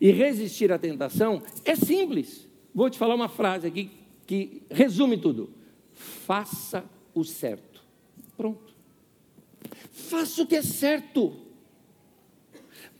e 0.00 0.10
resistir 0.10 0.72
à 0.72 0.78
tentação 0.78 1.40
é 1.64 1.76
simples. 1.76 2.48
Vou 2.74 2.90
te 2.90 2.98
falar 2.98 3.14
uma 3.14 3.28
frase 3.28 3.68
aqui 3.68 3.90
que 4.26 4.62
resume 4.68 5.16
tudo. 5.16 5.50
Faça 5.92 6.84
o 7.14 7.22
certo. 7.22 7.80
Pronto. 8.36 8.74
Faça 9.92 10.42
o 10.42 10.46
que 10.46 10.56
é 10.56 10.62
certo. 10.62 11.36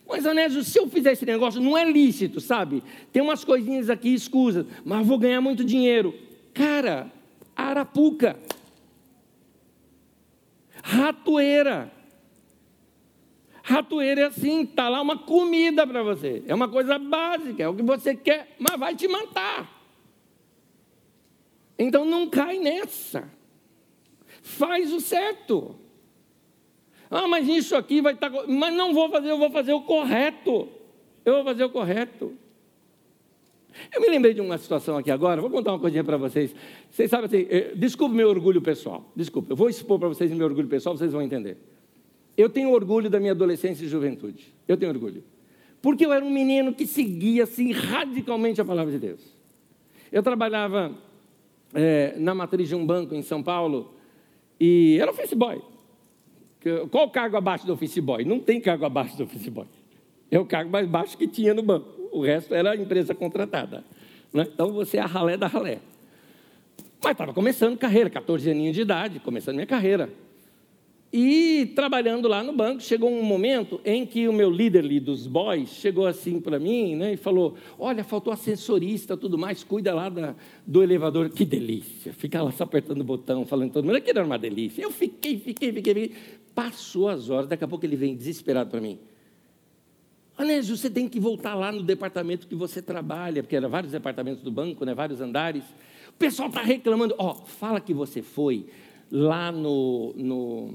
Mas, 0.06 0.24
Anésio, 0.24 0.62
se 0.62 0.78
eu 0.78 0.86
fizer 0.86 1.12
esse 1.12 1.26
negócio, 1.26 1.60
não 1.60 1.76
é 1.76 1.90
lícito, 1.90 2.40
sabe? 2.40 2.82
Tem 3.12 3.22
umas 3.22 3.44
coisinhas 3.44 3.90
aqui 3.90 4.14
escusas, 4.14 4.66
mas 4.84 5.04
vou 5.04 5.18
ganhar 5.18 5.40
muito 5.40 5.64
dinheiro. 5.64 6.14
Cara, 6.52 7.10
arapuca. 7.56 8.38
Ratoeira. 10.84 11.90
Ratoeira 13.62 14.20
é 14.20 14.24
assim, 14.24 14.64
está 14.64 14.90
lá 14.90 15.00
uma 15.00 15.16
comida 15.16 15.86
para 15.86 16.02
você. 16.02 16.44
É 16.46 16.54
uma 16.54 16.68
coisa 16.68 16.98
básica, 16.98 17.62
é 17.62 17.68
o 17.68 17.74
que 17.74 17.82
você 17.82 18.14
quer, 18.14 18.54
mas 18.58 18.78
vai 18.78 18.94
te 18.94 19.08
matar. 19.08 19.82
Então 21.78 22.04
não 22.04 22.28
cai 22.28 22.58
nessa. 22.58 23.26
Faz 24.42 24.92
o 24.92 25.00
certo. 25.00 25.74
Ah, 27.10 27.26
mas 27.26 27.48
isso 27.48 27.74
aqui 27.74 28.02
vai 28.02 28.12
estar. 28.12 28.28
Tá... 28.28 28.44
Mas 28.46 28.74
não 28.74 28.92
vou 28.92 29.08
fazer, 29.08 29.30
eu 29.30 29.38
vou 29.38 29.50
fazer 29.50 29.72
o 29.72 29.80
correto. 29.80 30.68
Eu 31.24 31.36
vou 31.36 31.44
fazer 31.44 31.64
o 31.64 31.70
correto. 31.70 32.36
Eu 33.94 34.00
me 34.00 34.08
lembrei 34.08 34.34
de 34.34 34.40
uma 34.40 34.58
situação 34.58 34.96
aqui 34.96 35.10
agora, 35.10 35.40
vou 35.40 35.50
contar 35.50 35.72
uma 35.72 35.78
coisinha 35.78 36.04
para 36.04 36.16
vocês. 36.16 36.54
Vocês 36.90 37.10
sabem 37.10 37.26
assim, 37.26 37.46
eh, 37.50 37.72
desculpe 37.74 38.14
meu 38.14 38.28
orgulho 38.28 38.60
pessoal, 38.62 39.10
desculpe, 39.14 39.50
eu 39.50 39.56
vou 39.56 39.68
expor 39.68 39.98
para 39.98 40.08
vocês 40.08 40.30
meu 40.32 40.46
orgulho 40.46 40.68
pessoal, 40.68 40.96
vocês 40.96 41.12
vão 41.12 41.22
entender. 41.22 41.56
Eu 42.36 42.48
tenho 42.48 42.70
orgulho 42.70 43.08
da 43.08 43.20
minha 43.20 43.32
adolescência 43.32 43.84
e 43.84 43.88
juventude, 43.88 44.52
eu 44.66 44.76
tenho 44.76 44.90
orgulho. 44.92 45.22
Porque 45.80 46.06
eu 46.06 46.12
era 46.12 46.24
um 46.24 46.30
menino 46.30 46.72
que 46.72 46.86
seguia 46.86 47.44
assim 47.44 47.72
radicalmente 47.72 48.60
a 48.60 48.64
palavra 48.64 48.90
de 48.90 48.98
Deus. 48.98 49.20
Eu 50.10 50.22
trabalhava 50.22 50.92
é, 51.74 52.14
na 52.16 52.34
matriz 52.34 52.68
de 52.68 52.74
um 52.74 52.86
banco 52.86 53.14
em 53.14 53.22
São 53.22 53.42
Paulo 53.42 53.94
e 54.58 54.96
era 55.00 55.10
office 55.10 55.34
boy. 55.34 55.60
Qual 56.90 57.06
o 57.06 57.10
cargo 57.10 57.36
abaixo 57.36 57.66
do 57.66 57.74
office 57.74 57.98
boy? 57.98 58.24
Não 58.24 58.40
tem 58.40 58.60
cargo 58.60 58.86
abaixo 58.86 59.16
do 59.16 59.24
office 59.24 59.48
boy. 59.48 59.66
É 60.30 60.38
o 60.38 60.46
cargo 60.46 60.70
mais 60.70 60.88
baixo 60.88 61.18
que 61.18 61.28
tinha 61.28 61.52
no 61.52 61.62
banco. 61.62 61.93
O 62.14 62.22
resto 62.22 62.54
era 62.54 62.70
a 62.70 62.76
empresa 62.76 63.12
contratada. 63.12 63.84
Né? 64.32 64.46
Então 64.54 64.72
você 64.72 64.98
é 64.98 65.00
a 65.00 65.06
ralé 65.06 65.36
da 65.36 65.48
ralé. 65.48 65.80
Mas 67.02 67.10
estava 67.10 67.34
começando 67.34 67.76
carreira, 67.76 68.08
14 68.08 68.48
aninhos 68.48 68.76
de 68.76 68.82
idade, 68.82 69.18
começando 69.18 69.56
minha 69.56 69.66
carreira. 69.66 70.08
E 71.12 71.72
trabalhando 71.74 72.28
lá 72.28 72.40
no 72.40 72.52
banco, 72.52 72.80
chegou 72.80 73.10
um 73.10 73.22
momento 73.24 73.80
em 73.84 74.06
que 74.06 74.28
o 74.28 74.32
meu 74.32 74.48
líder 74.48 74.84
ali 74.84 75.00
dos 75.00 75.26
boys 75.26 75.70
chegou 75.70 76.06
assim 76.06 76.40
para 76.40 76.58
mim 76.60 76.94
né, 76.94 77.14
e 77.14 77.16
falou: 77.16 77.56
Olha, 77.76 78.04
faltou 78.04 78.32
assessorista, 78.32 79.16
tudo 79.16 79.36
mais, 79.36 79.64
cuida 79.64 79.92
lá 79.92 80.08
da, 80.08 80.36
do 80.64 80.84
elevador. 80.84 81.30
Que 81.30 81.44
delícia! 81.44 82.12
Ficar 82.12 82.42
lá 82.42 82.52
só 82.52 82.62
apertando 82.62 83.00
o 83.00 83.04
botão, 83.04 83.44
falando 83.44 83.72
todo 83.72 83.84
mundo, 83.84 83.96
aquilo 83.96 84.20
era 84.20 84.26
uma 84.26 84.38
delícia. 84.38 84.82
Eu 84.82 84.92
fiquei, 84.92 85.36
fiquei, 85.36 85.72
fiquei, 85.72 85.94
fiquei. 85.94 86.12
Passou 86.54 87.08
as 87.08 87.28
horas, 87.28 87.48
daqui 87.48 87.64
a 87.64 87.68
pouco 87.68 87.84
ele 87.84 87.96
vem 87.96 88.14
desesperado 88.14 88.70
para 88.70 88.80
mim. 88.80 89.00
Anésio, 90.36 90.76
você 90.76 90.90
tem 90.90 91.08
que 91.08 91.20
voltar 91.20 91.54
lá 91.54 91.70
no 91.70 91.82
departamento 91.82 92.48
que 92.48 92.54
você 92.54 92.82
trabalha, 92.82 93.42
porque 93.42 93.54
eram 93.54 93.68
vários 93.70 93.92
departamentos 93.92 94.42
do 94.42 94.50
banco, 94.50 94.84
né, 94.84 94.92
vários 94.92 95.20
andares. 95.20 95.64
O 96.08 96.18
pessoal 96.18 96.48
está 96.48 96.62
reclamando. 96.62 97.14
Ó, 97.18 97.34
fala 97.34 97.80
que 97.80 97.94
você 97.94 98.20
foi 98.20 98.66
lá 99.10 99.52
no, 99.52 100.12
no 100.16 100.74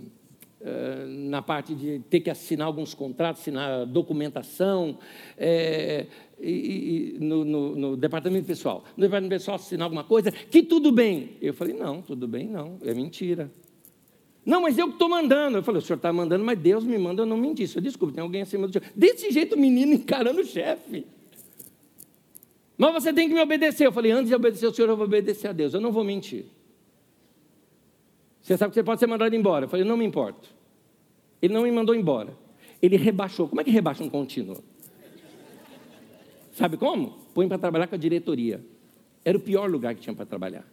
uh, 0.61 1.07
na 1.29 1.41
parte 1.41 1.75
de 1.75 1.99
ter 2.09 2.21
que 2.21 2.29
assinar 2.29 2.67
alguns 2.67 2.93
contratos, 2.93 3.41
assinar 3.41 3.85
documentação, 3.85 4.97
é, 5.37 6.05
e, 6.39 7.15
e 7.17 7.19
no, 7.19 7.43
no, 7.43 7.75
no, 7.75 7.97
departamento 7.97 8.47
pessoal. 8.47 8.83
No 8.95 9.01
departamento 9.01 9.35
pessoal 9.35 9.55
assinar 9.55 9.85
alguma 9.85 10.03
coisa, 10.03 10.31
que 10.31 10.63
tudo 10.63 10.91
bem. 10.91 11.31
Eu 11.41 11.53
falei, 11.53 11.73
não, 11.73 12.01
tudo 12.01 12.27
bem 12.27 12.47
não, 12.47 12.77
é 12.83 12.93
mentira. 12.93 13.51
Não, 14.49 14.61
mas 14.61 14.79
eu 14.79 14.87
que 14.87 14.93
estou 14.93 15.07
mandando. 15.07 15.59
Eu 15.59 15.63
falei, 15.63 15.77
o 15.77 15.81
senhor 15.85 15.97
está 15.97 16.11
mandando, 16.11 16.43
mas 16.43 16.57
Deus 16.57 16.83
me 16.83 16.97
manda, 16.97 17.21
eu 17.21 17.25
não 17.27 17.37
mentir. 17.37 17.69
Eu 17.75 17.81
desculpe, 17.83 18.15
tem 18.15 18.23
alguém 18.23 18.41
acima 18.41 18.65
do 18.65 18.73
senhor. 18.73 18.91
Desse 18.95 19.29
jeito, 19.29 19.53
o 19.53 19.59
menino 19.59 19.93
encarando 19.93 20.41
o 20.41 20.43
chefe. 20.43 21.05
Mas 22.75 22.91
você 22.91 23.13
tem 23.13 23.27
que 23.27 23.35
me 23.35 23.41
obedecer. 23.41 23.85
Eu 23.85 23.91
falei, 23.91 24.11
antes 24.11 24.29
de 24.29 24.33
obedecer 24.33 24.65
o 24.65 24.73
senhor, 24.73 24.89
eu 24.89 24.97
vou 24.97 25.05
obedecer 25.05 25.49
a 25.49 25.51
Deus. 25.51 25.75
Eu 25.75 25.79
não 25.79 25.91
vou 25.91 26.03
mentir. 26.03 26.45
Você 28.41 28.57
sabe 28.57 28.71
que 28.71 28.73
você 28.73 28.83
pode 28.83 28.99
ser 28.99 29.05
mandado 29.05 29.35
embora. 29.35 29.65
Eu 29.65 29.69
falei, 29.69 29.85
não 29.85 29.95
me 29.95 30.03
importo. 30.03 30.49
Ele 31.39 31.53
não 31.53 31.61
me 31.61 31.71
mandou 31.71 31.93
embora. 31.93 32.35
Ele 32.81 32.97
rebaixou. 32.97 33.47
Como 33.47 33.61
é 33.61 33.63
que 33.63 33.69
rebaixa 33.69 34.03
um 34.03 34.09
contínuo? 34.09 34.57
Sabe 36.53 36.75
como? 36.75 37.19
Põe 37.35 37.47
para 37.47 37.59
trabalhar 37.59 37.85
com 37.85 37.93
a 37.93 37.99
diretoria. 37.99 38.65
Era 39.23 39.37
o 39.37 39.41
pior 39.41 39.69
lugar 39.69 39.93
que 39.93 40.01
tinha 40.01 40.15
para 40.15 40.25
trabalhar. 40.25 40.65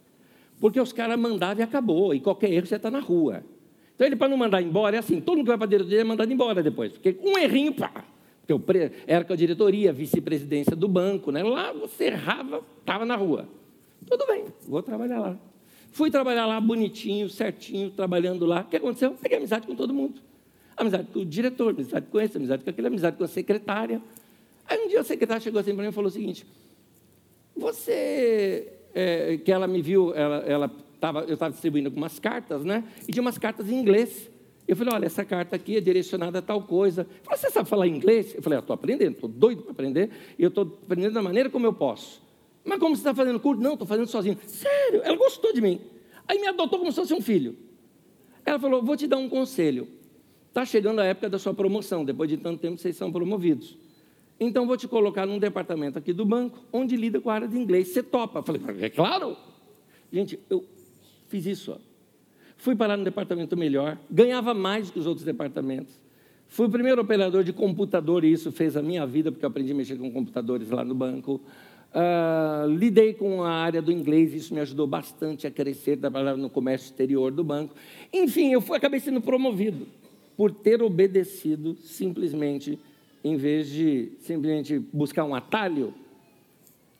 Porque 0.59 0.81
os 0.81 0.91
caras 0.91 1.19
mandavam 1.19 1.59
e 1.59 1.63
acabou. 1.63 2.15
E 2.15 2.19
qualquer 2.19 2.51
erro 2.51 2.65
você 2.65 2.77
está 2.77 2.89
na 2.89 3.01
rua. 3.01 3.43
Então, 3.97 4.05
ele, 4.05 4.15
para 4.15 4.29
não 4.29 4.37
mandar 4.37 4.61
embora, 4.61 4.95
é 4.95 4.99
assim: 4.99 5.19
todo 5.19 5.37
mundo 5.37 5.45
que 5.45 5.49
vai 5.49 5.57
para 5.57 5.65
a 5.65 5.69
diretoria 5.69 6.01
é 6.01 6.03
mandado 6.03 6.31
embora 6.31 6.61
depois. 6.61 6.93
Porque 6.93 7.17
um 7.23 7.35
errinho, 7.35 7.73
pá. 7.73 8.05
Porque 8.45 8.53
eu 8.53 8.63
era 9.07 9.25
com 9.25 9.33
a 9.33 9.35
diretoria, 9.35 9.91
vice-presidência 9.91 10.75
do 10.75 10.87
banco, 10.87 11.31
né? 11.31 11.43
lá 11.43 11.73
você 11.73 12.05
errava, 12.05 12.61
estava 12.79 13.05
na 13.05 13.15
rua. 13.15 13.49
Tudo 14.07 14.25
bem, 14.27 14.45
vou 14.67 14.83
trabalhar 14.83 15.19
lá. 15.19 15.37
Fui 15.91 16.11
trabalhar 16.11 16.45
lá 16.45 16.61
bonitinho, 16.61 17.27
certinho, 17.27 17.89
trabalhando 17.89 18.45
lá. 18.45 18.61
O 18.61 18.65
que 18.65 18.77
aconteceu? 18.77 19.15
Peguei 19.19 19.39
amizade 19.39 19.65
com 19.65 19.75
todo 19.75 19.93
mundo. 19.93 20.21
Amizade 20.77 21.07
com 21.11 21.19
o 21.21 21.25
diretor, 21.25 21.73
amizade 21.73 22.05
com 22.05 22.21
esse, 22.21 22.37
amizade 22.37 22.63
com 22.63 22.69
aquele, 22.69 22.87
amizade 22.87 23.17
com 23.17 23.23
a 23.23 23.27
secretária. 23.27 23.99
Aí 24.69 24.79
um 24.85 24.87
dia 24.87 25.01
a 25.01 25.03
secretária 25.03 25.41
chegou 25.41 25.59
assim 25.59 25.73
para 25.73 25.83
mim 25.83 25.89
e 25.89 25.93
falou 25.93 26.07
o 26.07 26.13
seguinte: 26.13 26.45
Você, 27.55 28.71
é, 28.93 29.37
que 29.37 29.51
ela 29.51 29.65
me 29.65 29.81
viu, 29.81 30.13
ela, 30.13 30.37
ela 30.45 30.71
tava, 30.99 31.21
eu 31.21 31.33
estava 31.33 31.51
distribuindo 31.51 31.87
algumas 31.87 32.19
cartas, 32.19 32.63
né? 32.63 32.83
E 33.07 33.11
tinha 33.11 33.21
umas 33.21 33.37
cartas 33.37 33.69
em 33.69 33.75
inglês. 33.75 34.29
Eu 34.67 34.75
falei, 34.75 34.93
olha, 34.93 35.05
essa 35.05 35.23
carta 35.23 35.55
aqui 35.55 35.77
é 35.77 35.81
direcionada 35.81 36.39
a 36.39 36.41
tal 36.41 36.61
coisa. 36.63 37.07
Falei, 37.23 37.39
você 37.39 37.49
sabe 37.49 37.69
falar 37.69 37.87
inglês? 37.87 38.35
Eu 38.35 38.41
falei, 38.41 38.59
estou 38.59 38.73
aprendendo, 38.73 39.13
estou 39.13 39.29
doido 39.29 39.63
para 39.63 39.71
aprender, 39.71 40.09
e 40.37 40.43
eu 40.43 40.49
estou 40.49 40.79
aprendendo 40.83 41.13
da 41.13 41.21
maneira 41.21 41.49
como 41.49 41.65
eu 41.65 41.73
posso. 41.73 42.21
Mas 42.65 42.79
como 42.79 42.93
você 42.93 42.99
está 42.99 43.15
fazendo 43.15 43.39
curso? 43.39 43.61
Não, 43.61 43.73
estou 43.73 43.87
fazendo 43.87 44.07
sozinho. 44.07 44.37
Sério, 44.45 45.01
ela 45.03 45.15
gostou 45.15 45.53
de 45.53 45.61
mim. 45.61 45.79
Aí 46.27 46.37
me 46.37 46.47
adotou 46.47 46.79
como 46.79 46.91
se 46.91 46.97
fosse 46.97 47.13
um 47.13 47.21
filho. 47.21 47.55
Ela 48.45 48.59
falou, 48.59 48.83
vou 48.83 48.97
te 48.97 49.07
dar 49.07 49.17
um 49.17 49.29
conselho. 49.29 49.87
Está 50.49 50.65
chegando 50.65 50.99
a 50.99 51.05
época 51.05 51.29
da 51.29 51.39
sua 51.39 51.53
promoção, 51.53 52.03
depois 52.03 52.29
de 52.29 52.35
tanto 52.35 52.59
tempo 52.59 52.77
vocês 52.77 52.95
são 52.97 53.09
promovidos. 53.09 53.77
Então 54.37 54.67
vou 54.67 54.75
te 54.75 54.87
colocar 54.87 55.25
num 55.25 55.39
departamento 55.39 55.97
aqui 55.97 56.11
do 56.11 56.25
banco, 56.25 56.59
onde 56.73 56.97
lida 56.97 57.21
com 57.21 57.29
a 57.29 57.35
área 57.35 57.47
de 57.47 57.57
inglês. 57.57 57.87
Você 57.89 58.03
topa? 58.03 58.39
Eu 58.39 58.43
falei, 58.43 58.61
é 58.81 58.89
claro. 58.89 59.37
Gente, 60.11 60.39
eu 60.49 60.65
Fiz 61.27 61.45
isso. 61.45 61.71
Ó. 61.71 61.77
Fui 62.57 62.75
parar 62.75 62.97
no 62.97 63.03
departamento 63.03 63.55
melhor, 63.55 63.97
ganhava 64.09 64.53
mais 64.53 64.89
que 64.89 64.99
os 64.99 65.05
outros 65.05 65.25
departamentos. 65.25 65.93
Fui 66.47 66.65
o 66.65 66.69
primeiro 66.69 67.01
operador 67.01 67.43
de 67.43 67.53
computador 67.53 68.23
e 68.23 68.31
isso 68.31 68.51
fez 68.51 68.75
a 68.75 68.81
minha 68.81 69.05
vida, 69.05 69.31
porque 69.31 69.45
eu 69.45 69.49
aprendi 69.49 69.71
a 69.71 69.75
mexer 69.75 69.97
com 69.97 70.11
computadores 70.11 70.69
lá 70.69 70.83
no 70.83 70.95
banco. 70.95 71.41
Uh, 71.93 72.67
lidei 72.69 73.13
com 73.13 73.43
a 73.43 73.51
área 73.51 73.81
do 73.81 73.91
inglês, 73.91 74.33
isso 74.33 74.53
me 74.53 74.59
ajudou 74.59 74.87
bastante 74.87 75.45
a 75.47 75.51
crescer, 75.51 75.97
trabalhar 75.97 76.35
no 76.35 76.49
comércio 76.49 76.85
exterior 76.85 77.31
do 77.31 77.43
banco. 77.43 77.75
Enfim, 78.13 78.51
eu 78.51 78.61
fui, 78.61 78.77
acabei 78.77 78.99
sendo 78.99 79.21
promovido 79.21 79.87
por 80.35 80.51
ter 80.51 80.81
obedecido 80.81 81.75
simplesmente, 81.81 82.79
em 83.23 83.35
vez 83.35 83.69
de 83.69 84.11
simplesmente 84.19 84.79
buscar 84.79 85.25
um 85.25 85.35
atalho. 85.35 85.93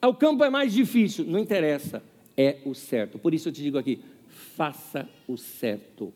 O 0.04 0.14
campo 0.14 0.44
é 0.44 0.50
mais 0.50 0.74
difícil, 0.74 1.26
não 1.26 1.40
interessa, 1.40 2.02
é 2.36 2.58
o 2.66 2.74
certo. 2.74 3.18
Por 3.18 3.34
isso 3.34 3.50
eu 3.50 3.54
te 3.54 3.62
digo 3.62 3.78
aqui: 3.78 4.00
faça 4.58 5.08
o 5.28 5.38
certo. 5.38 6.12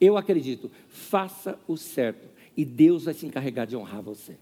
Eu 0.00 0.16
acredito, 0.16 0.70
faça 0.88 1.58
o 1.68 1.76
certo 1.76 2.26
e 2.56 2.64
Deus 2.64 3.04
vai 3.04 3.12
se 3.12 3.26
encarregar 3.26 3.66
de 3.66 3.76
honrar 3.76 4.00
você. 4.00 4.38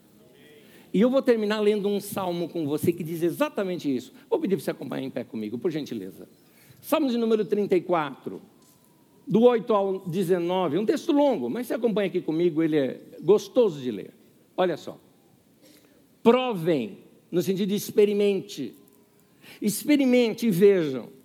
E 0.94 1.00
eu 1.00 1.10
vou 1.10 1.20
terminar 1.20 1.58
lendo 1.58 1.88
um 1.88 2.00
salmo 2.00 2.48
com 2.48 2.66
você 2.66 2.92
que 2.92 3.02
diz 3.02 3.22
exatamente 3.22 3.94
isso. 3.94 4.12
Vou 4.28 4.38
pedir 4.38 4.54
para 4.54 4.64
você 4.64 4.70
acompanhar 4.70 5.04
em 5.04 5.10
pé 5.10 5.24
comigo, 5.24 5.58
por 5.58 5.72
gentileza. 5.72 6.28
Salmo 6.80 7.08
de 7.08 7.18
número 7.18 7.44
34, 7.44 8.40
do 9.26 9.42
8 9.42 9.74
ao 9.74 9.98
19, 10.06 10.78
um 10.78 10.86
texto 10.86 11.12
longo, 11.12 11.50
mas 11.50 11.66
você 11.66 11.74
acompanha 11.74 12.08
aqui 12.08 12.20
comigo, 12.20 12.62
ele 12.62 12.76
é 12.76 13.00
gostoso 13.20 13.80
de 13.80 13.90
ler. 13.90 14.14
Olha 14.56 14.76
só. 14.76 14.98
Provem, 16.22 16.98
no 17.30 17.42
sentido 17.42 17.68
de 17.68 17.74
experimente. 17.74 18.74
Experimente 19.60 20.46
e 20.46 20.50
vejam 20.50 21.19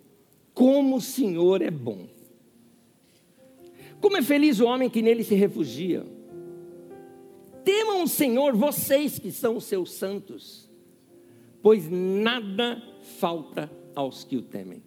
como 0.56 0.96
o 0.96 1.02
Senhor 1.02 1.62
é 1.62 1.70
bom. 1.70 2.08
Como 4.00 4.18
é 4.18 4.22
feliz 4.22 4.60
o 4.60 4.66
homem 4.66 4.90
que 4.90 5.02
nele 5.02 5.24
se 5.24 5.36
refugia. 5.36 6.06
Temam 7.64 8.04
o 8.04 8.08
Senhor, 8.08 8.56
vocês 8.56 9.20
que 9.20 9.32
são 9.32 9.58
os 9.58 9.66
seus 9.66 9.92
santos, 9.92 10.72
pois 11.62 11.90
nada 11.90 12.82
falta 13.20 13.70
aos 13.94 14.24
que 14.24 14.38
o 14.38 14.42
temem. 14.42 14.82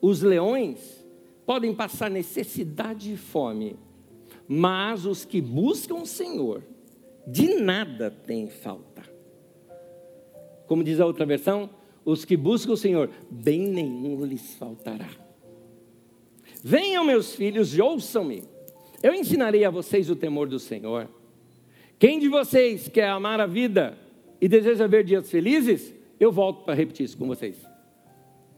Os 0.00 0.22
leões 0.22 1.04
podem 1.44 1.74
passar 1.74 2.10
necessidade 2.10 3.12
e 3.12 3.16
fome, 3.16 3.76
mas 4.46 5.04
os 5.04 5.24
que 5.24 5.40
buscam 5.40 5.96
o 5.96 6.06
Senhor, 6.06 6.62
de 7.26 7.54
nada 7.54 8.10
têm 8.10 8.48
falta. 8.48 9.02
Como 10.66 10.84
diz 10.84 11.00
a 11.00 11.06
outra 11.06 11.26
versão, 11.26 11.70
os 12.04 12.24
que 12.24 12.36
buscam 12.36 12.72
o 12.72 12.76
Senhor, 12.76 13.10
bem 13.30 13.68
nenhum 13.68 14.24
lhes 14.24 14.54
faltará. 14.54 15.08
Venham, 16.62 17.04
meus 17.04 17.34
filhos, 17.34 17.76
e 17.76 17.80
ouçam-me. 17.80 18.42
Eu 19.02 19.14
ensinarei 19.14 19.64
a 19.64 19.70
vocês 19.70 20.10
o 20.10 20.16
temor 20.16 20.48
do 20.48 20.58
Senhor. 20.58 21.08
Quem 21.98 22.18
de 22.18 22.28
vocês 22.28 22.88
quer 22.88 23.08
amar 23.08 23.40
a 23.40 23.46
vida 23.46 23.96
e 24.40 24.48
deseja 24.48 24.86
ver 24.86 25.04
dias 25.04 25.30
felizes? 25.30 25.94
Eu 26.18 26.30
volto 26.30 26.64
para 26.64 26.74
repetir 26.74 27.04
isso 27.04 27.16
com 27.16 27.26
vocês. 27.26 27.56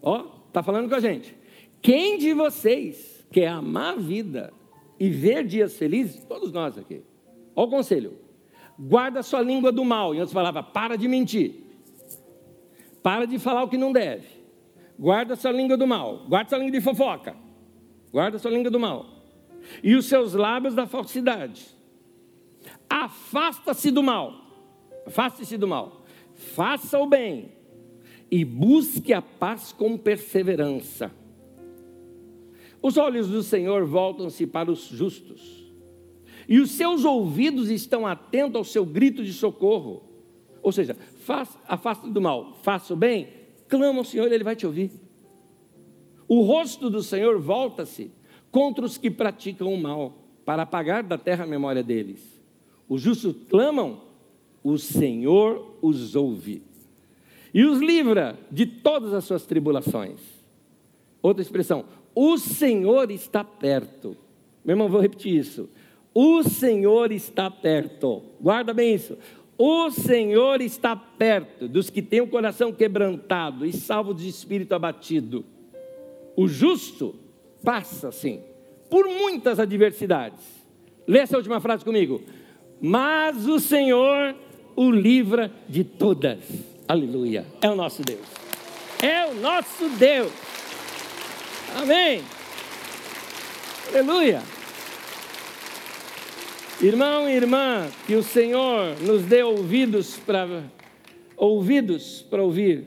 Ó, 0.00 0.26
está 0.48 0.62
falando 0.62 0.88
com 0.88 0.94
a 0.94 1.00
gente. 1.00 1.36
Quem 1.80 2.18
de 2.18 2.32
vocês 2.32 3.24
quer 3.30 3.48
amar 3.48 3.94
a 3.94 3.96
vida 3.96 4.52
e 4.98 5.08
ver 5.08 5.44
dias 5.44 5.76
felizes? 5.76 6.24
Todos 6.24 6.52
nós 6.52 6.76
aqui. 6.76 7.02
Olha 7.54 7.66
o 7.68 7.70
conselho. 7.70 8.18
Guarda 8.78 9.22
sua 9.22 9.42
língua 9.42 9.70
do 9.70 9.84
mal. 9.84 10.14
Em 10.14 10.18
outras 10.18 10.32
palavras, 10.32 10.66
para 10.72 10.96
de 10.96 11.06
mentir. 11.06 11.61
Para 13.02 13.26
de 13.26 13.38
falar 13.38 13.64
o 13.64 13.68
que 13.68 13.76
não 13.76 13.92
deve. 13.92 14.26
Guarda 14.98 15.34
sua 15.34 15.50
língua 15.50 15.76
do 15.76 15.86
mal. 15.86 16.26
Guarda 16.28 16.50
sua 16.50 16.58
língua 16.58 16.72
de 16.72 16.80
fofoca. 16.80 17.34
Guarda 18.12 18.38
sua 18.38 18.50
língua 18.50 18.70
do 18.70 18.78
mal. 18.78 19.06
E 19.82 19.94
os 19.94 20.06
seus 20.06 20.34
lábios 20.34 20.74
da 20.74 20.86
falsidade. 20.86 21.66
Afasta-se 22.88 23.90
do 23.90 24.02
mal. 24.02 24.34
Afaste-se 25.06 25.56
do 25.56 25.66
mal. 25.66 26.04
Faça 26.34 26.98
o 26.98 27.06
bem. 27.06 27.52
E 28.30 28.44
busque 28.44 29.12
a 29.12 29.20
paz 29.20 29.72
com 29.72 29.96
perseverança. 29.96 31.10
Os 32.80 32.96
olhos 32.96 33.28
do 33.28 33.42
Senhor 33.42 33.84
voltam-se 33.84 34.46
para 34.46 34.70
os 34.70 34.88
justos. 34.88 35.62
E 36.48 36.58
os 36.58 36.72
seus 36.72 37.04
ouvidos 37.04 37.70
estão 37.70 38.06
atentos 38.06 38.56
ao 38.56 38.64
seu 38.64 38.84
grito 38.84 39.24
de 39.24 39.32
socorro. 39.32 40.02
Ou 40.62 40.72
seja, 40.72 40.96
afasta 41.68 42.08
do 42.08 42.20
mal, 42.20 42.54
faça 42.62 42.94
o 42.94 42.96
bem, 42.96 43.28
clama 43.68 43.98
ao 43.98 44.04
Senhor, 44.04 44.30
Ele 44.30 44.44
vai 44.44 44.56
te 44.56 44.66
ouvir. 44.66 44.90
O 46.28 46.42
rosto 46.42 46.88
do 46.88 47.02
Senhor 47.02 47.38
volta-se 47.40 48.10
contra 48.50 48.84
os 48.84 48.98
que 48.98 49.10
praticam 49.10 49.72
o 49.72 49.80
mal, 49.80 50.18
para 50.44 50.62
apagar 50.62 51.02
da 51.02 51.16
terra 51.16 51.44
a 51.44 51.46
memória 51.46 51.82
deles. 51.82 52.42
Os 52.88 53.00
justos 53.00 53.34
clamam, 53.48 54.02
o 54.62 54.76
Senhor 54.76 55.78
os 55.80 56.14
ouve 56.14 56.62
e 57.54 57.64
os 57.64 57.80
livra 57.80 58.38
de 58.50 58.66
todas 58.66 59.12
as 59.12 59.24
suas 59.24 59.44
tribulações. 59.44 60.20
Outra 61.20 61.42
expressão, 61.42 61.84
o 62.14 62.38
Senhor 62.38 63.10
está 63.10 63.44
perto. 63.44 64.16
Meu 64.64 64.74
irmão, 64.74 64.88
vou 64.88 65.00
repetir 65.00 65.36
isso. 65.36 65.68
O 66.14 66.42
Senhor 66.42 67.12
está 67.12 67.50
perto. 67.50 68.22
Guarda 68.40 68.72
bem 68.72 68.94
isso. 68.94 69.16
O 69.64 69.92
Senhor 69.92 70.60
está 70.60 70.96
perto 70.96 71.68
dos 71.68 71.88
que 71.88 72.02
têm 72.02 72.20
o 72.20 72.26
coração 72.26 72.72
quebrantado 72.72 73.64
e 73.64 73.72
salvo 73.72 74.12
de 74.12 74.28
espírito 74.28 74.74
abatido. 74.74 75.44
O 76.34 76.48
justo 76.48 77.14
passa, 77.62 78.10
sim, 78.10 78.42
por 78.90 79.06
muitas 79.06 79.60
adversidades. 79.60 80.40
Lê 81.06 81.20
essa 81.20 81.36
última 81.36 81.60
frase 81.60 81.84
comigo. 81.84 82.20
Mas 82.80 83.46
o 83.46 83.60
Senhor 83.60 84.34
o 84.74 84.90
livra 84.90 85.52
de 85.68 85.84
todas. 85.84 86.40
Aleluia. 86.88 87.46
É 87.60 87.70
o 87.70 87.76
nosso 87.76 88.02
Deus. 88.02 88.26
É 89.00 89.26
o 89.26 89.34
nosso 89.34 89.88
Deus. 89.90 90.32
Amém. 91.80 92.20
Aleluia. 93.90 94.42
Irmão 96.82 97.28
e 97.28 97.32
irmã, 97.34 97.88
que 98.06 98.16
o 98.16 98.22
Senhor 98.22 99.00
nos 99.02 99.22
dê 99.22 99.42
ouvidos 99.42 100.16
para 100.18 100.64
ouvidos 101.36 102.22
para 102.22 102.42
ouvir, 102.42 102.84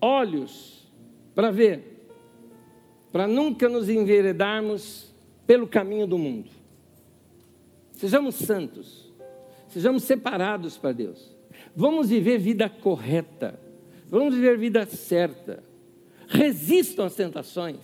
olhos 0.00 0.86
para 1.34 1.50
ver 1.50 1.94
para 3.14 3.28
nunca 3.28 3.68
nos 3.68 3.88
enveredarmos 3.88 5.08
pelo 5.46 5.68
caminho 5.68 6.04
do 6.04 6.18
mundo. 6.18 6.50
Sejamos 7.92 8.34
santos, 8.34 9.08
sejamos 9.68 10.02
separados 10.02 10.76
para 10.76 10.90
Deus. 10.90 11.32
Vamos 11.76 12.08
viver 12.08 12.38
vida 12.38 12.68
correta, 12.68 13.56
vamos 14.08 14.34
viver 14.34 14.58
vida 14.58 14.84
certa. 14.86 15.62
Resistam 16.26 17.06
às 17.06 17.14
tentações, 17.14 17.78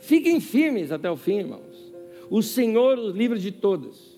fiquem 0.00 0.40
firmes 0.40 0.90
até 0.90 1.08
o 1.08 1.16
fim, 1.16 1.38
irmãos. 1.38 1.94
O 2.28 2.42
Senhor 2.42 2.98
os 2.98 3.14
livra 3.14 3.38
de 3.38 3.52
todos. 3.52 4.11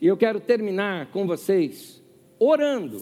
E 0.00 0.06
eu 0.06 0.16
quero 0.16 0.40
terminar 0.40 1.06
com 1.06 1.26
vocês 1.26 2.02
orando 2.38 3.00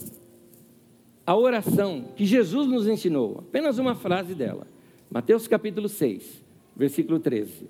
a 1.27 1.37
oração 1.37 2.13
que 2.15 2.25
Jesus 2.25 2.67
nos 2.67 2.87
ensinou, 2.87 3.39
apenas 3.41 3.79
uma 3.79 3.95
frase 3.95 4.35
dela. 4.35 4.67
Mateus 5.11 5.47
capítulo 5.47 5.89
6 5.89 6.47
versículo 6.77 7.19
13. 7.19 7.69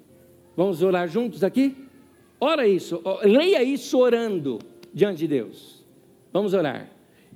Vamos 0.57 0.83
orar 0.83 1.07
juntos 1.09 1.45
aqui? 1.45 1.77
Ora 2.41 2.67
isso, 2.67 3.01
leia 3.23 3.63
isso 3.63 3.99
orando 3.99 4.59
diante 4.93 5.19
de 5.19 5.29
Deus. 5.29 5.85
Vamos 6.33 6.53
orar. 6.53 6.91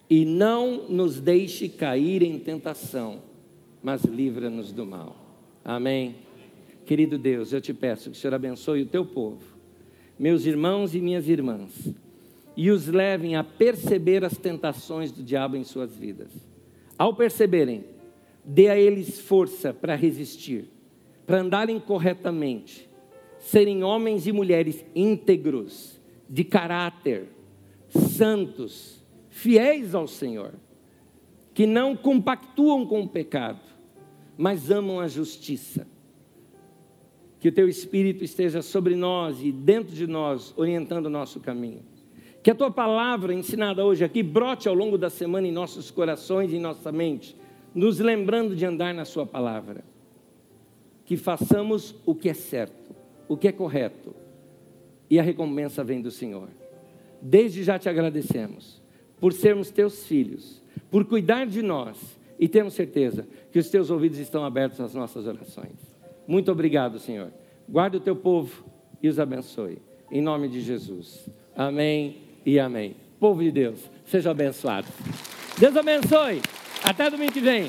E 0.09 0.24
não 0.24 0.88
nos 0.88 1.20
deixe 1.20 1.68
cair 1.68 2.22
em 2.22 2.38
tentação, 2.38 3.22
mas 3.80 4.05
livra-nos 4.05 4.72
do 4.72 4.84
mal. 4.84 5.16
Amém. 5.64 6.16
Querido 6.84 7.16
Deus, 7.16 7.53
eu 7.53 7.61
te 7.61 7.72
peço 7.72 8.11
que 8.11 8.16
o 8.16 8.20
Senhor 8.20 8.34
abençoe 8.34 8.82
o 8.82 8.86
teu 8.86 9.07
povo, 9.07 9.49
meus 10.20 10.46
irmãos 10.46 10.94
e 10.94 11.00
minhas 11.00 11.28
irmãs, 11.28 11.92
e 12.56 12.70
os 12.70 12.86
levem 12.86 13.34
a 13.34 13.42
perceber 13.42 14.24
as 14.24 14.36
tentações 14.36 15.10
do 15.10 15.24
diabo 15.24 15.56
em 15.56 15.64
suas 15.64 15.96
vidas. 15.96 16.30
Ao 16.96 17.12
perceberem, 17.12 17.84
dê 18.44 18.68
a 18.68 18.78
eles 18.78 19.18
força 19.18 19.74
para 19.74 19.96
resistir 19.96 20.68
para 21.30 21.42
andarem 21.42 21.78
corretamente, 21.78 22.90
serem 23.38 23.84
homens 23.84 24.26
e 24.26 24.32
mulheres 24.32 24.84
íntegros, 24.96 26.00
de 26.28 26.42
caráter, 26.42 27.28
santos, 27.88 29.00
fiéis 29.28 29.94
ao 29.94 30.08
Senhor, 30.08 30.54
que 31.54 31.66
não 31.66 31.94
compactuam 31.94 32.84
com 32.84 33.02
o 33.02 33.08
pecado, 33.08 33.60
mas 34.36 34.72
amam 34.72 34.98
a 34.98 35.06
justiça. 35.06 35.86
Que 37.41 37.49
o 37.49 37.53
teu 37.53 37.68
Espírito 37.68 38.22
esteja 38.22 38.62
sobre 38.62 38.95
nós 38.95 39.43
e 39.43 39.51
dentro 39.51 39.95
de 39.95 40.07
nós, 40.07 40.55
orientando 40.57 41.07
o 41.07 41.11
nosso 41.11 41.41
caminho. 41.41 41.80
Que 42.43 42.51
a 42.51 42.55
tua 42.55 42.70
palavra 42.70 43.34
ensinada 43.34 43.84
hoje 43.84 44.05
aqui 44.05 44.22
brote 44.22 44.68
ao 44.68 44.74
longo 44.74 44.97
da 44.97 45.11
semana 45.11 45.49
em 45.49 45.53
nossos 45.53 45.91
corações 45.91 46.53
e 46.53 46.57
em 46.57 46.61
nossa 46.61 46.93
mente, 46.93 47.36
nos 47.74 47.99
lembrando 47.99 48.55
de 48.55 48.64
andar 48.64 48.95
na 48.95 49.05
Sua 49.05 49.26
palavra 49.26 49.84
que 51.11 51.16
façamos 51.16 51.97
o 52.07 52.14
que 52.14 52.28
é 52.28 52.34
certo, 52.34 52.95
o 53.26 53.36
que 53.36 53.49
é 53.49 53.53
correto, 53.53 54.14
e 55.11 55.18
a 55.18 55.22
recompensa 55.24 55.82
vem 55.82 56.01
do 56.01 56.09
Senhor. 56.09 56.49
Desde 57.20 57.64
já 57.64 57.80
te 57.80 57.88
agradecemos 57.88 58.80
por 59.18 59.32
sermos 59.32 59.72
teus 59.72 60.07
filhos, 60.07 60.62
por 60.88 61.05
cuidar 61.05 61.47
de 61.47 61.62
nós 61.62 62.16
e 62.38 62.49
temos 62.49 62.74
certeza 62.74 63.26
que 63.51 63.59
os 63.59 63.68
teus 63.68 63.91
ouvidos 63.91 64.20
estão 64.20 64.45
abertos 64.45 64.80
às 64.80 64.95
nossas 64.95 65.26
orações. 65.26 65.89
Muito 66.26 66.50
obrigado, 66.50 66.98
Senhor. 66.98 67.32
Guarde 67.68 67.96
o 67.96 68.00
teu 68.00 68.16
povo 68.16 68.64
e 69.02 69.08
os 69.08 69.18
abençoe. 69.18 69.78
Em 70.10 70.20
nome 70.20 70.48
de 70.48 70.60
Jesus. 70.60 71.28
Amém 71.54 72.18
e 72.44 72.58
amém. 72.58 72.96
Povo 73.18 73.42
de 73.42 73.50
Deus, 73.50 73.90
seja 74.04 74.30
abençoado. 74.30 74.88
Deus 75.58 75.76
abençoe. 75.76 76.40
Até 76.82 77.10
domingo 77.10 77.32
que 77.32 77.40
vem. 77.40 77.66